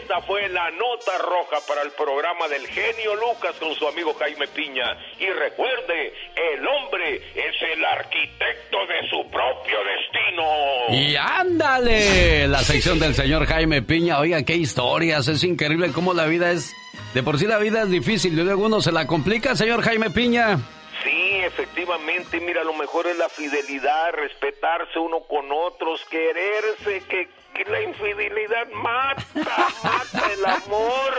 [0.00, 4.46] Esta fue la nota roja para el programa del genio Lucas con su amigo Jaime
[4.48, 4.96] Piña.
[5.18, 6.14] Y recuerde,
[6.54, 10.44] el hombre es el arquitecto de su propio destino.
[10.90, 14.18] Y ándale, la sección del señor Jaime Piña.
[14.18, 15.28] Oiga, qué historias.
[15.28, 16.74] Es increíble cómo la vida es...
[17.12, 20.10] De por sí la vida es difícil y luego uno se la complica, señor Jaime
[20.10, 20.58] Piña.
[21.04, 27.70] Sí, efectivamente, mira, lo mejor es la fidelidad, respetarse uno con otros, quererse, que, que
[27.70, 31.12] la infidelidad mata, mata el amor.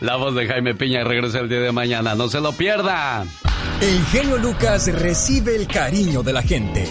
[0.00, 3.26] La voz de Jaime Piña regresa el día de mañana, no se lo pierda.
[3.82, 6.86] El genio Lucas recibe el cariño de la gente.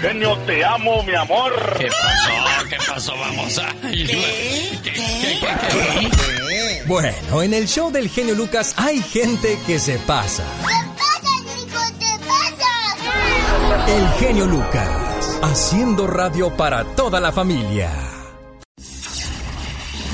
[0.00, 1.52] Genio, te amo, mi amor.
[1.78, 2.68] ¿Qué pasó?
[2.68, 3.16] ¿Qué pasó?
[3.16, 3.72] Vamos a...
[6.86, 10.44] Bueno, en el show del genio Lucas hay gente que se pasa.
[13.88, 17.90] El genio Lucas, haciendo radio para toda la familia.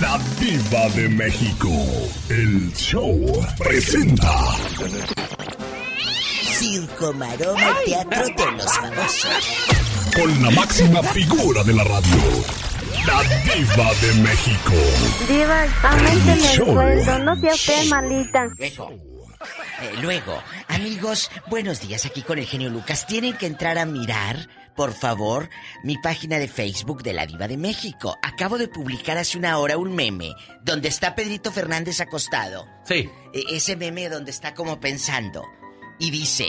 [0.00, 1.68] La diva de México,
[2.28, 3.20] el show
[3.58, 4.32] presenta.
[6.52, 9.68] Circo, maroma y teatro de los famosos.
[10.14, 12.22] Con la máxima figura de la radio,
[13.06, 14.74] la diva de México.
[15.28, 18.48] Diva, aumenteme el sueldo, no sea usted malita.
[19.80, 23.06] Eh, luego, amigos, buenos días aquí con el genio Lucas.
[23.06, 25.48] Tienen que entrar a mirar, por favor,
[25.84, 28.16] mi página de Facebook de la Diva de México.
[28.22, 32.66] Acabo de publicar hace una hora un meme donde está Pedrito Fernández acostado.
[32.84, 33.08] Sí.
[33.32, 35.44] E- ese meme donde está como pensando.
[36.00, 36.46] Y dice,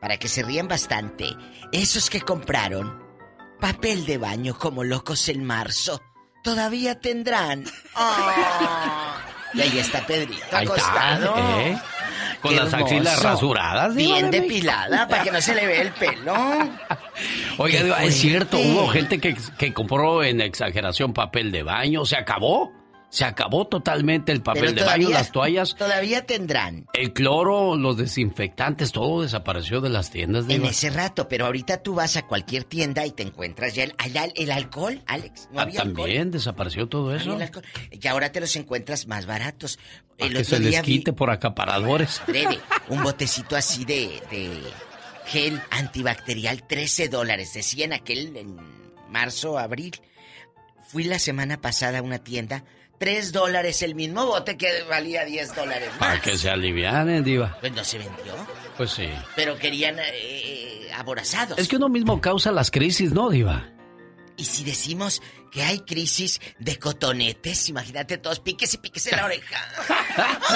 [0.00, 1.28] para que se rían bastante,
[1.72, 3.02] esos que compraron
[3.60, 6.00] papel de baño como locos en marzo,
[6.42, 7.64] todavía tendrán.
[7.94, 9.18] Ah.
[9.54, 11.58] Y ahí está Pedrito Ahí está, acostado.
[11.60, 11.78] ¿eh?
[12.42, 13.94] Con las axilas rasuradas.
[13.94, 16.34] Bien depilada para que no se le vea el pelo.
[17.58, 22.04] Oiga, es cierto, hubo gente que, que compró en exageración papel de baño.
[22.04, 22.81] ¿Se acabó?
[23.12, 25.74] Se acabó totalmente el papel Pero de baño, las toallas.
[25.76, 26.86] Todavía tendrán.
[26.94, 30.44] El cloro, los desinfectantes, todo desapareció de las tiendas.
[30.44, 30.70] En Diva.
[30.70, 34.32] ese rato, pero ahorita tú vas a cualquier tienda y te encuentras ya el, el-
[34.34, 35.50] el alcohol, Alex.
[35.52, 36.06] ¿No Ah, había alcohol?
[36.06, 37.60] También desapareció todo No eso.
[37.90, 39.78] Y ahora te los encuentras más baratos.
[40.16, 42.22] El que se les vi- quite por acaparadores.
[42.26, 44.58] Breve, un botecito así de, de
[45.26, 47.52] gel antibacterial, 13 dólares.
[47.52, 48.56] Decían aquel en
[49.10, 50.00] marzo, abril.
[50.88, 52.64] Fui la semana pasada a una tienda,
[52.98, 56.22] 3 dólares el mismo bote que valía 10 dólares Para más.
[56.22, 57.56] que se alivianen, Diva.
[57.60, 58.34] Pues no se vendió,
[58.76, 59.08] Pues sí.
[59.34, 61.58] pero querían eh, aborazados.
[61.58, 63.68] Es que uno mismo causa las crisis, ¿no, Diva?
[64.36, 65.20] Y si decimos
[65.50, 69.60] que hay crisis de cotonetes, imagínate todos piques y piques en la oreja.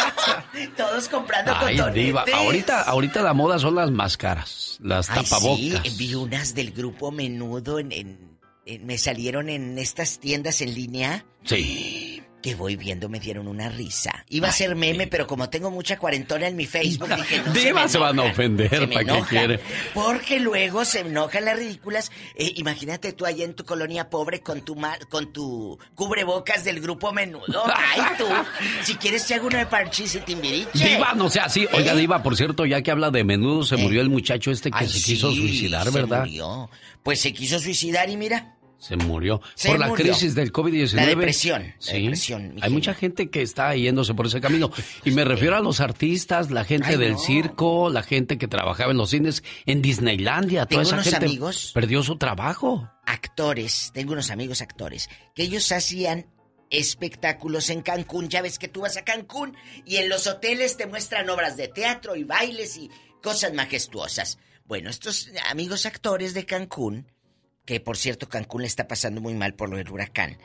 [0.77, 2.05] todos comprando Ay, cotonetes.
[2.07, 2.25] Diva.
[2.33, 5.83] Ahorita, ahorita la moda son las máscaras, las Ay, tapabocas.
[5.85, 10.75] sí, vi unas del grupo Menudo en, en- en- me salieron en estas tiendas en
[10.75, 12.16] línea Sí.
[12.47, 14.25] Que voy viendo me dieron una risa.
[14.29, 17.83] Iba a ser meme, pero como tengo mucha cuarentona en mi Facebook, dije, no, Diva
[17.83, 19.61] me se van a ofender, se ¿para qué quiere?
[19.93, 22.13] Porque luego se enojan las ridículas.
[22.37, 26.81] Eh, imagínate tú allá en tu colonia pobre con tu ma- con tu cubrebocas del
[26.81, 27.65] grupo menudo.
[27.75, 28.27] Ay, tú.
[28.85, 30.89] Si quieres te hago uno de parchís y timbiriche.
[30.89, 31.67] Diva, no sea así.
[31.73, 31.97] Oiga, ¿Eh?
[31.97, 34.89] Diva, por cierto, ya que habla de menudo, se murió el muchacho este que Ay,
[34.89, 36.21] se quiso sí, suicidar, se ¿verdad?
[36.21, 36.71] murió.
[37.03, 38.53] Pues se quiso suicidar y mira.
[38.79, 39.41] Se murió.
[39.55, 40.95] Se por la crisis del COVID-19.
[40.95, 42.03] La depresión, la Sí.
[42.03, 44.71] depresión, mi Hay mucha gente que está yéndose por ese camino.
[45.05, 47.19] Y me refiero a los artistas, la gente Ay, del no.
[47.19, 50.67] circo, la gente que trabajaba en los cines, en Disneylandia.
[50.67, 51.71] Tengo Toda esa unos gente amigos.
[51.75, 52.89] perdió su trabajo.
[53.07, 56.27] actores, tengo unos amigos actores, que ellos hacían
[56.71, 58.29] espectáculos en Cancún.
[58.29, 61.69] Ya ves que tú vas a Cancún y en los hoteles te muestran obras de
[61.69, 62.91] teatro y bailes y
[63.23, 64.39] cosas majestuosas.
[64.67, 67.07] Bueno, estos amigos actores de Cancún,
[67.67, 70.39] que por cierto Cancún le está pasando muy mal por lo del huracán,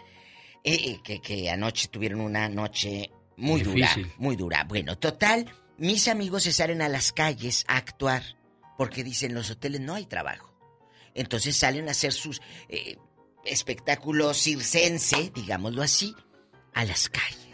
[0.63, 4.03] eh, eh, que, que anoche tuvieron una noche muy Difícil.
[4.03, 4.63] dura, muy dura.
[4.65, 5.45] Bueno, total,
[5.77, 8.23] mis amigos se salen a las calles a actuar
[8.77, 10.53] porque dicen los hoteles no hay trabajo.
[11.13, 12.97] Entonces salen a hacer sus eh,
[13.45, 16.15] espectáculos circense, digámoslo así,
[16.73, 17.50] a las calles.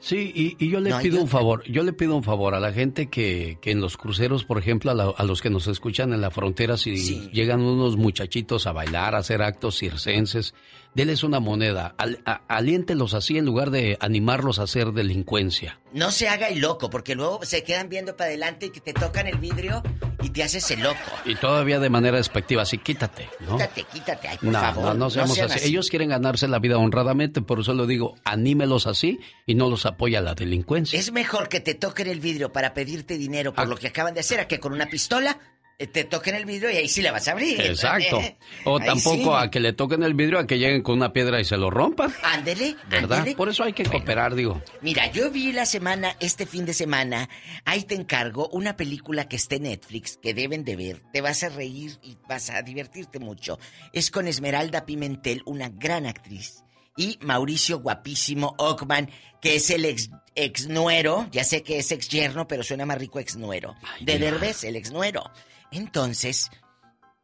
[0.00, 2.60] Sí, y, y yo le No pido un favor, yo le pido un favor a
[2.60, 5.66] la gente que, que en los cruceros, por ejemplo, a, la- a los que nos
[5.66, 10.54] escuchan en la frontera, si llegan unos muchachitos a bailar, a hacer actos circenses,
[10.94, 15.80] denles una moneda, al- a- aliéntelos así en lugar de animarlos a hacer delincuencia.
[15.92, 18.92] No se haga el loco, porque luego se quedan viendo para adelante y que te
[18.92, 19.82] tocan el vidrio
[20.22, 20.98] y te haces el loco.
[21.24, 23.52] Y todavía de manera despectiva, así quítate, ¿no?
[23.56, 24.84] Quítate, quítate, ay, por No, favor.
[24.84, 25.68] no, no seamos sean así.
[25.68, 29.86] Ellos quieren ganarse la vida honradamente, por eso lo digo, anímelos así y no los
[29.86, 30.98] apoya la delincuencia.
[30.98, 33.68] Es mejor que te toquen el vidrio para pedirte dinero por Ah.
[33.68, 35.38] lo que acaban de hacer a que con una pistola
[35.86, 37.60] te toquen el vidrio y ahí sí la vas a abrir.
[37.60, 38.20] Exacto.
[38.64, 39.44] O Ahí tampoco sí.
[39.46, 41.70] a que le toquen el vidrio, a que lleguen con una piedra y se lo
[41.70, 42.12] rompan.
[42.24, 43.18] Ándele, ¿Verdad?
[43.18, 43.36] ándele.
[43.36, 44.60] Por eso hay que cooperar, digo.
[44.82, 47.28] Mira, yo vi la semana, este fin de semana,
[47.64, 51.02] ahí te encargo una película que está en Netflix, que deben de ver.
[51.12, 53.60] Te vas a reír y vas a divertirte mucho.
[53.92, 56.64] Es con Esmeralda Pimentel, una gran actriz,
[56.96, 59.08] y Mauricio Guapísimo Ockman,
[59.40, 62.98] que es el ex, ex nuero, ya sé que es ex yerno, pero suena más
[62.98, 63.76] rico ex nuero.
[64.00, 65.22] De Derbez, el ex nuero.
[65.70, 66.50] Entonces,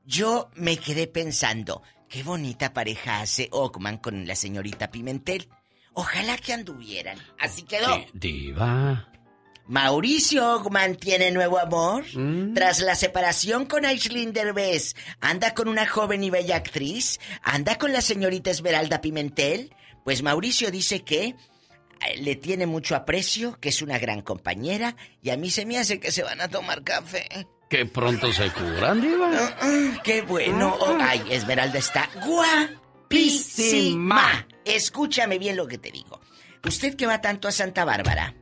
[0.04, 5.48] yo me quedé pensando, qué bonita pareja hace Ockman con la señorita Pimentel.
[5.94, 7.18] Ojalá que anduvieran.
[7.38, 7.96] Así quedó.
[8.12, 9.08] Di- Diva.
[9.66, 12.04] Mauricio Ockman tiene nuevo amor.
[12.14, 12.52] Mm.
[12.54, 17.18] Tras la separación con Aislinn Derbez, anda con una joven y bella actriz.
[17.42, 19.74] Anda con la señorita Esmeralda Pimentel.
[20.04, 21.36] Pues Mauricio dice que eh,
[22.18, 25.98] le tiene mucho aprecio, que es una gran compañera y a mí se me hace
[25.98, 27.26] que se van a tomar café.
[27.74, 29.28] Que pronto se curan, Diva.
[29.60, 30.76] Ah, ¡Qué bueno!
[30.78, 34.46] Oh, ay, Esmeralda está guapísima.
[34.64, 36.20] Escúchame bien lo que te digo.
[36.64, 38.32] Usted que va tanto a Santa Bárbara,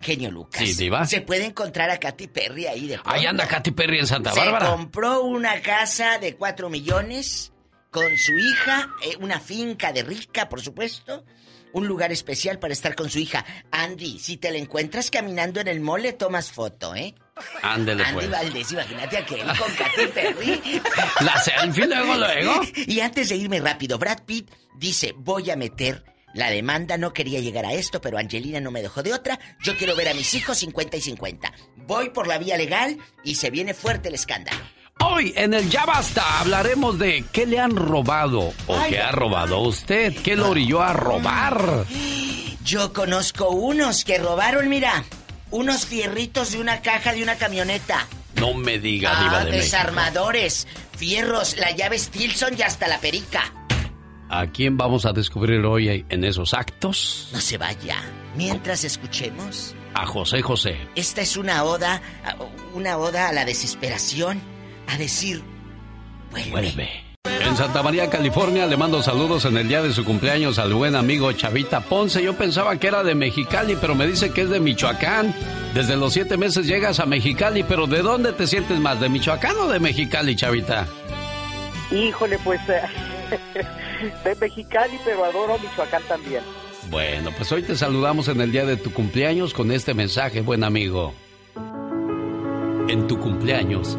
[0.00, 0.60] genio Lucas.
[0.60, 1.06] Sí, diva.
[1.06, 3.10] Se puede encontrar a Katy Perry ahí de pronto.
[3.12, 4.66] Ahí anda Katy Perry en Santa Se Bárbara.
[4.70, 7.52] compró una casa de cuatro millones
[7.92, 11.24] con su hija, eh, una finca de rica, por supuesto.
[11.72, 13.44] Un lugar especial para estar con su hija.
[13.70, 17.14] Andy, si te la encuentras caminando en el mole, tomas foto, ¿eh?
[17.62, 18.30] Ándele Andy pues.
[18.30, 20.82] Valdés, imagínate a aquel con Katy Perry.
[21.20, 22.60] La selfie luego, luego.
[22.74, 27.40] Y antes de irme rápido, Brad Pitt dice, voy a meter la demanda, no quería
[27.40, 29.38] llegar a esto, pero Angelina no me dejó de otra.
[29.64, 31.52] Yo quiero ver a mis hijos 50 y 50.
[31.86, 34.60] Voy por la vía legal y se viene fuerte el escándalo.
[35.02, 39.10] Hoy en el Ya Basta hablaremos de qué le han robado o Ay, qué ha
[39.12, 41.86] robado usted, qué lo orilló a robar.
[42.64, 45.02] Yo conozco unos que robaron, mira,
[45.50, 48.06] unos fierritos de una caja de una camioneta.
[48.36, 49.62] No me diga, Ah, Diva de México.
[49.64, 50.66] desarmadores,
[50.96, 53.52] fierros, la llave Stilson y hasta la perica.
[54.28, 57.28] ¿A quién vamos a descubrir hoy en esos actos?
[57.32, 57.96] No se vaya.
[58.36, 60.76] Mientras escuchemos, A José José.
[60.94, 62.00] esta es una oda,
[62.74, 64.40] una oda a la desesperación,
[64.86, 65.42] a decir,
[66.30, 67.02] Vuelve.
[67.24, 70.96] En Santa María, California, le mando saludos en el día de su cumpleaños al buen
[70.96, 72.22] amigo Chavita Ponce.
[72.22, 75.34] Yo pensaba que era de Mexicali, pero me dice que es de Michoacán.
[75.74, 79.00] Desde los siete meses llegas a Mexicali, pero ¿de dónde te sientes más?
[79.00, 80.86] ¿De Michoacán o de Mexicali, Chavita?
[81.90, 82.60] Híjole, pues
[84.24, 86.42] de Mexicali, pero adoro Michoacán también.
[86.88, 90.64] Bueno, pues hoy te saludamos en el día de tu cumpleaños con este mensaje, buen
[90.64, 91.12] amigo.
[92.88, 93.98] En tu cumpleaños,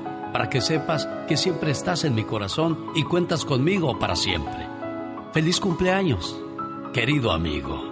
[0.31, 4.67] para que sepas que siempre estás en mi corazón y cuentas conmigo para siempre.
[5.33, 6.39] Feliz cumpleaños,
[6.93, 7.91] querido amigo.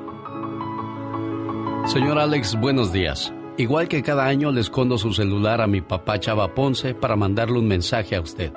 [1.85, 3.33] Señor Alex, buenos días.
[3.57, 7.59] Igual que cada año le escondo su celular a mi papá Chava Ponce para mandarle
[7.59, 8.53] un mensaje a usted,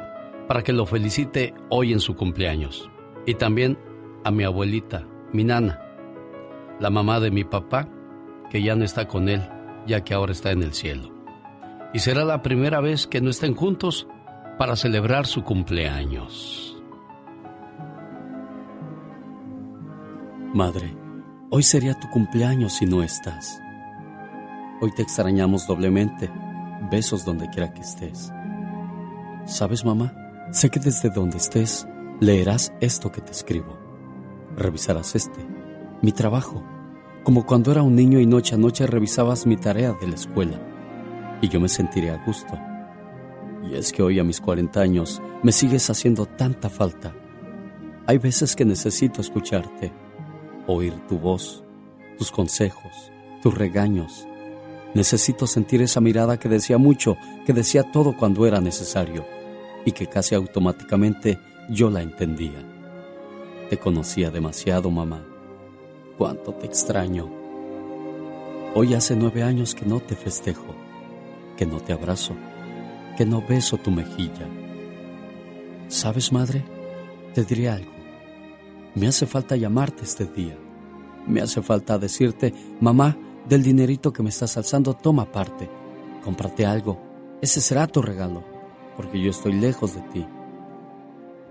[0.47, 2.89] para que lo felicite hoy en su cumpleaños.
[3.27, 3.79] Y también
[4.25, 5.81] a mi abuelita, mi nana,
[6.79, 7.89] la mamá de mi papá,
[8.51, 9.43] que ya no está con él,
[9.87, 11.12] ya que ahora está en el cielo.
[11.95, 14.07] Y será la primera vez que no estén juntos
[14.59, 16.77] para celebrar su cumpleaños.
[20.55, 20.97] Madre,
[21.51, 23.61] hoy sería tu cumpleaños si no estás.
[24.81, 26.31] Hoy te extrañamos doblemente.
[26.91, 28.33] Besos donde quiera que estés.
[29.45, 30.15] ¿Sabes, mamá?
[30.51, 31.87] Sé que desde donde estés
[32.21, 33.79] leerás esto que te escribo.
[34.57, 35.47] Revisarás este,
[36.03, 36.65] mi trabajo,
[37.25, 40.72] como cuando era un niño y noche a noche revisabas mi tarea de la escuela.
[41.43, 42.59] Y yo me sentiré a gusto.
[43.69, 47.13] Y es que hoy a mis 40 años me sigues haciendo tanta falta.
[48.07, 49.93] Hay veces que necesito escucharte,
[50.67, 51.63] oír tu voz,
[52.17, 53.13] tus consejos,
[53.43, 54.27] tus regaños.
[54.95, 59.27] Necesito sentir esa mirada que decía mucho, que decía todo cuando era necesario
[59.85, 61.39] y que casi automáticamente
[61.69, 62.65] yo la entendía.
[63.69, 65.27] Te conocía demasiado, mamá
[66.23, 67.29] cuánto te extraño.
[68.77, 70.75] Hoy hace nueve años que no te festejo,
[71.63, 72.35] que no te abrazo,
[73.17, 74.49] que no beso tu mejilla.
[75.87, 76.65] ¿Sabes, madre?
[77.35, 77.93] Te diré algo.
[78.97, 80.59] Me hace falta llamarte este día.
[81.29, 83.17] Me hace falta decirte, mamá,
[83.49, 85.71] del dinerito que me estás alzando, toma parte.
[86.25, 87.01] Cómprate algo.
[87.41, 88.43] Ese será tu regalo,
[88.97, 90.27] porque yo estoy lejos de ti.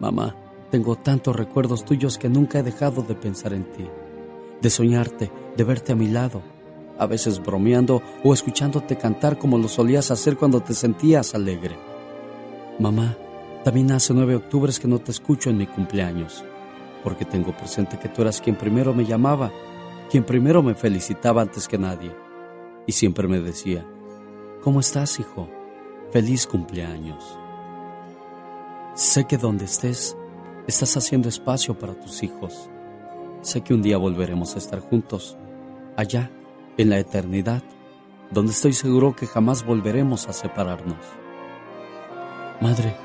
[0.01, 0.35] Mamá,
[0.71, 3.88] tengo tantos recuerdos tuyos que nunca he dejado de pensar en ti
[4.61, 6.43] de soñarte, de verte a mi lado,
[7.01, 11.75] a veces bromeando o escuchándote cantar como lo solías hacer cuando te sentías alegre.
[12.79, 13.17] Mamá,
[13.63, 16.45] también hace nueve octubres que no te escucho en mi cumpleaños,
[17.03, 19.51] porque tengo presente que tú eras quien primero me llamaba,
[20.09, 22.15] quien primero me felicitaba antes que nadie,
[22.85, 23.85] y siempre me decía,
[24.63, 25.49] ¿cómo estás, hijo?
[26.11, 27.37] Feliz cumpleaños.
[28.93, 30.15] Sé que donde estés,
[30.67, 32.69] estás haciendo espacio para tus hijos
[33.41, 35.35] Sé que un día volveremos a estar juntos,
[35.97, 36.29] allá,
[36.77, 37.64] en la eternidad,
[38.31, 41.06] donde estoy seguro que jamás volveremos a separarnos.
[42.61, 42.95] Madre,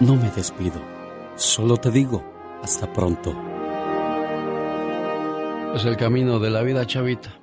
[0.00, 0.80] no me despido,
[1.36, 2.24] solo te digo,
[2.62, 3.34] hasta pronto.
[5.74, 7.40] Es el camino de la vida, chavita.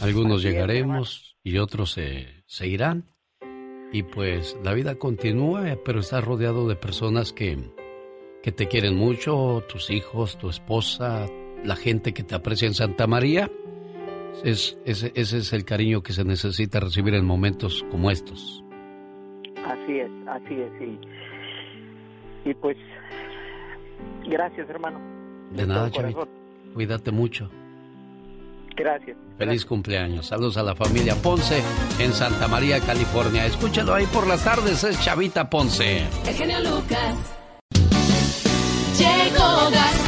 [0.00, 3.06] Algunos llegaremos y otros se, se irán.
[3.92, 7.58] Y pues la vida continúa, pero estás rodeado de personas que,
[8.42, 11.26] que te quieren mucho, tus hijos, tu esposa,
[11.64, 13.50] la gente que te aprecia en Santa María.
[14.44, 18.64] Es, ese, ese es el cariño que se necesita recibir en momentos como estos.
[19.64, 20.98] Así es, así es, sí.
[22.44, 22.76] Y pues,
[24.28, 25.00] gracias, hermano.
[25.52, 26.28] De nada, Chavito.
[26.74, 27.50] Cuídate mucho.
[28.74, 29.16] Gracias.
[29.36, 30.26] Feliz cumpleaños.
[30.26, 31.62] Saludos a la familia Ponce
[31.98, 33.44] en Santa María, California.
[33.46, 35.98] Escúchalo ahí por las tardes, es Chavita Ponce.
[36.26, 37.36] El genio Lucas.
[38.98, 40.01] Llegó Gastón.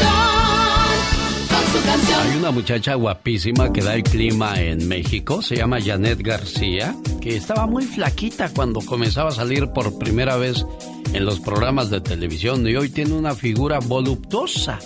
[2.25, 7.37] Hay una muchacha guapísima que da el clima en México, se llama Janet García, que
[7.37, 10.65] estaba muy flaquita cuando comenzaba a salir por primera vez
[11.13, 14.79] en los programas de televisión y hoy tiene una figura voluptuosa.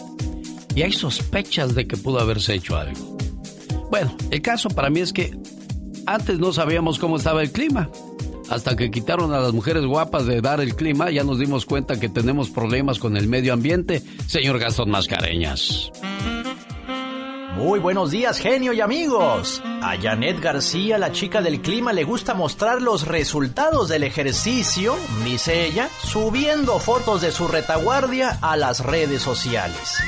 [0.75, 3.17] Y hay sospechas de que pudo haberse hecho algo.
[3.89, 5.39] Bueno, el caso para mí es que
[6.07, 7.89] antes no sabíamos cómo estaba el clima.
[8.51, 12.01] Hasta que quitaron a las mujeres guapas de dar el clima, ya nos dimos cuenta
[12.01, 15.93] que tenemos problemas con el medio ambiente, señor Gastón Mascareñas.
[17.55, 19.63] Muy buenos días, genio y amigos.
[19.83, 25.65] A Janet García, la chica del clima, le gusta mostrar los resultados del ejercicio, dice
[25.65, 29.99] ella, subiendo fotos de su retaguardia a las redes sociales.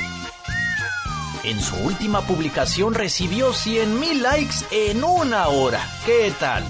[1.43, 5.81] En su última publicación recibió 100 mil likes en una hora.
[6.05, 6.63] ¿Qué tal?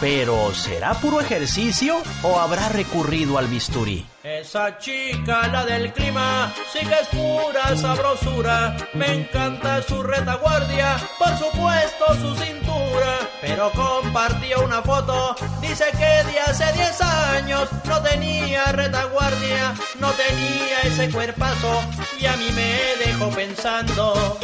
[0.00, 4.06] Pero, ¿será puro ejercicio o habrá recurrido al bisturí?
[4.22, 8.76] Esa chica, la del clima, sí que es pura sabrosura.
[8.94, 13.18] Me encanta su retaguardia, por supuesto su cintura.
[13.40, 20.80] Pero compartió una foto, dice que de hace 10 años no tenía retaguardia, no tenía
[20.84, 21.82] ese cuerpazo.
[22.20, 24.38] Y a mí me dejó pensando.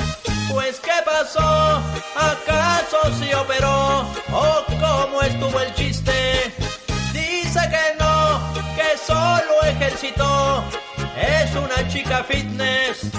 [0.51, 1.83] Pues ¿qué pasó?
[2.17, 4.03] ¿Acaso se operó?
[4.33, 6.53] ¿O cómo estuvo el chiste?
[7.13, 8.41] Dice que no,
[8.77, 10.65] que solo ejercitó.
[11.17, 13.11] Es una chica fitness.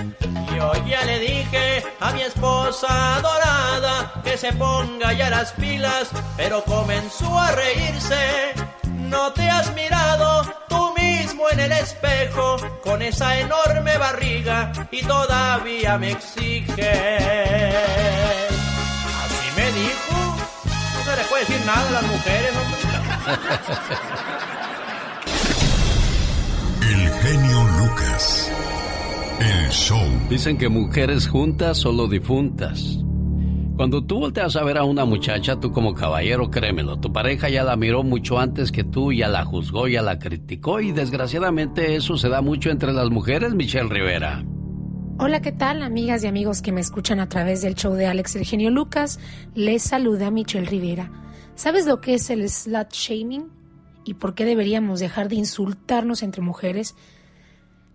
[0.56, 6.64] Yo ya le dije a mi esposa adorada que se ponga ya las pilas, pero
[6.64, 8.54] comenzó a reírse.
[8.84, 10.94] No te has mirado tú
[11.36, 17.18] mismo en el espejo con esa enorme barriga y todavía me exige.
[19.26, 20.36] Así me dijo.
[20.98, 22.80] No se le puede decir nada a las mujeres, hombre.
[26.92, 28.52] El genio Lucas.
[29.40, 30.08] El show.
[30.30, 33.00] Dicen que mujeres juntas solo difuntas.
[33.76, 37.66] Cuando tú volteas a ver a una muchacha, tú como caballero, créemelo, tu pareja ya
[37.66, 42.16] la miró mucho antes que tú, ya la juzgó, ya la criticó y desgraciadamente eso
[42.16, 44.46] se da mucho entre las mujeres, Michelle Rivera.
[45.20, 48.38] Hola, ¿qué tal, amigas y amigos que me escuchan a través del show de Alex
[48.38, 49.20] el genio Lucas?
[49.56, 51.12] Les saluda Michelle Rivera.
[51.56, 53.50] ¿Sabes lo que es el slut shaming?
[54.06, 56.96] ¿Y por qué deberíamos dejar de insultarnos entre mujeres?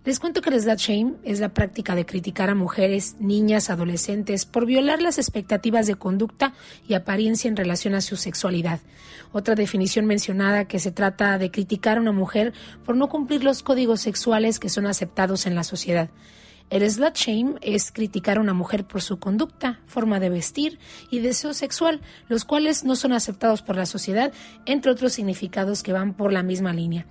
[0.02, 4.47] Les cuento que el slut shame es la práctica de criticar a mujeres, niñas, adolescentes
[4.47, 6.55] por violar las expectativas de conducta
[6.89, 8.81] y apariencia en relación a su sexualidad.
[9.32, 13.62] Otra definición mencionada que se trata de criticar a una mujer por no cumplir los
[13.62, 16.09] códigos sexuales que son aceptados en la sociedad.
[16.70, 20.78] El slut shame es criticar a una mujer por su conducta, forma de vestir
[21.10, 24.32] y deseo sexual, los cuales no son aceptados por la sociedad,
[24.64, 27.05] entre otros significados que van por la misma línea.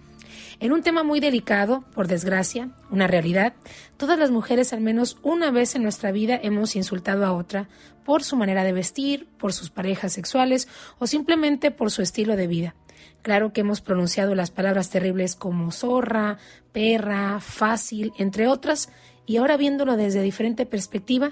[0.61, 3.53] En un tema muy delicado, por desgracia, una realidad,
[3.95, 7.69] todas las mujeres al menos una vez en nuestra vida hemos insultado a otra
[8.03, 10.67] por su manera de vestir, por sus parejas sexuales
[10.97, 12.75] o simplemente por su estilo de vida.
[13.21, 16.39] Claro que hemos pronunciado las palabras terribles como zorra,
[16.73, 18.89] perra, fácil, entre otras,
[19.25, 21.31] y ahora viéndolo desde diferente perspectiva,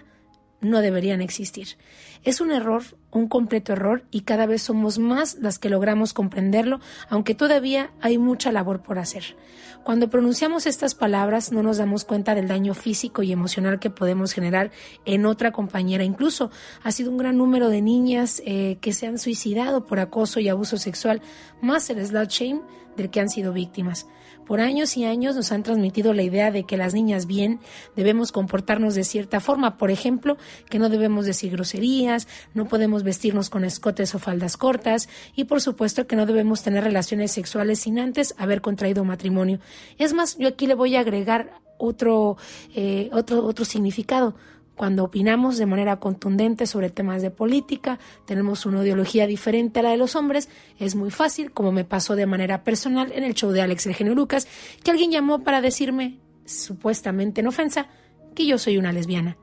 [0.61, 1.77] no deberían existir.
[2.23, 6.79] Es un error, un completo error, y cada vez somos más las que logramos comprenderlo,
[7.09, 9.35] aunque todavía hay mucha labor por hacer.
[9.83, 14.33] Cuando pronunciamos estas palabras no nos damos cuenta del daño físico y emocional que podemos
[14.33, 14.71] generar
[15.05, 16.03] en otra compañera.
[16.03, 16.51] Incluso
[16.83, 20.49] ha sido un gran número de niñas eh, que se han suicidado por acoso y
[20.49, 21.21] abuso sexual,
[21.61, 22.61] más el slut shame
[22.97, 24.07] del que han sido víctimas.
[24.47, 27.59] Por años y años nos han transmitido la idea de que las niñas bien
[27.95, 30.37] debemos comportarnos de cierta forma, por ejemplo,
[30.69, 35.61] que no debemos decir groserías, no podemos vestirnos con escotes o faldas cortas y por
[35.61, 39.59] supuesto que no debemos tener relaciones sexuales sin antes haber contraído matrimonio.
[39.97, 42.37] Es más, yo aquí le voy a agregar otro,
[42.73, 44.35] eh, otro, otro significado.
[44.77, 49.89] Cuando opinamos de manera contundente sobre temas de política, tenemos una ideología diferente a la
[49.89, 53.51] de los hombres, es muy fácil, como me pasó de manera personal en el show
[53.51, 54.47] de Alex el genio Lucas,
[54.83, 57.87] que alguien llamó para decirme, supuestamente en ofensa,
[58.35, 59.35] que yo soy una lesbiana.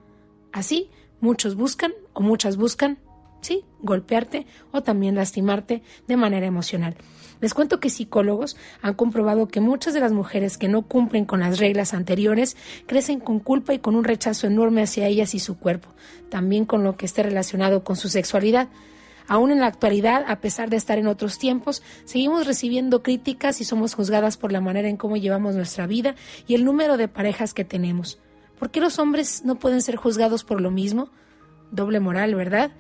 [0.53, 0.89] Así,
[1.21, 3.01] muchos buscan o muchas buscan,
[3.45, 6.97] sí, golpearte o también lastimarte de manera emocional.
[7.41, 11.41] Les cuento que psicólogos han comprobado que muchas de las mujeres que no cumplen con
[11.41, 12.57] las reglas anteriores
[12.87, 15.91] crecen con culpa y con un rechazo enorme hacia ellas y su cuerpo,
[16.31, 18.69] también con lo que esté relacionado con su sexualidad.
[19.27, 23.65] Aún en la actualidad, a pesar de estar en otros tiempos, seguimos recibiendo críticas y
[23.65, 26.15] somos juzgadas por la manera en cómo llevamos nuestra vida
[26.47, 28.19] y el número de parejas que tenemos.
[28.59, 31.11] ¿Por qué los hombres no pueden ser juzgados por lo mismo?
[31.71, 32.73] Doble moral, ¿verdad?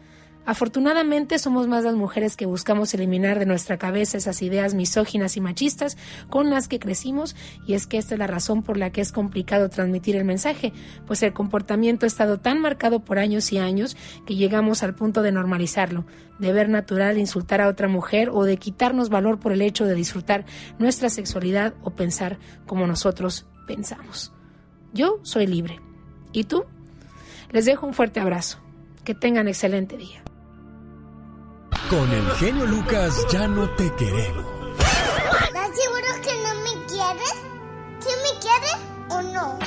[0.46, 5.40] Afortunadamente somos más las mujeres que buscamos eliminar de nuestra cabeza esas ideas misóginas y
[5.40, 5.96] machistas
[6.28, 7.34] con las que crecimos
[7.66, 10.74] y es que esta es la razón por la que es complicado transmitir el mensaje,
[11.06, 13.96] pues el comportamiento ha estado tan marcado por años y años
[14.26, 16.04] que llegamos al punto de normalizarlo,
[16.38, 19.94] de ver natural insultar a otra mujer o de quitarnos valor por el hecho de
[19.94, 20.44] disfrutar
[20.78, 24.32] nuestra sexualidad o pensar como nosotros pensamos.
[24.92, 25.80] Yo soy libre.
[26.32, 26.64] ¿Y tú?
[27.50, 28.58] Les dejo un fuerte abrazo.
[29.04, 30.23] Que tengan excelente día.
[31.90, 34.44] Con el genio Lucas ya no te queremos.
[34.78, 37.34] ¿Estás seguro que no me quieres?
[38.00, 38.76] ¿Sí me quieres
[39.10, 39.58] o no?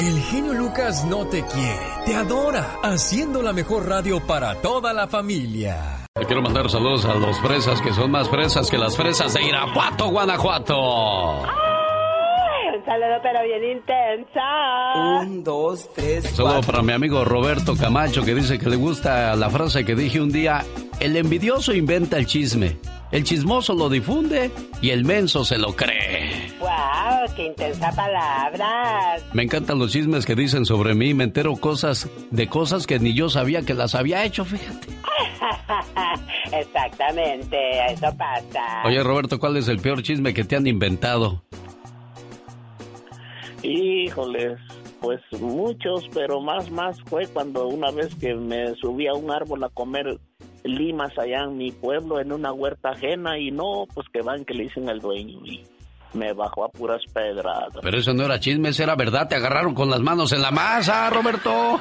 [0.00, 5.06] El genio Lucas no te quiere, te adora, haciendo la mejor radio para toda la
[5.06, 6.06] familia.
[6.18, 9.42] Le quiero mandar saludos a los fresas que son más fresas que las fresas de
[9.44, 11.42] Irapuato, Guanajuato.
[12.90, 15.20] Saludo pero bien intensa.
[15.22, 16.72] Un, dos, tres, Saludo cuatro.
[16.72, 20.32] para mi amigo Roberto Camacho que dice que le gusta la frase que dije un
[20.32, 20.64] día,
[20.98, 22.78] el envidioso inventa el chisme,
[23.12, 24.50] el chismoso lo difunde
[24.82, 26.50] y el menso se lo cree.
[26.58, 29.18] Wow, qué intensa palabra.
[29.34, 33.14] Me encantan los chismes que dicen sobre mí, me entero cosas de cosas que ni
[33.14, 34.88] yo sabía que las había hecho, fíjate.
[36.52, 38.82] Exactamente, eso pasa.
[38.84, 41.44] Oye Roberto, ¿cuál es el peor chisme que te han inventado?
[43.62, 44.58] Híjoles,
[45.00, 49.64] pues muchos, pero más, más fue cuando una vez que me subí a un árbol
[49.64, 50.18] a comer
[50.64, 54.54] limas allá en mi pueblo, en una huerta ajena, y no, pues que van que
[54.54, 55.40] le dicen al dueño.
[55.44, 55.64] Y
[56.12, 57.72] me bajó a puras pedradas.
[57.82, 59.28] Pero eso no era chisme, eso era verdad.
[59.28, 61.80] Te agarraron con las manos en la masa, Roberto.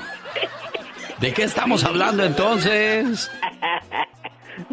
[1.19, 3.29] ¿De qué estamos hablando entonces?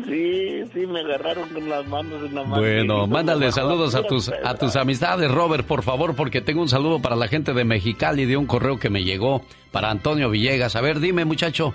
[0.04, 2.60] Sí, sí, me agarraron con las manos en la mano.
[2.60, 7.00] Bueno, mándale saludos a tus, a tus amistades, Robert, por favor, porque tengo un saludo
[7.00, 9.42] para la gente de Mexicali de un correo que me llegó
[9.72, 10.76] para Antonio Villegas.
[10.76, 11.74] A ver, dime, muchacho.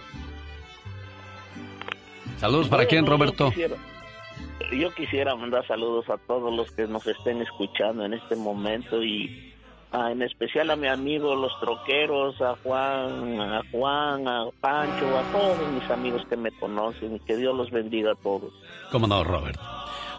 [2.37, 3.51] Saludos para quién, Roberto.
[4.71, 9.50] yo quisiera mandar saludos a todos los que nos estén escuchando en este momento y
[9.93, 15.57] En especial a mi amigo los troqueros, a Juan, a Juan, a Pancho, a todos
[15.73, 17.19] mis amigos que me conocen.
[17.19, 18.53] Que Dios los bendiga a todos.
[18.89, 19.59] ¿Cómo no, Robert?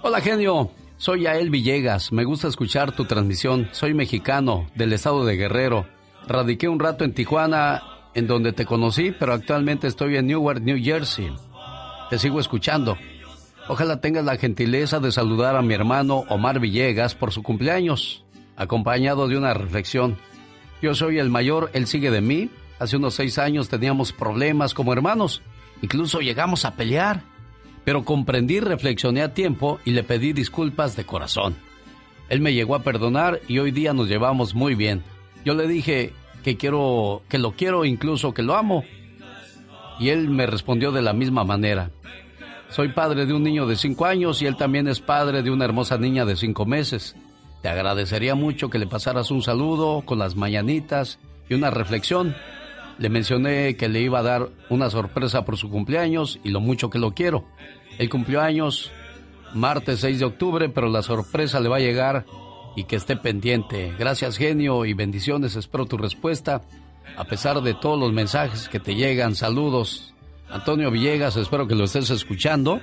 [0.02, 0.70] Hola, genio.
[0.98, 2.12] Soy Ael Villegas.
[2.12, 3.68] Me gusta escuchar tu transmisión.
[3.72, 5.86] Soy mexicano del estado de Guerrero.
[6.28, 7.82] Radiqué un rato en Tijuana,
[8.14, 11.32] en donde te conocí, pero actualmente estoy en Newark, New Jersey.
[12.10, 12.98] Te sigo escuchando.
[13.68, 18.22] Ojalá tengas la gentileza de saludar a mi hermano Omar Villegas por su cumpleaños
[18.56, 20.16] acompañado de una reflexión.
[20.80, 22.50] Yo soy el mayor, él sigue de mí.
[22.78, 25.42] Hace unos seis años teníamos problemas como hermanos.
[25.82, 27.22] Incluso llegamos a pelear.
[27.84, 31.56] Pero comprendí, reflexioné a tiempo y le pedí disculpas de corazón.
[32.28, 35.02] Él me llegó a perdonar y hoy día nos llevamos muy bien.
[35.44, 36.12] Yo le dije
[36.44, 38.84] que quiero, que lo quiero, incluso que lo amo.
[39.98, 41.90] Y él me respondió de la misma manera.
[42.68, 45.64] Soy padre de un niño de cinco años y él también es padre de una
[45.64, 47.14] hermosa niña de cinco meses.
[47.62, 52.34] Te agradecería mucho que le pasaras un saludo con las mañanitas y una reflexión.
[52.98, 56.90] Le mencioné que le iba a dar una sorpresa por su cumpleaños y lo mucho
[56.90, 57.44] que lo quiero.
[57.98, 58.90] El cumpleaños
[59.54, 62.26] martes 6 de octubre, pero la sorpresa le va a llegar
[62.74, 63.94] y que esté pendiente.
[63.96, 66.62] Gracias genio y bendiciones, espero tu respuesta.
[67.16, 70.14] A pesar de todos los mensajes que te llegan, saludos.
[70.50, 72.80] Antonio Villegas, espero que lo estés escuchando.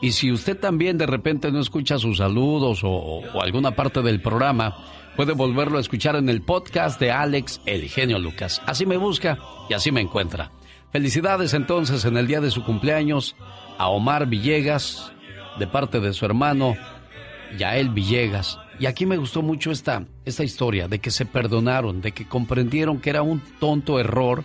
[0.00, 4.76] Y si usted también de repente no escucha sus saludos o, alguna parte del programa,
[5.14, 8.62] puede volverlo a escuchar en el podcast de Alex El Genio Lucas.
[8.66, 10.50] Así me busca y así me encuentra.
[10.90, 13.36] Felicidades entonces en el día de su cumpleaños
[13.78, 15.12] a Omar Villegas,
[15.58, 16.76] de parte de su hermano
[17.58, 18.58] Yael Villegas.
[18.78, 23.00] Y aquí me gustó mucho esta, esta historia de que se perdonaron, de que comprendieron
[23.00, 24.42] que era un tonto error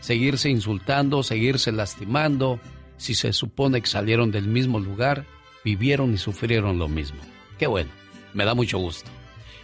[0.00, 2.60] seguirse insultando, seguirse lastimando,
[2.98, 5.24] si se supone que salieron del mismo lugar,
[5.64, 7.20] vivieron y sufrieron lo mismo.
[7.58, 7.90] Qué bueno,
[8.34, 9.10] me da mucho gusto.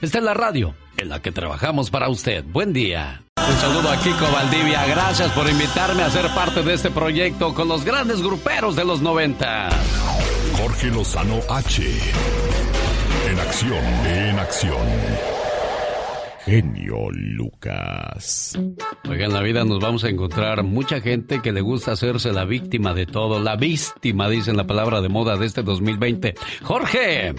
[0.01, 2.45] Esta es la radio en la que trabajamos para usted.
[2.45, 3.23] Buen día.
[3.37, 4.87] Un saludo a Kiko Valdivia.
[4.87, 9.03] Gracias por invitarme a ser parte de este proyecto con los grandes gruperos de los
[9.03, 9.69] 90.
[10.57, 11.83] Jorge Lozano H.
[13.29, 15.34] En acción, en acción
[16.45, 18.59] genio Lucas.
[19.09, 22.45] Oiga, en la vida nos vamos a encontrar mucha gente que le gusta hacerse la
[22.45, 23.41] víctima de todo.
[23.41, 26.35] La víctima, dicen la palabra de moda de este 2020.
[26.63, 27.35] Jorge.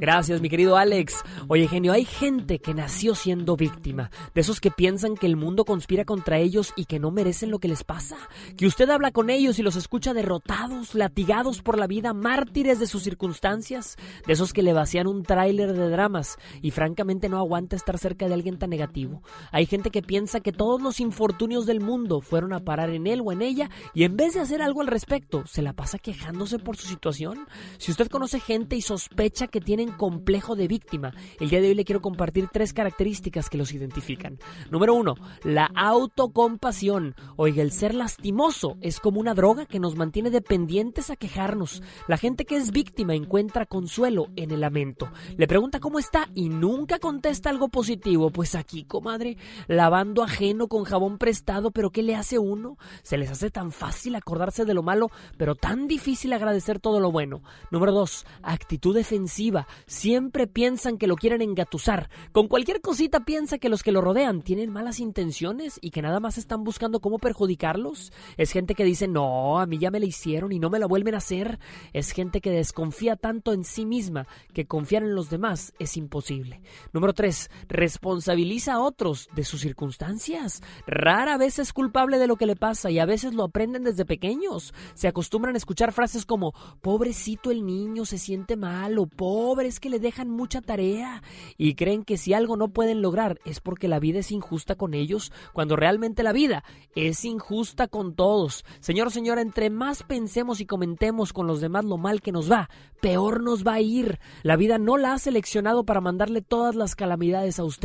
[0.00, 1.24] Gracias, mi querido Alex.
[1.48, 5.64] Oye, genio, hay gente que nació siendo víctima, de esos que piensan que el mundo
[5.64, 8.16] conspira contra ellos y que no merecen lo que les pasa,
[8.56, 12.86] que usted habla con ellos y los escucha derrotados, latigados por la vida, mártires de
[12.86, 17.74] sus circunstancias, de esos que le vacían un tráiler de dramas y francamente no aguanta
[17.74, 19.22] estar cerca de alguien tan negativo.
[19.52, 23.20] Hay gente que piensa que todos los infortunios del mundo fueron a parar en él
[23.24, 26.58] o en ella y en vez de hacer algo al respecto, se la pasa quejándose
[26.58, 27.46] por su situación.
[27.78, 31.12] Si usted conoce gente y sospecha que tienen complejo de víctima.
[31.40, 34.38] El día de hoy le quiero compartir tres características que los identifican.
[34.70, 37.14] Número uno, la autocompasión.
[37.36, 41.82] Oiga, el ser lastimoso es como una droga que nos mantiene dependientes a quejarnos.
[42.06, 45.10] La gente que es víctima encuentra consuelo en el lamento.
[45.36, 47.97] Le pregunta cómo está y nunca contesta algo positivo.
[48.32, 52.78] Pues aquí, comadre, lavando ajeno con jabón prestado, pero ¿qué le hace uno?
[53.02, 57.10] Se les hace tan fácil acordarse de lo malo, pero tan difícil agradecer todo lo
[57.10, 57.42] bueno.
[57.70, 62.08] Número dos, actitud defensiva siempre piensan que lo quieren engatusar.
[62.32, 66.20] Con cualquier cosita piensa que los que lo rodean tienen malas intenciones y que nada
[66.20, 68.12] más están buscando cómo perjudicarlos.
[68.36, 70.86] Es gente que dice, no, a mí ya me la hicieron y no me la
[70.86, 71.58] vuelven a hacer.
[71.92, 76.60] Es gente que desconfía tanto en sí misma que confiar en los demás es imposible.
[76.92, 77.50] Número 3.
[77.88, 80.62] Responsabiliza a otros de sus circunstancias.
[80.86, 84.04] Rara vez es culpable de lo que le pasa y a veces lo aprenden desde
[84.04, 84.74] pequeños.
[84.92, 86.52] Se acostumbran a escuchar frases como,
[86.82, 91.22] pobrecito el niño se siente mal o pobre es que le dejan mucha tarea
[91.56, 94.92] y creen que si algo no pueden lograr es porque la vida es injusta con
[94.92, 98.66] ellos, cuando realmente la vida es injusta con todos.
[98.80, 102.68] Señor, señora, entre más pensemos y comentemos con los demás lo mal que nos va,
[103.00, 104.18] peor nos va a ir.
[104.42, 107.77] La vida no la ha seleccionado para mandarle todas las calamidades a usted.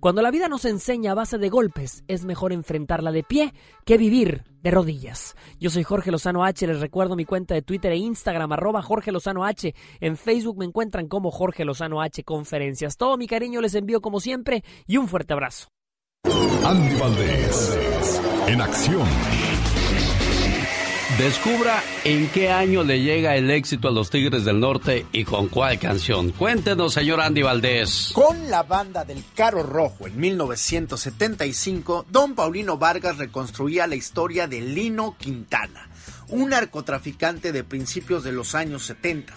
[0.00, 3.54] Cuando la vida nos enseña a base de golpes, es mejor enfrentarla de pie
[3.84, 5.36] que vivir de rodillas.
[5.60, 9.12] Yo soy Jorge Lozano H, les recuerdo mi cuenta de Twitter e Instagram, arroba Jorge
[9.12, 9.74] Lozano H.
[10.00, 12.96] En Facebook me encuentran como Jorge Lozano H Conferencias.
[12.96, 15.68] Todo mi cariño les envío como siempre y un fuerte abrazo.
[16.64, 19.51] Andy Valdés, en acción.
[21.22, 25.46] Descubra en qué año le llega el éxito a los Tigres del Norte y con
[25.46, 26.32] cuál canción.
[26.32, 28.10] Cuéntenos, señor Andy Valdés.
[28.12, 34.62] Con la banda del Carro Rojo en 1975, don Paulino Vargas reconstruía la historia de
[34.62, 35.88] Lino Quintana,
[36.26, 39.32] un narcotraficante de principios de los años 70.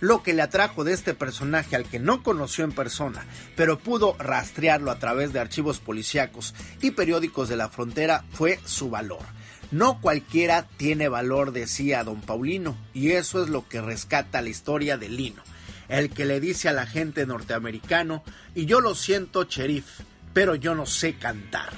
[0.00, 3.24] Lo que le atrajo de este personaje al que no conoció en persona,
[3.54, 6.52] pero pudo rastrearlo a través de archivos policíacos
[6.82, 9.37] y periódicos de la frontera fue su valor
[9.70, 14.96] no cualquiera tiene valor, decía don Paulino, y eso es lo que rescata la historia
[14.96, 15.42] de Lino,
[15.88, 18.22] el que le dice a la gente norteamericano,
[18.54, 20.00] y yo lo siento, sheriff,
[20.32, 21.70] pero yo no sé cantar.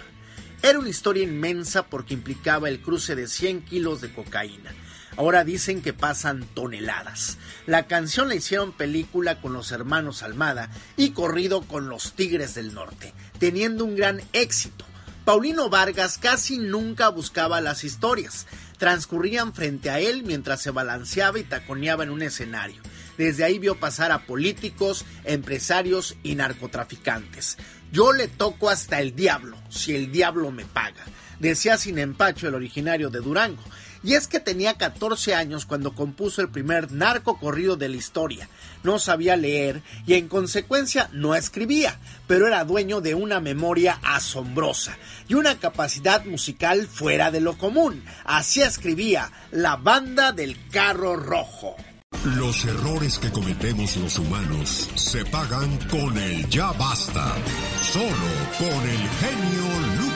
[0.62, 4.72] Era una historia inmensa porque implicaba el cruce de 100 kilos de cocaína.
[5.16, 7.38] Ahora dicen que pasan toneladas.
[7.66, 12.74] La canción la hicieron película con los hermanos Almada y corrido con los Tigres del
[12.74, 14.84] Norte, teniendo un gran éxito.
[15.30, 18.48] Paulino Vargas casi nunca buscaba las historias.
[18.78, 22.82] Transcurrían frente a él mientras se balanceaba y taconeaba en un escenario.
[23.16, 27.58] Desde ahí vio pasar a políticos, empresarios y narcotraficantes.
[27.92, 31.04] Yo le toco hasta el diablo, si el diablo me paga,
[31.38, 33.62] decía sin empacho el originario de Durango.
[34.02, 38.48] Y es que tenía 14 años cuando compuso el primer narco corrido de la historia.
[38.82, 44.96] No sabía leer y en consecuencia no escribía, pero era dueño de una memoria asombrosa
[45.28, 48.02] y una capacidad musical fuera de lo común.
[48.24, 51.76] Así escribía La banda del carro rojo.
[52.24, 57.34] Los errores que cometemos los humanos se pagan con el ya basta.
[57.82, 58.10] Solo
[58.58, 60.09] con el genio Lucas.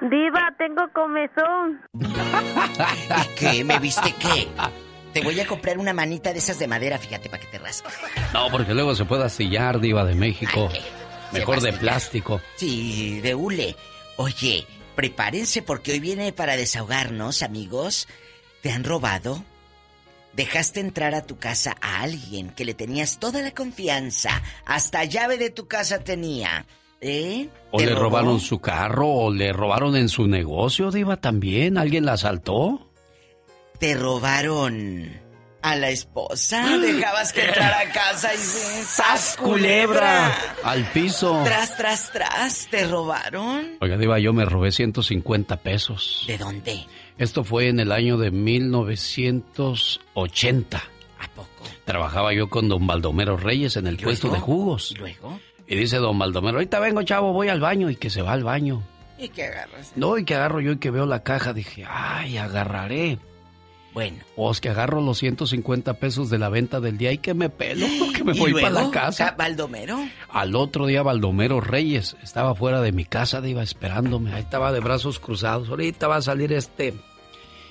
[0.00, 1.80] Diva, tengo comezón.
[1.94, 3.64] ¿Y qué?
[3.64, 4.48] ¿Me viste qué?
[5.12, 7.92] Te voy a comprar una manita de esas de madera, fíjate, para que te rasques.
[8.32, 10.68] No, porque luego se puede astillar, diva de México.
[11.32, 12.40] Mejor de plástico.
[12.56, 13.74] Sí, de hule.
[14.16, 18.08] Oye, prepárense porque hoy viene para desahogarnos, amigos.
[18.62, 19.42] ¿Te han robado?
[20.34, 24.42] Dejaste entrar a tu casa a alguien que le tenías toda la confianza.
[24.64, 26.66] Hasta llave de tu casa tenía.
[27.00, 27.48] ¿Eh?
[27.70, 31.78] O le robaron su carro, o le robaron en su negocio, Diva, también.
[31.78, 32.90] ¿Alguien la asaltó?
[33.78, 35.08] Te robaron
[35.62, 36.76] a la esposa.
[36.78, 40.34] Dejabas que entrara a casa y ¡Sas, culebra!
[40.64, 41.42] Al piso.
[41.44, 42.66] Tras, tras, tras.
[42.70, 43.76] ¿Te robaron?
[43.80, 46.24] Oiga, Diva, yo me robé 150 pesos.
[46.26, 46.84] ¿De dónde?
[47.18, 50.78] Esto fue en el año de 1980.
[51.18, 51.48] ¿A poco?
[51.84, 54.92] Trabajaba yo con don Baldomero Reyes en el puesto de jugos.
[54.92, 55.40] ¿Y luego?
[55.68, 57.90] Y dice don Baldomero, ahorita vengo, chavo, voy al baño.
[57.90, 58.82] Y que se va al baño.
[59.18, 59.92] ¿Y qué agarras?
[59.96, 61.52] No, y que agarro yo y que veo la caja.
[61.52, 63.18] Dije, ay, agarraré.
[63.92, 64.16] Bueno.
[64.34, 67.86] Pues que agarro los 150 pesos de la venta del día y que me pelo,
[68.16, 69.34] que me voy para la casa.
[69.36, 69.98] ¿Baldomero?
[70.30, 74.32] Al otro día, Baldomero Reyes estaba fuera de mi casa, iba esperándome.
[74.32, 75.68] Ahí estaba de brazos cruzados.
[75.68, 76.94] Ahorita va a salir este.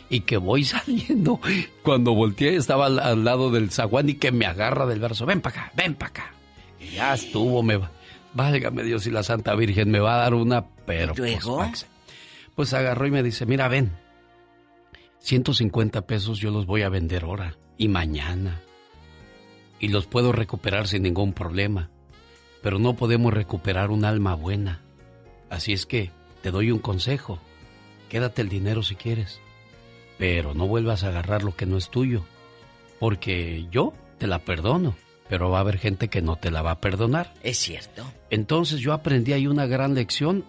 [0.09, 1.39] Y que voy saliendo.
[1.81, 5.25] Cuando volteé, estaba al, al lado del zaguán y que me agarra del brazo.
[5.25, 6.36] Ven para acá, ven para acá.
[6.79, 7.91] Ya estuvo, me va.
[8.33, 11.13] Válgame Dios y la Santa Virgen me va a dar una, pero.
[11.15, 11.57] ¿Luego?
[11.57, 11.87] Pues,
[12.55, 13.91] pues agarró y me dice: Mira, ven.
[15.19, 18.61] 150 pesos yo los voy a vender ahora y mañana.
[19.79, 21.89] Y los puedo recuperar sin ningún problema.
[22.61, 24.81] Pero no podemos recuperar un alma buena.
[25.49, 27.39] Así es que te doy un consejo.
[28.09, 29.39] Quédate el dinero si quieres.
[30.17, 32.23] Pero no vuelvas a agarrar lo que no es tuyo.
[32.99, 34.95] Porque yo te la perdono.
[35.29, 37.33] Pero va a haber gente que no te la va a perdonar.
[37.43, 38.03] Es cierto.
[38.29, 40.45] Entonces yo aprendí ahí una gran lección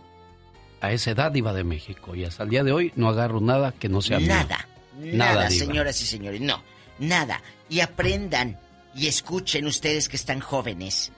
[0.80, 3.72] a esa edad iba de México y hasta el día de hoy no agarro nada
[3.72, 4.28] que no sea mío.
[4.28, 4.68] Nada.
[4.98, 6.40] Nada, señoras y señores.
[6.40, 6.62] No,
[6.98, 7.42] nada.
[7.68, 8.58] Y aprendan
[8.94, 11.12] y escuchen ustedes que están jóvenes.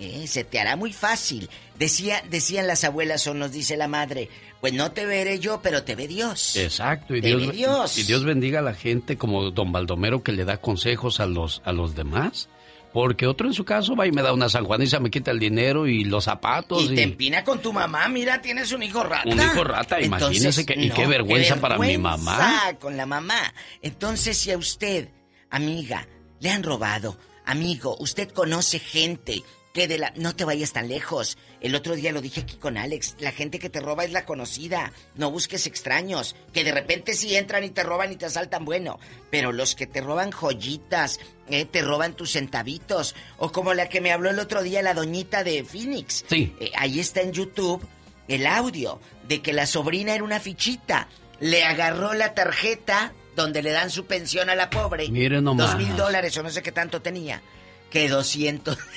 [0.00, 0.26] ¿eh?
[0.26, 1.48] Se te hará muy fácil.
[1.78, 4.28] Decía, decían las abuelas o nos dice la madre,
[4.60, 6.56] pues no te veré yo, pero te ve Dios.
[6.56, 7.98] Exacto, y Te Dios, ve Dios.
[7.98, 11.62] y Dios bendiga a la gente como don Baldomero que le da consejos a los,
[11.64, 12.48] a los demás.
[12.92, 15.86] Porque otro en su caso va y me da una sanjuaniza, me quita el dinero
[15.86, 16.82] y los zapatos.
[16.84, 19.28] Y te empina con tu mamá, mira, tienes un hijo rata.
[19.28, 22.36] Un hijo rata, imagínese que- y qué vergüenza para mi mamá.
[22.38, 23.54] vergüenza Con la mamá.
[23.82, 25.08] Entonces, si a usted,
[25.50, 26.06] amiga,
[26.40, 29.42] le han robado, amigo, usted conoce gente
[29.72, 30.12] Que de la...
[30.16, 31.36] No te vayas tan lejos.
[31.60, 33.16] El otro día lo dije aquí con Alex.
[33.20, 34.92] La gente que te roba es la conocida.
[35.14, 36.36] No busques extraños.
[36.52, 38.98] Que de repente sí entran y te roban y te asaltan, bueno.
[39.30, 43.14] Pero los que te roban joyitas, eh, te roban tus centavitos.
[43.36, 46.24] O como la que me habló el otro día, la doñita de Phoenix.
[46.28, 46.54] Sí.
[46.60, 47.86] Eh, ahí está en YouTube
[48.28, 51.08] el audio de que la sobrina era una fichita.
[51.40, 55.08] Le agarró la tarjeta donde le dan su pensión a la pobre.
[55.08, 55.72] Mire nomás.
[55.72, 57.42] Dos mil dólares o no sé qué tanto tenía.
[57.90, 58.78] Que 200.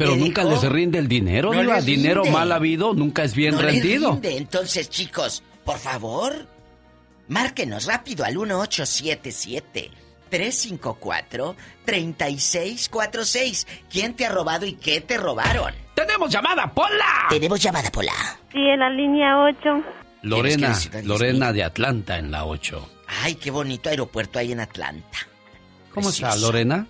[0.00, 1.76] Pero Le nunca dijo, les rinde el dinero, No Diva.
[1.76, 2.36] les Dinero rinde.
[2.38, 4.12] mal habido nunca es bien no les rendido.
[4.12, 4.36] rinde.
[4.38, 6.46] Entonces, chicos, por favor,
[7.28, 9.90] márquenos rápido al 1877
[10.30, 11.54] 354
[11.84, 13.66] 3646.
[13.90, 15.74] ¿Quién te ha robado y qué te robaron?
[15.94, 17.26] ¡Tenemos llamada, Pola!
[17.28, 18.12] Tenemos llamada, Pola.
[18.52, 19.58] Sí, en la línea 8.
[20.22, 22.88] Lorena, ¿Tienes que decir, Lorena de Atlanta en la 8.
[23.22, 25.18] Ay, qué bonito aeropuerto hay en Atlanta.
[25.92, 26.46] ¿Cómo está, Precioso.
[26.52, 26.86] Lorena?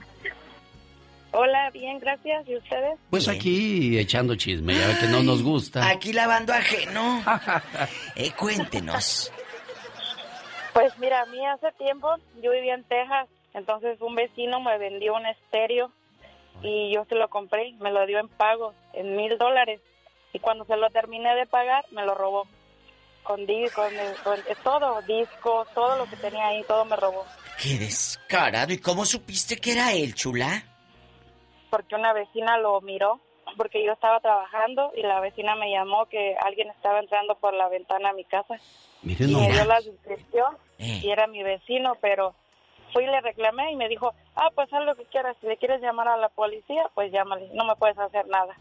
[1.33, 2.49] Hola, bien, gracias.
[2.49, 2.99] ¿Y ustedes?
[3.11, 5.89] Pues aquí echando chisme, ya que no nos gusta.
[5.89, 7.23] Aquí lavando ajeno.
[8.17, 9.33] eh, cuéntenos.
[10.73, 12.09] Pues mira, a mí hace tiempo
[12.43, 15.91] yo vivía en Texas, entonces un vecino me vendió un estéreo
[16.63, 19.81] y yo se lo compré, me lo dio en pago en mil dólares
[20.33, 22.47] y cuando se lo terminé de pagar me lo robó
[23.25, 23.93] con, con,
[24.25, 27.25] con todo, discos, todo lo que tenía ahí, todo me robó.
[27.61, 28.73] Qué descarado.
[28.73, 30.65] ¿Y cómo supiste que era él, chula?
[31.71, 33.21] Porque una vecina lo miró,
[33.57, 37.69] porque yo estaba trabajando y la vecina me llamó que alguien estaba entrando por la
[37.69, 38.57] ventana a mi casa.
[39.03, 41.01] Mire y me dio la descripción Eh.
[41.03, 42.35] y era mi vecino, pero
[42.93, 45.57] fui y le reclamé y me dijo, ah, pues haz lo que quieras, si le
[45.57, 48.55] quieres llamar a la policía, pues llámale, no me puedes hacer nada.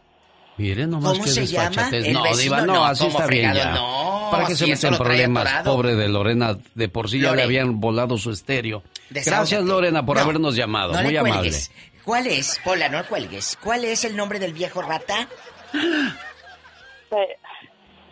[0.58, 1.68] Mire nomás ¿Cómo que se llama?
[1.70, 2.06] desfachatez.
[2.08, 2.42] ¿El No, vecino?
[2.58, 3.72] Diva, no, No, así ¿cómo está bien ya.
[3.72, 5.46] No, ¿Para si se meten problemas?
[5.48, 5.74] atorado.
[5.76, 8.84] Pobre de Lorena, de por sí ya le habían volado su estéreo.
[9.10, 9.30] Desahógate.
[9.38, 10.92] Gracias, Lorena, por No, habernos llamado.
[10.92, 11.38] no Muy le amable.
[11.40, 11.72] cuelgues.
[12.10, 12.60] ¿Cuál es?
[12.64, 13.56] Pola, no cuelgues.
[13.64, 15.28] ¿Cuál es el nombre del viejo rata?
[15.72, 17.38] Se,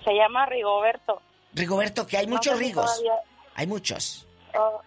[0.06, 1.19] se llama Rigoberto.
[1.56, 2.86] Rigoberto, que hay No muchos rigos.
[2.86, 3.24] todavía-
[3.56, 4.28] Hay muchos.
[4.56, 4.82] oh,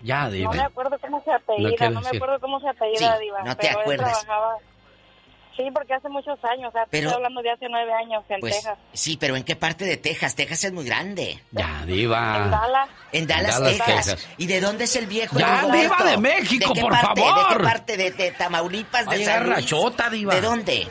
[0.00, 0.64] Ya, no me Diva.
[0.64, 3.42] acuerdo cómo se No apellida, quiere no, me acuerdo cómo se apellida, Sí, Diva.
[3.42, 4.20] no te pero él acuerdas.
[4.24, 4.56] trabajaba-
[5.56, 8.40] Sí, porque hace muchos años, o sea, Pero- estoy hablando de hace nueve años en
[8.40, 8.78] Pues Texas.
[8.94, 10.34] sí, pero ¿en qué parte de Texas?
[10.34, 11.42] Texas es muy grande.
[11.50, 12.36] Ya, Diva.
[12.44, 12.88] En Dallas.
[13.12, 14.06] En Dallas, Dallas, Texas.
[14.06, 14.28] Texas.
[14.38, 15.62] ¿Y de dónde es el viejo Ya?
[15.70, 17.20] Diva de México, ¿De qué por parte?
[17.20, 17.56] ¿De favor.
[17.58, 17.96] qué parte?
[17.98, 19.06] ¿De, de Tamaulipas?
[19.08, 19.56] ¿De San Luis?
[19.56, 20.34] Rachota, Diva.
[20.34, 20.88] ¿De dónde?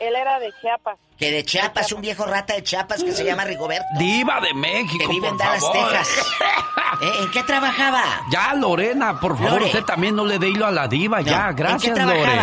[0.00, 0.98] Él era de Chiapas.
[1.16, 3.86] Que de Chiapas, un viejo rata de Chiapas que se llama Rigoberto.
[3.98, 5.88] Diva de México, Que vive en Dallas, favor.
[5.92, 6.26] Texas.
[7.00, 7.10] ¿Eh?
[7.22, 8.02] ¿En qué trabajaba?
[8.30, 9.64] Ya, Lorena, por favor, Lore.
[9.66, 11.20] usted también no le dé hilo a la diva.
[11.22, 12.40] ya, ¿En gracias, qué Lore.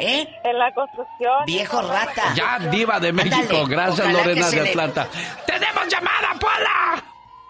[0.00, 0.28] ¿Eh?
[0.44, 1.44] En la construcción.
[1.46, 2.34] Viejo rata.
[2.34, 3.36] Ya, diva de México.
[3.36, 5.08] Ándale, Gracias, Lorena de le- Atlanta.
[5.46, 7.04] ¡Tenemos llamada, Pola!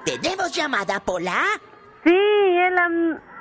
[0.04, 1.42] ¿Tenemos llamada, Pola?
[2.04, 2.88] Sí, es la,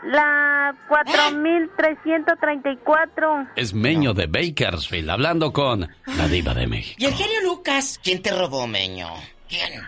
[0.03, 3.47] la 4334.
[3.55, 6.95] Es Meño de Bakersfield, hablando con la diva de México.
[6.99, 7.99] ¿Y el genio Lucas?
[8.03, 9.07] ¿Quién te robó, Meño?
[9.47, 9.81] ¿Quién?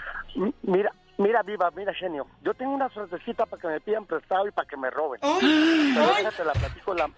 [0.64, 2.26] Mira, mira, viva, mira, genio.
[2.44, 5.20] Yo tengo una suertecita para que me pidan prestado y para que me roben.
[5.24, 6.24] Ay, Pero ay.
[6.24, 7.10] déjate la platico la...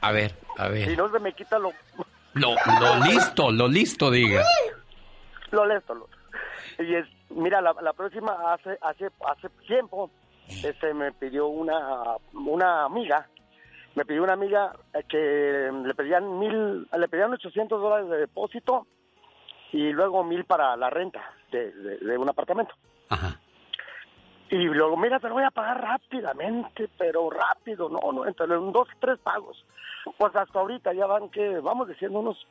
[0.00, 0.98] A ver, a Si ver.
[0.98, 1.72] no se me quita lo...
[2.34, 4.44] Lo, lo listo, lo listo, diga.
[5.50, 6.08] Lo lesto, lo...
[6.78, 10.10] Y es, mira, la, la próxima, hace, hace, hace tiempo,
[10.64, 13.28] este, me pidió una, una amiga,
[13.96, 18.86] me pidió una amiga eh, que le pedían mil, le pedían 800 dólares de depósito
[19.72, 21.20] y luego mil para la renta
[21.52, 22.74] de, de- de un apartamento.
[23.10, 23.38] Ajá.
[24.50, 28.88] Y luego, mira, te lo voy a pagar rápidamente, pero rápido, no, no, entre dos,
[29.00, 29.64] tres pagos.
[30.18, 32.46] Pues hasta ahorita ya van que, vamos diciendo, unos,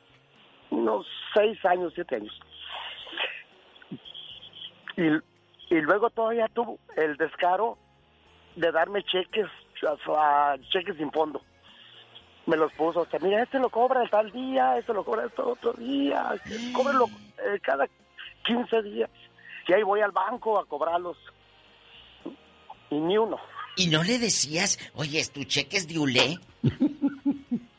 [0.70, 2.40] unos seis años, siete años.
[4.96, 5.08] Y,
[5.74, 7.76] y luego todavía tuvo el descaro
[8.56, 9.46] de darme cheques,
[10.16, 11.42] a- cheques sin fondo.
[12.46, 15.32] Me los puso, sea, mira, este lo cobra el tal día, este lo cobra el
[15.36, 16.34] otro día,
[16.72, 17.86] cóbrelo eh, cada
[18.44, 19.10] 15 días.
[19.68, 21.18] Y ahí voy al banco a cobrarlos.
[22.90, 23.36] Y ni uno.
[23.76, 26.38] ¿Y no le decías, oye, tu cheque es de Ulé?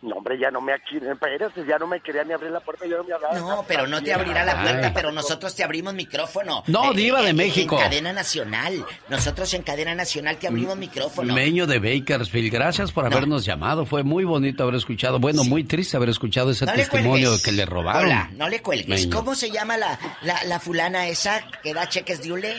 [0.04, 2.86] No, hombre, ya no me aquí, espérate, ya no me quería ni abrir la puerta,
[2.88, 3.38] ya no me hablaba.
[3.38, 4.92] No, pero no te abrirá la puerta, Ay.
[4.96, 6.64] pero nosotros te abrimos micrófono.
[6.66, 7.76] No, Eh, diva de eh, México.
[7.78, 8.84] En cadena nacional.
[9.10, 11.36] Nosotros en cadena nacional te abrimos micrófono.
[11.36, 13.86] Meño de Bakersfield, gracias por habernos llamado.
[13.86, 17.44] Fue muy bonito haber escuchado, bueno, muy triste haber escuchado ese No le testimonio cuelgues.
[17.44, 18.06] que le robaron.
[18.06, 19.06] Hola, no le cuelgues.
[19.06, 19.16] Meño.
[19.16, 22.56] ¿Cómo se llama la, la, la fulana esa que da cheques de Ulé?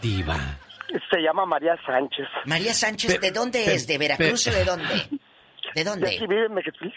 [0.00, 0.58] Diva.
[1.10, 2.26] Se llama María Sánchez.
[2.46, 3.86] María Sánchez, ¿de dónde pe- es?
[3.86, 4.86] ¿De Veracruz pe- o de dónde?
[4.94, 4.98] ¿De
[5.74, 6.18] De aquí dónde?
[6.26, 6.94] vive en Mexicali.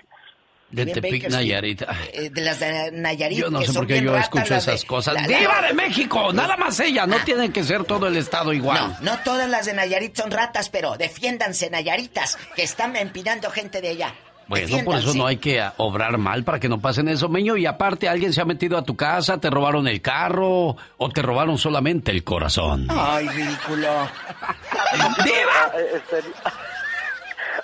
[0.69, 1.27] De Tepic.
[1.29, 1.81] Nayarit.
[1.85, 3.39] Ay, Eh, de las de Nayarit.
[3.39, 5.15] Yo no que sé por qué yo escucho de- esas cosas.
[5.15, 6.31] la- la- ¡Diva de México!
[6.31, 7.25] Nada más ella, no Ah.
[7.25, 8.95] tienen que ser todo el estado igual.
[9.01, 13.81] No, no todas las de Nayarit son ratas, pero defiéndanse, Nayaritas, que están empinando gente
[13.81, 14.13] de allá.
[14.51, 17.55] Bueno, por eso no hay que obrar mal para que no pasen eso, Meño.
[17.55, 21.21] Y aparte, alguien se ha metido a tu casa, te robaron el carro o te
[21.21, 22.87] robaron solamente el corazón.
[22.89, 23.87] Ay, ridículo.
[25.23, 25.79] ¡Diva!
[25.93, 26.29] Este,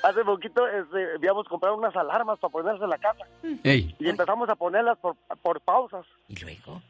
[0.01, 3.26] hace poquito este, habíamos comprado unas alarmas para ponerse en la casa.
[3.65, 3.93] Ey.
[3.99, 6.05] Y empezamos a ponerlas por, por pausas.
[6.30, 6.81] ¿Y luego?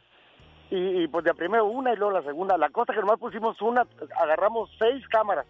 [0.70, 2.56] Y, y, pues de primero una y luego la segunda.
[2.56, 3.84] La cosa que nomás pusimos una,
[4.22, 5.48] agarramos seis cámaras.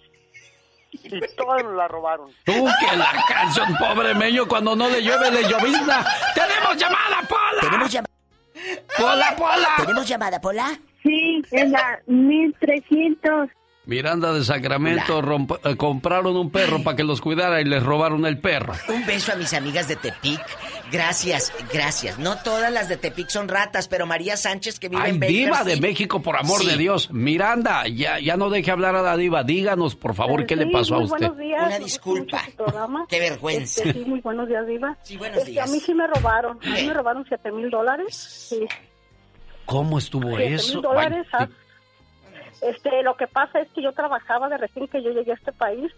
[1.04, 2.30] Y todas nos la robaron.
[2.44, 6.06] Tú que la canción, pobre Meño, cuando no le llueve, le llovizna.
[6.36, 7.62] ¡Tenemos llamada, Pola!
[7.62, 8.14] ¿Tenemos llamada?
[8.98, 9.70] ¡Pola, Pola!
[9.78, 10.80] ¿Tenemos llamada, Pola?
[11.04, 13.50] Sí, es la 1300.
[13.86, 18.26] Miranda de Sacramento romp- eh, compraron un perro para que los cuidara y les robaron
[18.26, 18.74] el perro.
[18.90, 20.42] Un beso a mis amigas de Tepic.
[20.92, 22.18] Gracias, gracias.
[22.18, 25.64] No todas las de Tepic son ratas, pero María Sánchez que vive Ay, en diva
[25.66, 26.68] de México, por amor Sí.
[26.68, 27.12] de Dios.
[27.12, 29.44] Miranda, ya, ya no deje hablar a la diva.
[29.44, 31.18] Díganos, por favor, qué le pasó a muy usted.
[31.28, 31.66] Buenos días.
[31.68, 32.42] Una disculpa.
[33.10, 33.84] Qué vergüenza.
[33.84, 34.98] Este, sí, muy buenos días, Diva.
[35.04, 35.70] Sí, buenos Este, días.
[35.70, 36.58] A mí sí me robaron.
[36.66, 38.16] A mí me robaron 7 mil dólares.
[38.50, 38.66] Sí,
[39.66, 40.74] ¿Cómo estuvo 7 eso?
[40.76, 41.28] mil dólares.
[41.34, 41.50] Ay, ah.
[42.62, 45.52] Este, lo que pasa es que yo trabajaba de recién que yo llegué a este
[45.52, 45.92] país.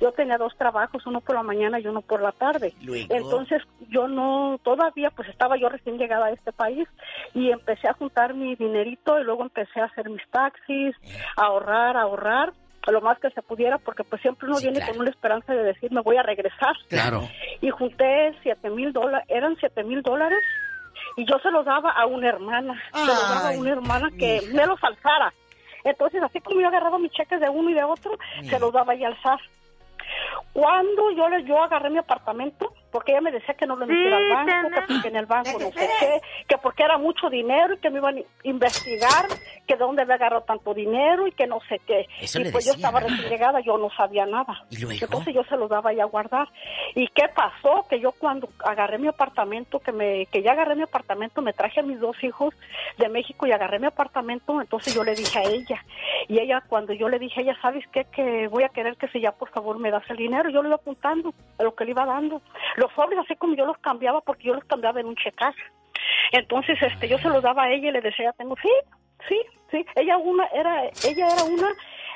[0.00, 2.74] Yo tenía dos trabajos, uno por la mañana y uno por la tarde.
[2.82, 3.14] Luego.
[3.14, 6.86] Entonces yo no, todavía pues estaba yo recién llegada a este país
[7.34, 10.94] y empecé a juntar mi dinerito y luego empecé a hacer mis taxis,
[11.36, 12.52] a ahorrar, a ahorrar
[12.88, 14.92] lo más que se pudiera porque pues siempre uno Sí, viene claro.
[14.92, 17.28] con una esperanza de decir me voy a regresar Claro.
[17.60, 20.38] y junté siete mil dólares, eran siete mil dólares
[21.16, 24.40] y yo se los daba a una hermana, se los daba a una hermana que
[24.52, 25.32] me los alzara.
[25.82, 28.12] Entonces, así como yo agarraba mis cheques de uno y de otro,
[28.42, 29.38] se los daba ella alzar.
[30.56, 34.28] Cuando yo yo agarré mi apartamento, porque ella me decía que no lo metiera al
[34.30, 37.76] banco, que porque en el banco no sé qué, que porque era mucho dinero y
[37.76, 39.26] que me iban a investigar,
[39.66, 42.06] que de dónde había agarrado tanto dinero y que no sé qué.
[42.22, 43.18] Eso y pues yo estaba ¿verdad?
[43.18, 44.64] recién yo no sabía nada.
[44.70, 44.98] ¿Y luego?
[45.04, 46.48] Entonces yo se los daba ahí a guardar.
[46.94, 47.86] ¿Y qué pasó?
[47.86, 51.80] Que yo cuando agarré mi apartamento, que me que ya agarré mi apartamento, me traje
[51.80, 52.54] a mis dos hijos
[52.96, 55.84] de México y agarré mi apartamento, entonces yo le dije a ella.
[56.28, 58.06] Y ella, cuando yo le dije a ella, ¿sabes qué?
[58.06, 60.68] Que voy a querer que si ya por favor me das el dinero, yo le
[60.68, 62.40] iba apuntando a lo que le iba dando.
[62.86, 65.60] Los sobres así como yo los cambiaba, porque yo los cambiaba en un checaje.
[66.30, 68.70] Entonces, este, yo se los daba a ella y le decía, tengo, sí,
[69.28, 69.40] sí,
[69.72, 69.84] sí.
[69.96, 71.68] Ella una era, ella era una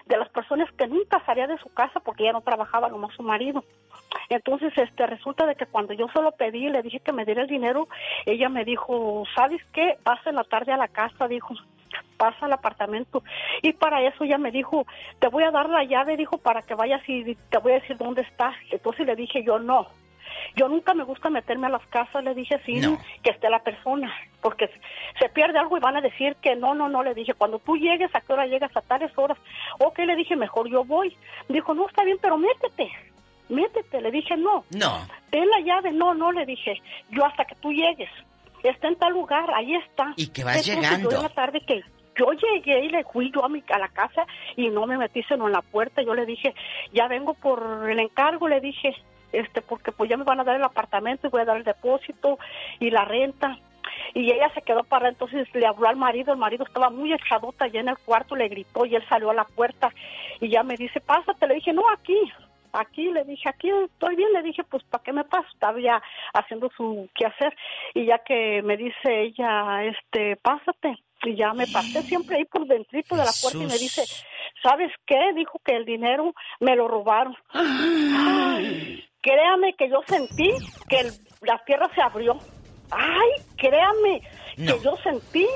[0.06, 3.24] de las personas que nunca salía de su casa porque ella no trabajaba nomás su
[3.24, 3.64] marido.
[4.28, 7.42] Entonces, este, resulta de que cuando yo se lo pedí, le dije que me diera
[7.42, 7.88] el dinero,
[8.26, 9.96] ella me dijo, ¿sabes qué?
[10.04, 11.52] Pasa en la tarde a la casa, dijo,
[12.16, 13.24] pasa al apartamento.
[13.60, 14.86] Y para eso ella me dijo,
[15.18, 17.96] te voy a dar la llave, dijo, para que vayas y te voy a decir
[17.96, 18.54] dónde está.
[18.70, 19.88] Entonces le dije yo, no.
[20.56, 22.98] Yo nunca me gusta meterme a las casas, le dije sin No.
[23.22, 24.68] que esté la persona, porque
[25.18, 27.76] se pierde algo y van a decir que no, no, no, le dije, cuando tú
[27.76, 28.76] llegues, ¿a qué hora llegas?
[28.76, 29.38] A tales horas.
[29.78, 31.16] Ok, le dije, mejor yo voy.
[31.48, 32.90] Dijo, no, está bien, pero métete,
[33.48, 34.00] métete.
[34.00, 35.06] Le dije, no, No.
[35.30, 36.80] ten la llave, no, no, le dije,
[37.10, 38.10] yo hasta que tú llegues.
[38.62, 40.12] Está en tal lugar, ahí está.
[40.16, 41.10] Y que vas llegando.
[41.10, 41.82] Yo en la tarde que
[42.16, 44.26] yo llegué y le fui yo a, mi, a la casa
[44.56, 46.02] y no me metí sino en la puerta.
[46.02, 46.54] Yo le dije,
[46.92, 48.94] ya vengo por el encargo, le dije,
[49.32, 51.64] este, porque pues ya me van a dar el apartamento y voy a dar el
[51.64, 52.38] depósito
[52.78, 53.58] y la renta.
[54.14, 57.66] Y ella se quedó para entonces le habló al marido, el marido estaba muy echadota
[57.66, 59.90] allá en el cuarto, le gritó y él salió a la puerta
[60.40, 62.18] y ya me dice, pásate, le dije, no, aquí,
[62.72, 65.46] aquí, le dije, aquí estoy bien, le dije, pues, ¿para qué me paso?
[65.52, 66.02] Estaba ya
[66.34, 67.56] haciendo su quehacer
[67.94, 72.66] y ya que me dice ella, este, pásate, y ya me pasé siempre ahí por
[72.66, 74.04] dentro de la puerta y me dice,
[74.62, 75.32] ¿sabes qué?
[75.34, 77.36] Dijo que el dinero me lo robaron.
[77.52, 80.50] Ay, créame que yo sentí
[80.88, 82.38] que el- la tierra se abrió.
[82.90, 84.22] Ay, créame
[84.56, 84.74] No.
[84.76, 85.46] que yo sentí,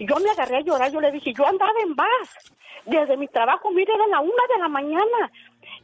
[0.00, 3.70] yo me agarré a llorar, yo le dije, yo andaba en paz, desde mi trabajo,
[3.72, 5.32] mire, era la una de la mañana,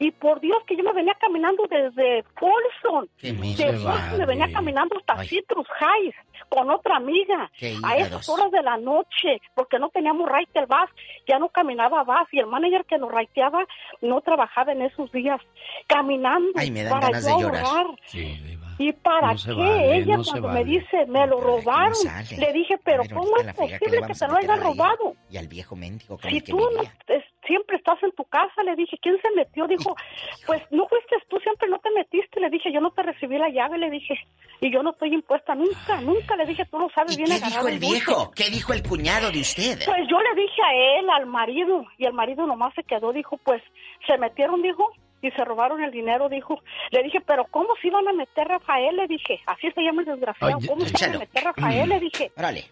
[0.02, 3.34] y por Dios que yo me venía caminando desde Folsom, de
[3.78, 6.16] Folsom me venía caminando hasta Citrus Heights
[6.48, 7.50] con otra amiga,
[7.84, 10.90] a esas horas de la noche, porque no teníamos raite el bus,
[11.28, 13.64] ya no caminaba bus, y el manager que nos raiteaba
[14.00, 15.40] no trabajaba en esos días,
[15.86, 17.64] caminando Ay, me dan para ganas yo de llorar.
[17.64, 17.86] ahorrar.
[18.06, 18.61] Sí, diva.
[18.78, 19.60] ¿Y para No se qué?
[19.60, 20.64] vale, Ella no se cuando vale.
[20.64, 21.94] me dice, me lo robaron.
[22.38, 25.14] Le dije, pero ¿cómo es que posible que te a lo hayan robado?
[25.30, 28.74] Y al viejo mendigo Si que tú no, es- siempre estás en tu casa, le
[28.76, 29.66] dije, ¿quién se metió?
[29.66, 29.94] Dijo,
[30.46, 32.40] pues no fuiste tú, siempre no te metiste.
[32.40, 34.14] Le dije, yo no te recibí la llave, le dije,
[34.60, 36.36] y yo no estoy impuesta nunca, nunca.
[36.36, 37.94] Le dije, tú lo sabes ¿Y bien qué dijo el dulce".
[37.94, 38.30] viejo?
[38.34, 39.78] ¿Qué dijo el cuñado de usted?
[39.84, 43.36] Pues yo le dije a él, al marido, y el marido nomás se quedó, dijo,
[43.44, 43.62] pues
[44.06, 44.90] se metieron, dijo,
[45.22, 46.60] y se robaron el dinero, dijo.
[46.90, 48.96] Le dije, pero ¿cómo se iban a meter Rafael?
[48.96, 51.88] Le dije, así se llama el desgraciado, Ay, ¿cómo se iban a meter Rafael?
[51.88, 52.32] Le dije.
[52.36, 52.64] Órale,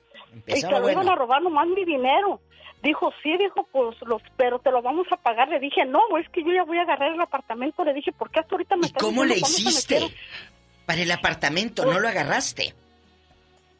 [0.46, 2.40] Y te lo iban a robar nomás mi dinero.
[2.82, 5.48] Dijo, sí, dijo, pues, los, pero te lo vamos a pagar.
[5.48, 7.84] Le dije, no, es que yo ya voy a agarrar el apartamento.
[7.84, 10.00] Le dije, ¿por qué hasta ahorita me ¿Y cómo le hiciste?
[10.86, 12.74] Para el apartamento, no lo agarraste.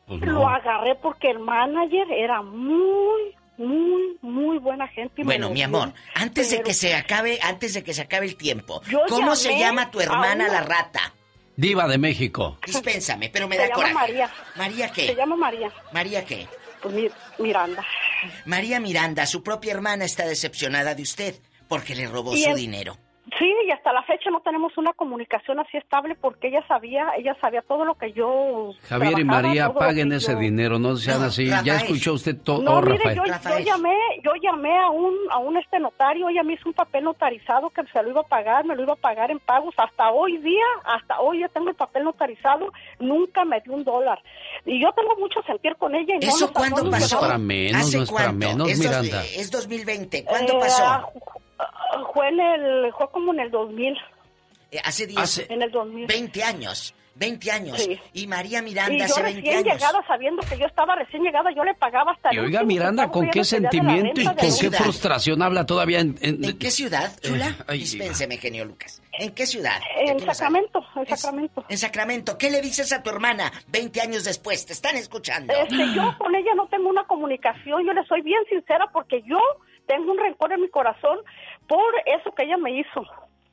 [0.07, 3.35] Pues Lo agarré porque el manager era muy,
[3.67, 5.23] muy, muy buena gente.
[5.23, 8.83] Bueno, mi amor, antes de que se acabe, antes de que se acabe el tiempo,
[8.89, 11.15] Yo ¿cómo se llama tu hermana una- la rata?
[11.57, 12.57] Diva de México.
[12.65, 13.95] Dispénsame, pero me Se da llama coraje.
[13.95, 14.31] María.
[14.57, 15.07] ¿María qué?
[15.09, 15.71] Se llama María.
[15.93, 16.49] ¿María qué?
[16.83, 17.85] Pues mi- Miranda.
[18.47, 21.35] María Miranda, su propia hermana está decepcionada de usted
[21.69, 22.97] porque le robó Y su el- dinero.
[23.39, 27.37] Sí, y hasta la fecha no tenemos una comunicación así estable porque ella sabía, ella
[27.41, 31.47] sabía todo lo que yo Javier y María, paguen ese yo- dinero, no sean así.
[31.47, 33.17] Ya escuchó usted todo, No, mire, Rafael.
[33.17, 36.75] yo, yo llamé, yo llamé a un, a un este notario, ella me hizo un
[36.75, 39.75] papel notarizado que se lo iba a pagar, me lo iba a pagar en pagos.
[39.77, 44.21] Hasta hoy día, hasta hoy ya tengo el papel notarizado, nunca me dio un dólar.
[44.65, 46.15] Y yo tengo mucho sentir con ella.
[46.21, 47.17] Y no ¿Eso cuándo no nos pasó?
[47.17, 48.47] es para menos, ¿Hace no es para cuánto?
[48.49, 49.23] menos, Miranda.
[49.37, 50.25] es 2020.
[50.25, 51.13] ¿Cuándo Eh, pasó?
[52.15, 53.97] Fue en el, fue como en el 2000.
[54.73, 56.07] Eh, hace 10, En el 2000.
[56.07, 56.95] 20 años.
[57.17, 57.79] 20 años.
[57.83, 58.01] Sí.
[58.15, 59.75] Y María Y Miranda yo hace 20 recién años.
[59.75, 63.11] llegada, sabiendo que yo estaba recién llegada, yo le pagaba hasta el Y oiga, Miranda,
[63.11, 66.17] ¿con qué sentimiento y con qué frustración habla todavía en...
[66.23, 67.49] en- ¿En qué ciudad, Chula?
[67.49, 69.03] Eh, ay, Dispénseme, genio Lucas.
[69.13, 69.81] ¿En qué ciudad?
[69.99, 70.21] En.
[70.21, 71.65] Sacramento, en Sacramento.
[71.69, 72.39] En Sacramento.
[72.39, 74.65] ¿Qué le dices a tu hermana 20 años después?
[74.65, 75.53] Te están escuchando.
[75.53, 79.39] Este, yo con ella no tengo una comunicación, yo le soy bien sincera porque yo
[79.87, 81.19] tengo un rencor en mi corazón
[81.71, 83.03] por eso que ella me hizo.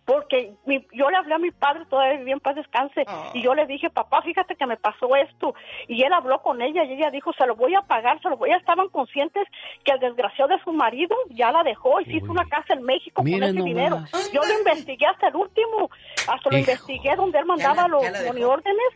[0.05, 3.03] Porque mi- yo le hablé a mi padre, todavía vivía en paz descanse,
[3.33, 5.53] y yo le dije, papá, fíjate que me pasó esto.
[5.89, 8.37] Y él habló con ella y ella dijo, se lo voy a pagar, se lo
[8.37, 8.55] voy a...
[8.55, 9.45] Estaban conscientes
[9.83, 12.83] que el desgraciado de su marido ya la dejó y se hizo una casa en
[12.83, 13.65] México con ese nomás.
[13.65, 13.97] dinero.
[14.33, 15.89] Yo lo investigué hasta el último,
[16.25, 16.71] hasta lo Hijo.
[16.71, 18.33] investigué donde él mandaba los, ya la dejó.
[18.33, 18.87] los órdenes.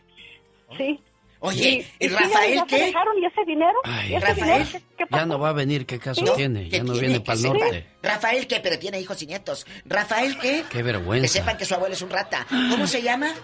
[0.78, 0.98] Sí.
[1.44, 2.86] Oye, ¿y sí, Rafael ya- ya se qué?
[2.86, 4.62] dejaron y ese dinero, Ay, y ese Rafael.
[4.64, 6.32] dinero, ¿qué- qué Ya no va a venir, ¿qué caso ¿No?
[6.34, 6.64] tiene?
[6.68, 7.00] ¿Qué Ya no tiene?
[7.08, 7.86] viene Que para el norte.
[8.02, 8.60] ¿Rafael qué?
[8.60, 9.66] Pero tiene hijos y nietos.
[9.84, 10.62] ¿Rafael qué?
[10.62, 11.28] Qué Que vergüenza.
[11.28, 12.46] sepan que su abuelo es un rata.
[12.70, 13.34] ¿Cómo se llama?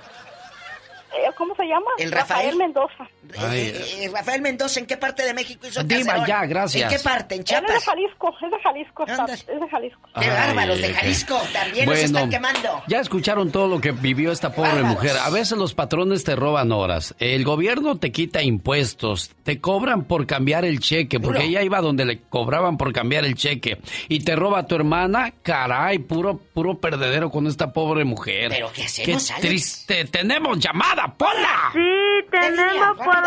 [1.13, 1.87] Eh, ¿Cómo se llama?
[1.99, 2.57] El Rafael.
[2.57, 3.09] Mendoza.
[3.39, 6.27] Ay, Eh, eh, Rafael Mendoza, ¿en qué parte de México hizo Diva, caserón?
[6.27, 6.83] ya, gracias.
[6.93, 7.35] ¿En qué parte?
[7.35, 7.85] ¿En Él es de Chiapas?
[7.85, 10.01] Jalisco, es de Jalisco, es de Jalisco.
[10.21, 10.81] ¡Qué bárbaros!
[10.81, 12.83] De Jalisco también nos están quemando.
[12.89, 14.91] Ya escucharon todo lo que vivió esta pobre Bárbaros.
[14.97, 15.17] mujer.
[15.23, 17.15] A veces los patrones te roban horas.
[17.19, 19.31] El gobierno te quita impuestos.
[19.45, 21.21] Te cobran por cambiar el cheque.
[21.21, 21.49] Porque Duro.
[21.51, 23.79] ella iba donde le cobraban por cambiar el cheque.
[24.09, 25.33] Y te roba a tu hermana.
[25.43, 28.49] Caray, puro, puro perdedero con esta pobre mujer.
[28.51, 29.47] ¿Pero qué hacemos, Qué Alex?
[29.49, 30.05] triste.
[30.07, 31.71] Tenemos llamada, Pola.
[31.73, 33.23] Sí, tenemos por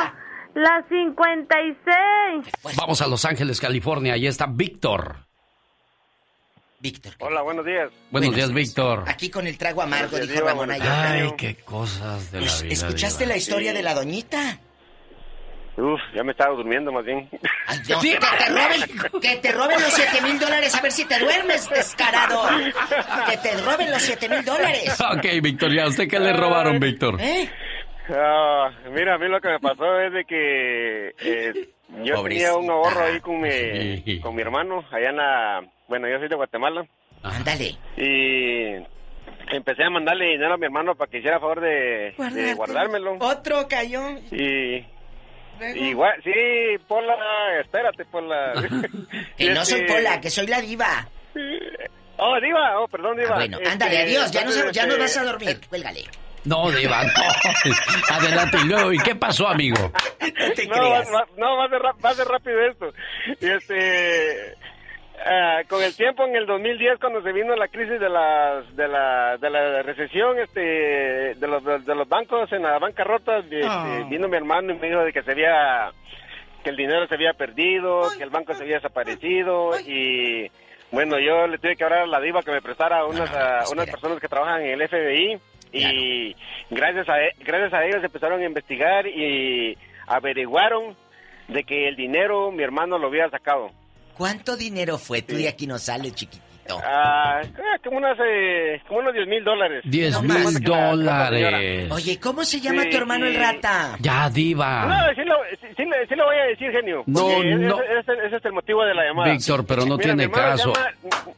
[0.56, 2.76] la 56.
[2.76, 4.14] Vamos a Los Ángeles, California.
[4.14, 5.16] Ahí está Víctor.
[6.80, 7.14] Víctor.
[7.20, 7.92] Hola, buenos días.
[8.10, 9.04] Buenos días, Víctor.
[9.08, 10.72] Aquí con el trago amargo, dijo Ramón.
[10.72, 12.74] Ay, qué cosas de la Pues, vida.
[12.74, 13.34] ¿Escuchaste Diva.
[13.34, 13.78] la historia Sí.
[13.78, 14.60] de la doñita?
[15.78, 17.30] Uf, ya me estaba durmiendo más bien.
[17.68, 21.06] Ay, no, que, te roben, que te roben los 7 mil dólares a ver si
[21.08, 22.44] te duermes, descarado.
[23.30, 25.00] Que te roben los 7 mil dólares.
[25.16, 27.16] Ok, Víctor, ¿ya a usted qué le robaron, Víctor?
[27.22, 27.50] ¿Eh?
[28.14, 31.70] Ah, mira, a mí lo que me pasó es de que eh,
[32.04, 32.50] yo Pobrecita.
[32.50, 33.50] tenía un ahorro ahí con mi,
[34.04, 34.20] Sí.
[34.20, 35.62] con mi hermano, allá en la...
[35.88, 36.86] Bueno, yo soy de Guatemala.
[37.24, 37.78] Ándale.
[37.96, 38.76] Y
[39.56, 42.14] empecé a mandarle dinero a mi hermano para que hiciera favor de,
[42.58, 43.16] guardármelo.
[43.20, 44.02] Otro cayó.
[44.32, 44.86] Y...
[45.62, 45.76] Luego.
[45.86, 46.32] Igual, sí,
[46.88, 47.16] Pola,
[47.62, 48.54] espérate, Pola.
[49.38, 51.08] Que no soy Este, Pola, que soy la diva.
[52.18, 53.32] Oh, Diva, oh, perdón, Diva.
[53.32, 54.32] Ah, bueno, Este, ándale, adiós.
[54.32, 55.62] Ya, no, entonces, ya nos este, vas a dormir.
[55.70, 56.04] Cuélgale.
[56.44, 57.12] No, Diva, no.
[58.16, 59.92] Adelante, y luego, ¿y qué pasó, amigo?
[60.20, 61.08] No te no, va, creas.
[61.14, 62.94] va- no, va rap- va ser rápido esto.
[63.40, 64.56] Y este,
[65.26, 68.88] ah, con el tiempo, en el 2010, cuando se vino la crisis de, las, de,
[68.88, 70.60] la, de la recesión este,
[71.36, 74.06] de, los, de los bancos en la bancarrota, este, Ah.
[74.10, 75.92] vino mi hermano y me dijo de que se había,
[76.64, 80.50] que el dinero se había perdido, que el banco se había desaparecido y...
[80.94, 83.90] Bueno, yo le tuve que hablar a la diva que me prestara unas, a unas
[83.90, 85.40] personas que trabajan en el FBI
[85.72, 86.36] y
[86.70, 90.98] gracias a e- gracias a ellos empezaron a investigar y averiguaron
[91.48, 93.72] de que el dinero mi hermano lo había sacado.
[94.22, 95.24] ¿Cuánto dinero fue?
[95.24, 96.80] Tú de aquí no sales, chiquitito.
[96.86, 97.50] Ah, eh,
[97.84, 99.82] como unas eh, como unos 10 mil dólares.
[99.84, 101.92] 10 No mil dólares.
[101.92, 103.98] Oye, ¿cómo se llama Sí, tu hermano el rata?
[104.00, 104.86] Ya, Diva.
[104.86, 107.02] No, sí lo, sí, sí le- sí lo voy a decir, genio.
[107.08, 107.82] No, ese- no.
[107.82, 109.32] Ese, ese es el motivo de la llamada.
[109.32, 110.72] Víctor, pero no Mira, tiene caso.
[110.72, 111.34] llama-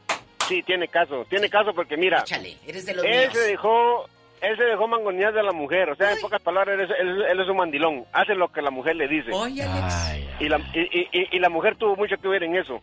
[0.50, 1.26] Sí, tiene caso.
[1.30, 3.34] Tiene caso porque mira, Échale, eres de los él míos.
[3.34, 4.10] se dejó
[4.44, 7.24] él se dejó mangonear de la mujer, o sea, en pocas palabras, él, es- él-
[7.30, 9.32] él es un mandilón, hace lo que la mujer le dice.
[9.34, 10.08] Oye, Alex.
[10.10, 12.80] Ay, y la, y, y- y- y la mujer tuvo mucho que ver en eso.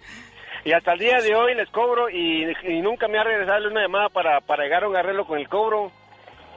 [0.65, 3.81] Y hasta el día de hoy les cobro y, y nunca me ha regresado una
[3.83, 5.91] llamada para, para llegar a un arreglo con el cobro.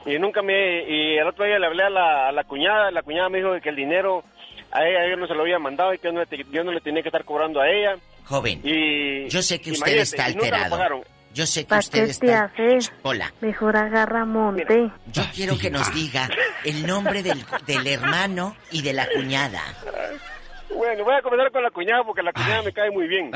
[0.06, 0.82] Y nunca me...
[0.86, 3.58] Y el otro día le hablé a la, a la cuñada, la cuñada me dijo
[3.62, 4.22] que el dinero
[4.70, 6.62] a ella yo no se lo había mandado y que yo no, le te- yo
[6.62, 7.94] no le tenía que estar cobrando a ella.
[8.26, 11.04] Joven, Y, yo sé que usted está y nunca lo alterado.
[11.34, 12.44] Yo sé que ¿Para usted qué te está...
[12.44, 12.92] haces?
[13.02, 13.32] Hola.
[13.40, 14.90] Mejor agarra monte.
[15.12, 16.28] Yo quiero que nos diga
[16.64, 19.60] el nombre del, del hermano y de la cuñada.
[20.74, 23.30] Bueno, voy a comenzar con la cuñada porque la cuñada me cae muy bien.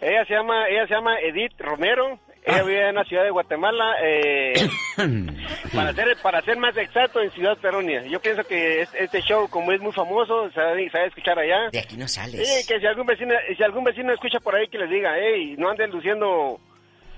[0.00, 2.18] ella se llama ella se llama Edith Romero.
[2.46, 3.96] Ella vive en la ciudad de Guatemala.
[4.04, 4.54] eh,
[5.74, 8.02] para ser para ser más exacto, en Ciudad Peronia.
[8.06, 11.70] Yo pienso que es- este show, como es muy famoso, se sabe, sabe escuchar allá.
[11.72, 12.46] De aquí no sales.
[12.48, 15.56] Sí, que si algún vecino si algún vecino escucha por ahí que les diga, hey,
[15.58, 16.58] no anden luciendo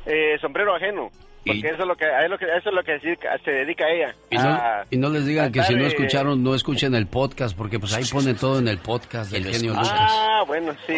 [0.06, 1.10] eh, sombrero ajeno.
[1.46, 3.06] Porque eso es lo que a eso es lo que, eso es lo que se
[3.06, 4.14] dedica, dedica ella.
[4.28, 7.06] Y no, a- y no les digan que si no de- escucharon, no escuchen el
[7.06, 9.88] podcast, porque pues ahí pone todo en el podcast del genio Lucas.
[9.92, 10.92] Ah, bueno, sí.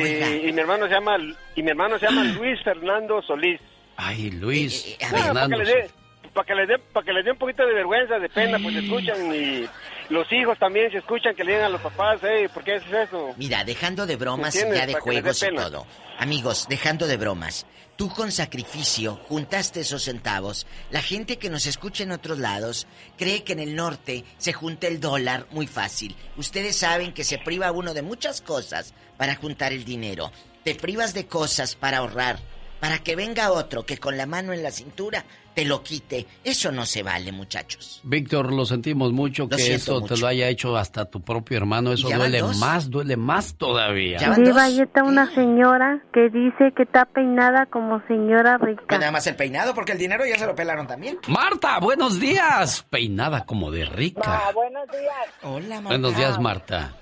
[0.44, 1.19] Y mi hermano se llama
[1.55, 3.61] y mi hermano se llama Luis Fernando Solís.
[4.02, 5.59] Ay, Luis Bueno, para Fernando.
[5.59, 5.90] que les dé
[6.32, 8.77] para que les dé para que les dé un poquito de vergüenza, de pena, pues
[8.77, 9.68] escuchan y
[10.09, 12.93] los hijos también se escuchan que le digan a los papás, hey, ¿por qué haces
[13.09, 13.35] eso?
[13.36, 14.81] Mira, dejando de bromas ¿Entiendes?
[14.81, 15.86] ya de Para juegos y todo.
[16.18, 17.66] Amigos, dejando de bromas.
[17.97, 20.66] Tú con sacrificio juntaste esos centavos.
[20.90, 22.86] La gente que nos escucha en otros lados
[23.18, 26.16] cree que en el norte se junta el dólar muy fácil.
[26.36, 30.32] Ustedes saben que se priva uno de muchas cosas para juntar el dinero.
[30.64, 32.39] Te privas de cosas para ahorrar.
[32.81, 35.24] Para que venga otro que con la mano en la cintura
[35.55, 36.27] te lo quite.
[36.44, 38.01] Eso no se vale, muchachos.
[38.05, 41.93] Víctor, lo sentimos mucho Lo que esto te lo haya hecho hasta tu propio hermano.
[41.93, 42.57] Eso duele dos?
[42.59, 44.19] más, duele más todavía.
[44.36, 48.85] Diva, ahí está una señora que dice que está peinada como señora rica.
[48.89, 51.19] Pues nada más el peinado, porque el dinero ya se lo pelaron también.
[51.28, 52.86] Marta, buenos días.
[52.89, 54.23] Peinada como de rica.
[54.24, 55.27] Ah, buenos días.
[55.43, 56.94] Hola, Buenos días, Marta.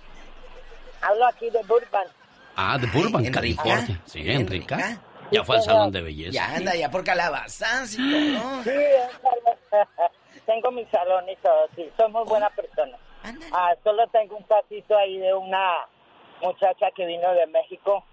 [1.01, 2.09] Hablo aquí de Burbank.
[2.57, 3.63] Ah, de Burbank, Enrica.
[3.63, 4.03] California.
[4.07, 5.01] Sí, Enrica.
[5.31, 6.33] Ya fue al salón de belleza.
[6.33, 8.63] Ya anda ya por calabazas y todo.
[8.63, 12.97] Sí, tengo mi salón y todo, sí, soy muy buena persona.
[13.53, 15.87] Ah, solo tengo un casito ahí de una
[16.41, 18.05] muchacha que vino de México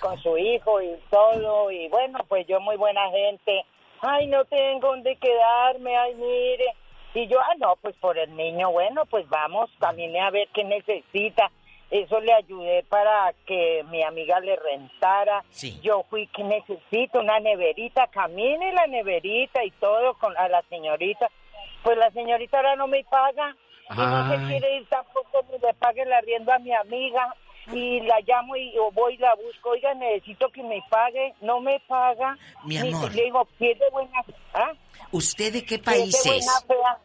[0.00, 3.64] con su hijo y todo, y bueno, pues yo muy buena gente.
[4.00, 6.74] Ay, no tengo dónde quedarme, ay, mire.
[7.14, 10.64] Y yo, ah, no, pues por el niño, bueno, pues vamos, caminé a ver qué
[10.64, 11.50] necesita.
[11.92, 15.44] Eso le ayudé para que mi amiga le rentara.
[15.82, 21.28] Yo fui que necesito una neverita, camine la neverita y todo con a la señorita.
[21.82, 23.54] Pues la señorita ahora no me paga.
[23.90, 27.36] Y no se quiere ir tampoco ni le pague el arriendo a mi amiga.
[27.70, 29.72] Y la llamo y yo voy y la busco.
[29.72, 31.34] Oiga, necesito que me pague.
[31.42, 32.38] No me paga.
[32.64, 33.14] Mi amor.
[33.14, 34.24] Le digo, pierde buena...
[34.54, 34.72] ¿Ah?
[35.10, 36.64] ¿Usted de qué país buena es?
[36.66, 36.98] fea.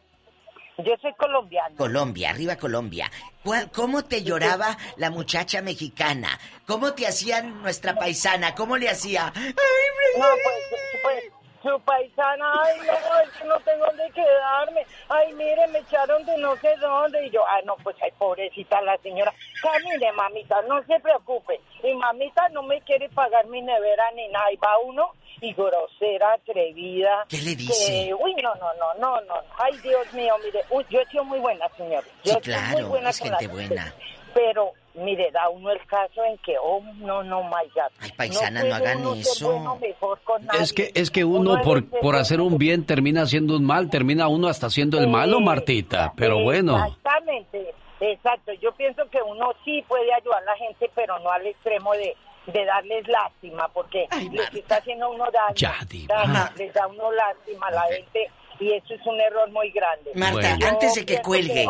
[0.78, 1.76] Yo soy colombiana.
[1.76, 3.10] Colombia, arriba Colombia.
[3.44, 6.40] ¿Cuál- ¿Cómo te lloraba la muchacha mexicana?
[6.68, 8.54] ¿Cómo te hacían nuestra paisana?
[8.54, 9.34] ¿Cómo le hacía?
[9.36, 11.24] No, pues, pues,
[11.62, 14.86] su paisana, ay, no, es que no tengo dónde quedarme.
[15.10, 17.26] Ay, mire, me echaron de no sé dónde.
[17.26, 19.34] Y yo, ay, no, pues, ay, pobrecita la señora.
[19.62, 21.60] Camine, mamita, no se preocupe.
[21.84, 24.52] Y mamita no me quiere pagar mi nevera ni nada.
[24.52, 25.12] Y va uno
[25.42, 27.26] y grosera, atrevida.
[27.30, 28.08] ¿Qué le dice?
[28.08, 29.36] Que, uy, no, no, no, no, no.
[29.58, 32.04] Ay, Dios mío, mire, uy, yo he sido muy buena, señor.
[32.24, 33.94] Yo Sí, he sido muy claro, buena es gente buena.
[34.34, 37.92] Pero, mire, da uno el caso en que, oh, no, no, my God.
[38.00, 39.52] Ay, paisana, no hagan uno eso.
[39.52, 40.62] bueno mejor con nadie.
[40.62, 44.28] Es que, es que uno por, por hacer un bien termina haciendo un mal, termina
[44.28, 46.14] uno hasta haciendo el malo, Martita.
[46.16, 48.52] Pero bueno, Exactamente, exacto.
[48.54, 52.16] Yo pienso que uno sí puede ayudar a la gente, pero no al extremo de,
[52.48, 55.56] de darles lástima, porque les está haciendo uno daño.
[55.56, 55.76] Ya,
[56.08, 58.30] daño, les da uno lástima a la gente
[58.60, 60.12] y eso es un error muy grande.
[60.16, 61.68] Marta, Yo antes de que cuelgue.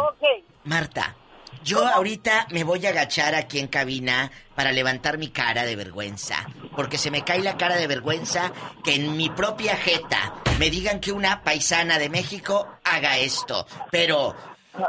[0.63, 1.15] Marta,
[1.67, 6.47] yo ahorita me voy a agachar aquí en cabina para levantar mi cara de vergüenza.
[6.73, 8.53] Porque se me cae la cara de vergüenza
[8.85, 13.67] que en mi propia jeta me digan que una paisana de México haga esto.
[13.91, 14.33] Pero,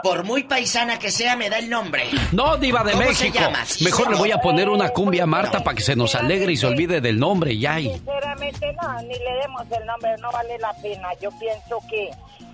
[0.02, 2.04] por muy paisana que sea, me da el nombre.
[2.32, 3.38] no, Diva de ¿Cómo se México.
[3.38, 3.64] llama?
[3.64, 6.52] Sí, Mejor le voy a poner una cumbia a Marta para que se nos alegre
[6.52, 7.78] y se olvide del nombre, ya.
[7.80, 11.08] y- Sinceramente no, ni le demos el nombre, no vale la pena.
[11.20, 12.10] Yo pienso que,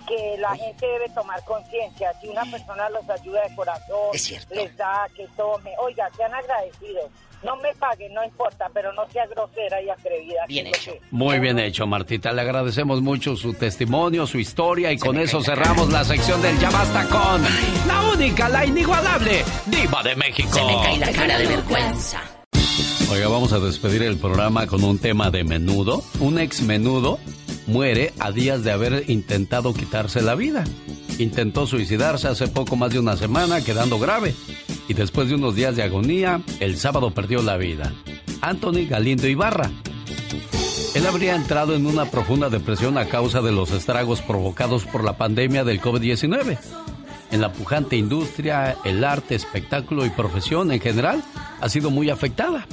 [0.07, 2.11] que la gente debe tomar conciencia.
[2.21, 4.11] Si una persona los ayuda de corazón,
[4.51, 7.09] les da que tome, oiga, sean agradecidos.
[7.43, 10.45] No me paguen, no importa, pero no sea grosera y atrevida.
[10.47, 12.31] Bien que- Muy bien hecho, Martita.
[12.31, 16.69] Le agradecemos mucho su testimonio, su historia y con eso cerramos la sección del Ya
[16.71, 17.43] Basta con
[17.87, 20.49] la única, la inigualable Diva de México.
[20.53, 22.21] Se me cae la cara de vergüenza.
[23.11, 26.01] Oiga, vamos a despedir el programa con un tema de menudo.
[26.19, 27.19] Un ex menudo
[27.67, 30.63] muere a días de haber intentado quitarse la vida.
[31.17, 34.35] Intentó suicidarse hace poco más de una semana, quedando grave.
[34.87, 37.93] Y después de unos días de agonía, el sábado perdió la vida.
[38.41, 39.71] Anthony Galindo Ibarra.
[40.93, 45.17] Él habría entrado en una profunda depresión a causa de los estragos provocados por la
[45.17, 46.57] pandemia del COVID-19.
[47.31, 51.23] En la pujante industria, el arte, espectáculo y profesión en general
[51.59, 52.65] ha sido muy afectada.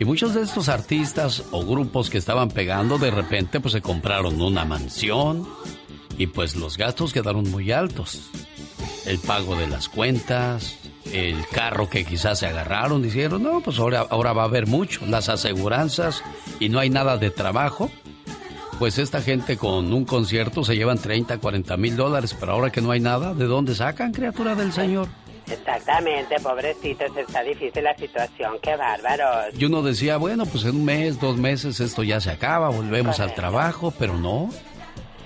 [0.00, 4.40] Y muchos de estos artistas o grupos que estaban pegando, de repente pues se compraron
[4.40, 5.46] una mansión
[6.16, 8.30] y pues los gastos quedaron muy altos.
[9.04, 10.78] El pago de las cuentas,
[11.12, 15.04] el carro que quizás se agarraron, dijeron, no, pues ahora, ahora va a haber mucho,
[15.04, 16.22] las aseguranzas
[16.58, 17.90] y no hay nada de trabajo.
[18.78, 22.80] Pues esta gente con un concierto se llevan 30, 40 mil dólares, pero ahora que
[22.80, 25.08] no hay nada, ¿de dónde sacan, criatura del Señor?
[25.50, 29.54] Exactamente, pobrecitos, está difícil la situación, qué bárbaros.
[29.58, 33.20] Y uno decía, bueno, pues en un mes, dos meses esto ya se acaba, volvemos
[33.20, 34.50] al trabajo, pero no.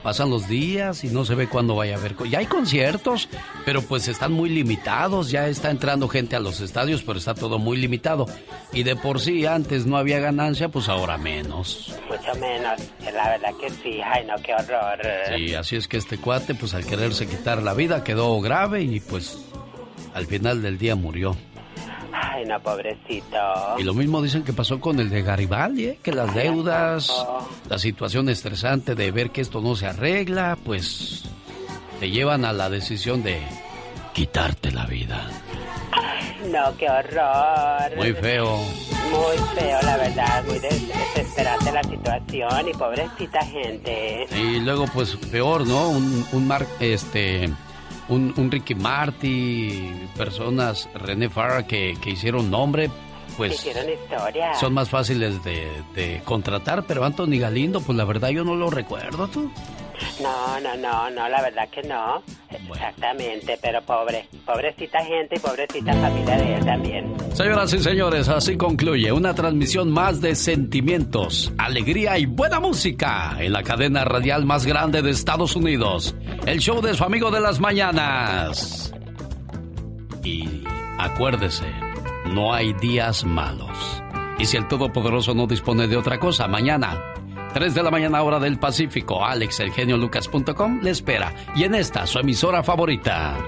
[0.02, 2.14] Pasan los días y no se ve cuándo vaya a haber.
[2.28, 3.26] Ya hay conciertos,
[3.64, 5.30] pero pues están muy limitados.
[5.30, 8.26] Ya está entrando gente a los estadios, pero está todo muy limitado.
[8.74, 11.94] Y de por sí antes no había ganancia, pues ahora menos.
[12.10, 12.82] Mucho menos,
[13.14, 14.98] la verdad que sí, ay no, qué horror.
[15.34, 19.00] Sí, así es que este cuate, pues al quererse quitar la vida, quedó grave y
[19.00, 19.38] pues
[20.14, 21.36] al final del día murió.
[22.12, 23.36] Ay, no, pobrecito.
[23.78, 25.98] Y lo mismo dicen que pasó con el de Garibaldi, ¿eh?
[26.02, 27.12] que las deudas,
[27.68, 31.24] la situación estresante de ver que esto no se arregla, pues
[32.00, 33.40] te llevan a la decisión de
[34.12, 35.28] quitarte la vida.
[36.50, 37.96] No, qué horror.
[37.96, 38.58] Muy feo.
[39.10, 44.26] Muy feo, la verdad, muy des- desesperante la situación y pobrecita gente.
[44.36, 45.88] Y luego, pues peor, ¿no?
[45.90, 47.48] Un, un Mar- este,
[48.08, 52.90] un, un Ricky Marty, personas, René Farah, que, que hicieron nombre,
[53.36, 53.66] pues
[54.60, 58.70] son más fáciles de, de contratar, pero Anthony Galindo, pues la verdad yo no lo
[58.70, 59.50] recuerdo, tú.
[60.20, 62.22] No, no, no, no, la verdad que no.
[62.50, 67.14] Exactamente, pero pobre, pobrecita gente y pobrecita familia de él también.
[67.32, 73.52] Señoras y señores, así concluye una transmisión más de sentimientos, alegría y buena música en
[73.52, 76.14] la cadena radial más grande de Estados Unidos,
[76.46, 78.92] el show de su amigo de las mañanas.
[80.22, 80.64] Y
[80.98, 81.66] acuérdese,
[82.26, 84.02] no hay días malos.
[84.38, 86.98] Y si el Todopoderoso no dispone de otra cosa, mañana,
[87.54, 91.32] 3 de la mañana hora del Pacífico, alexelgeniolucas.com le espera.
[91.54, 93.38] Y en esta, su emisora favorita.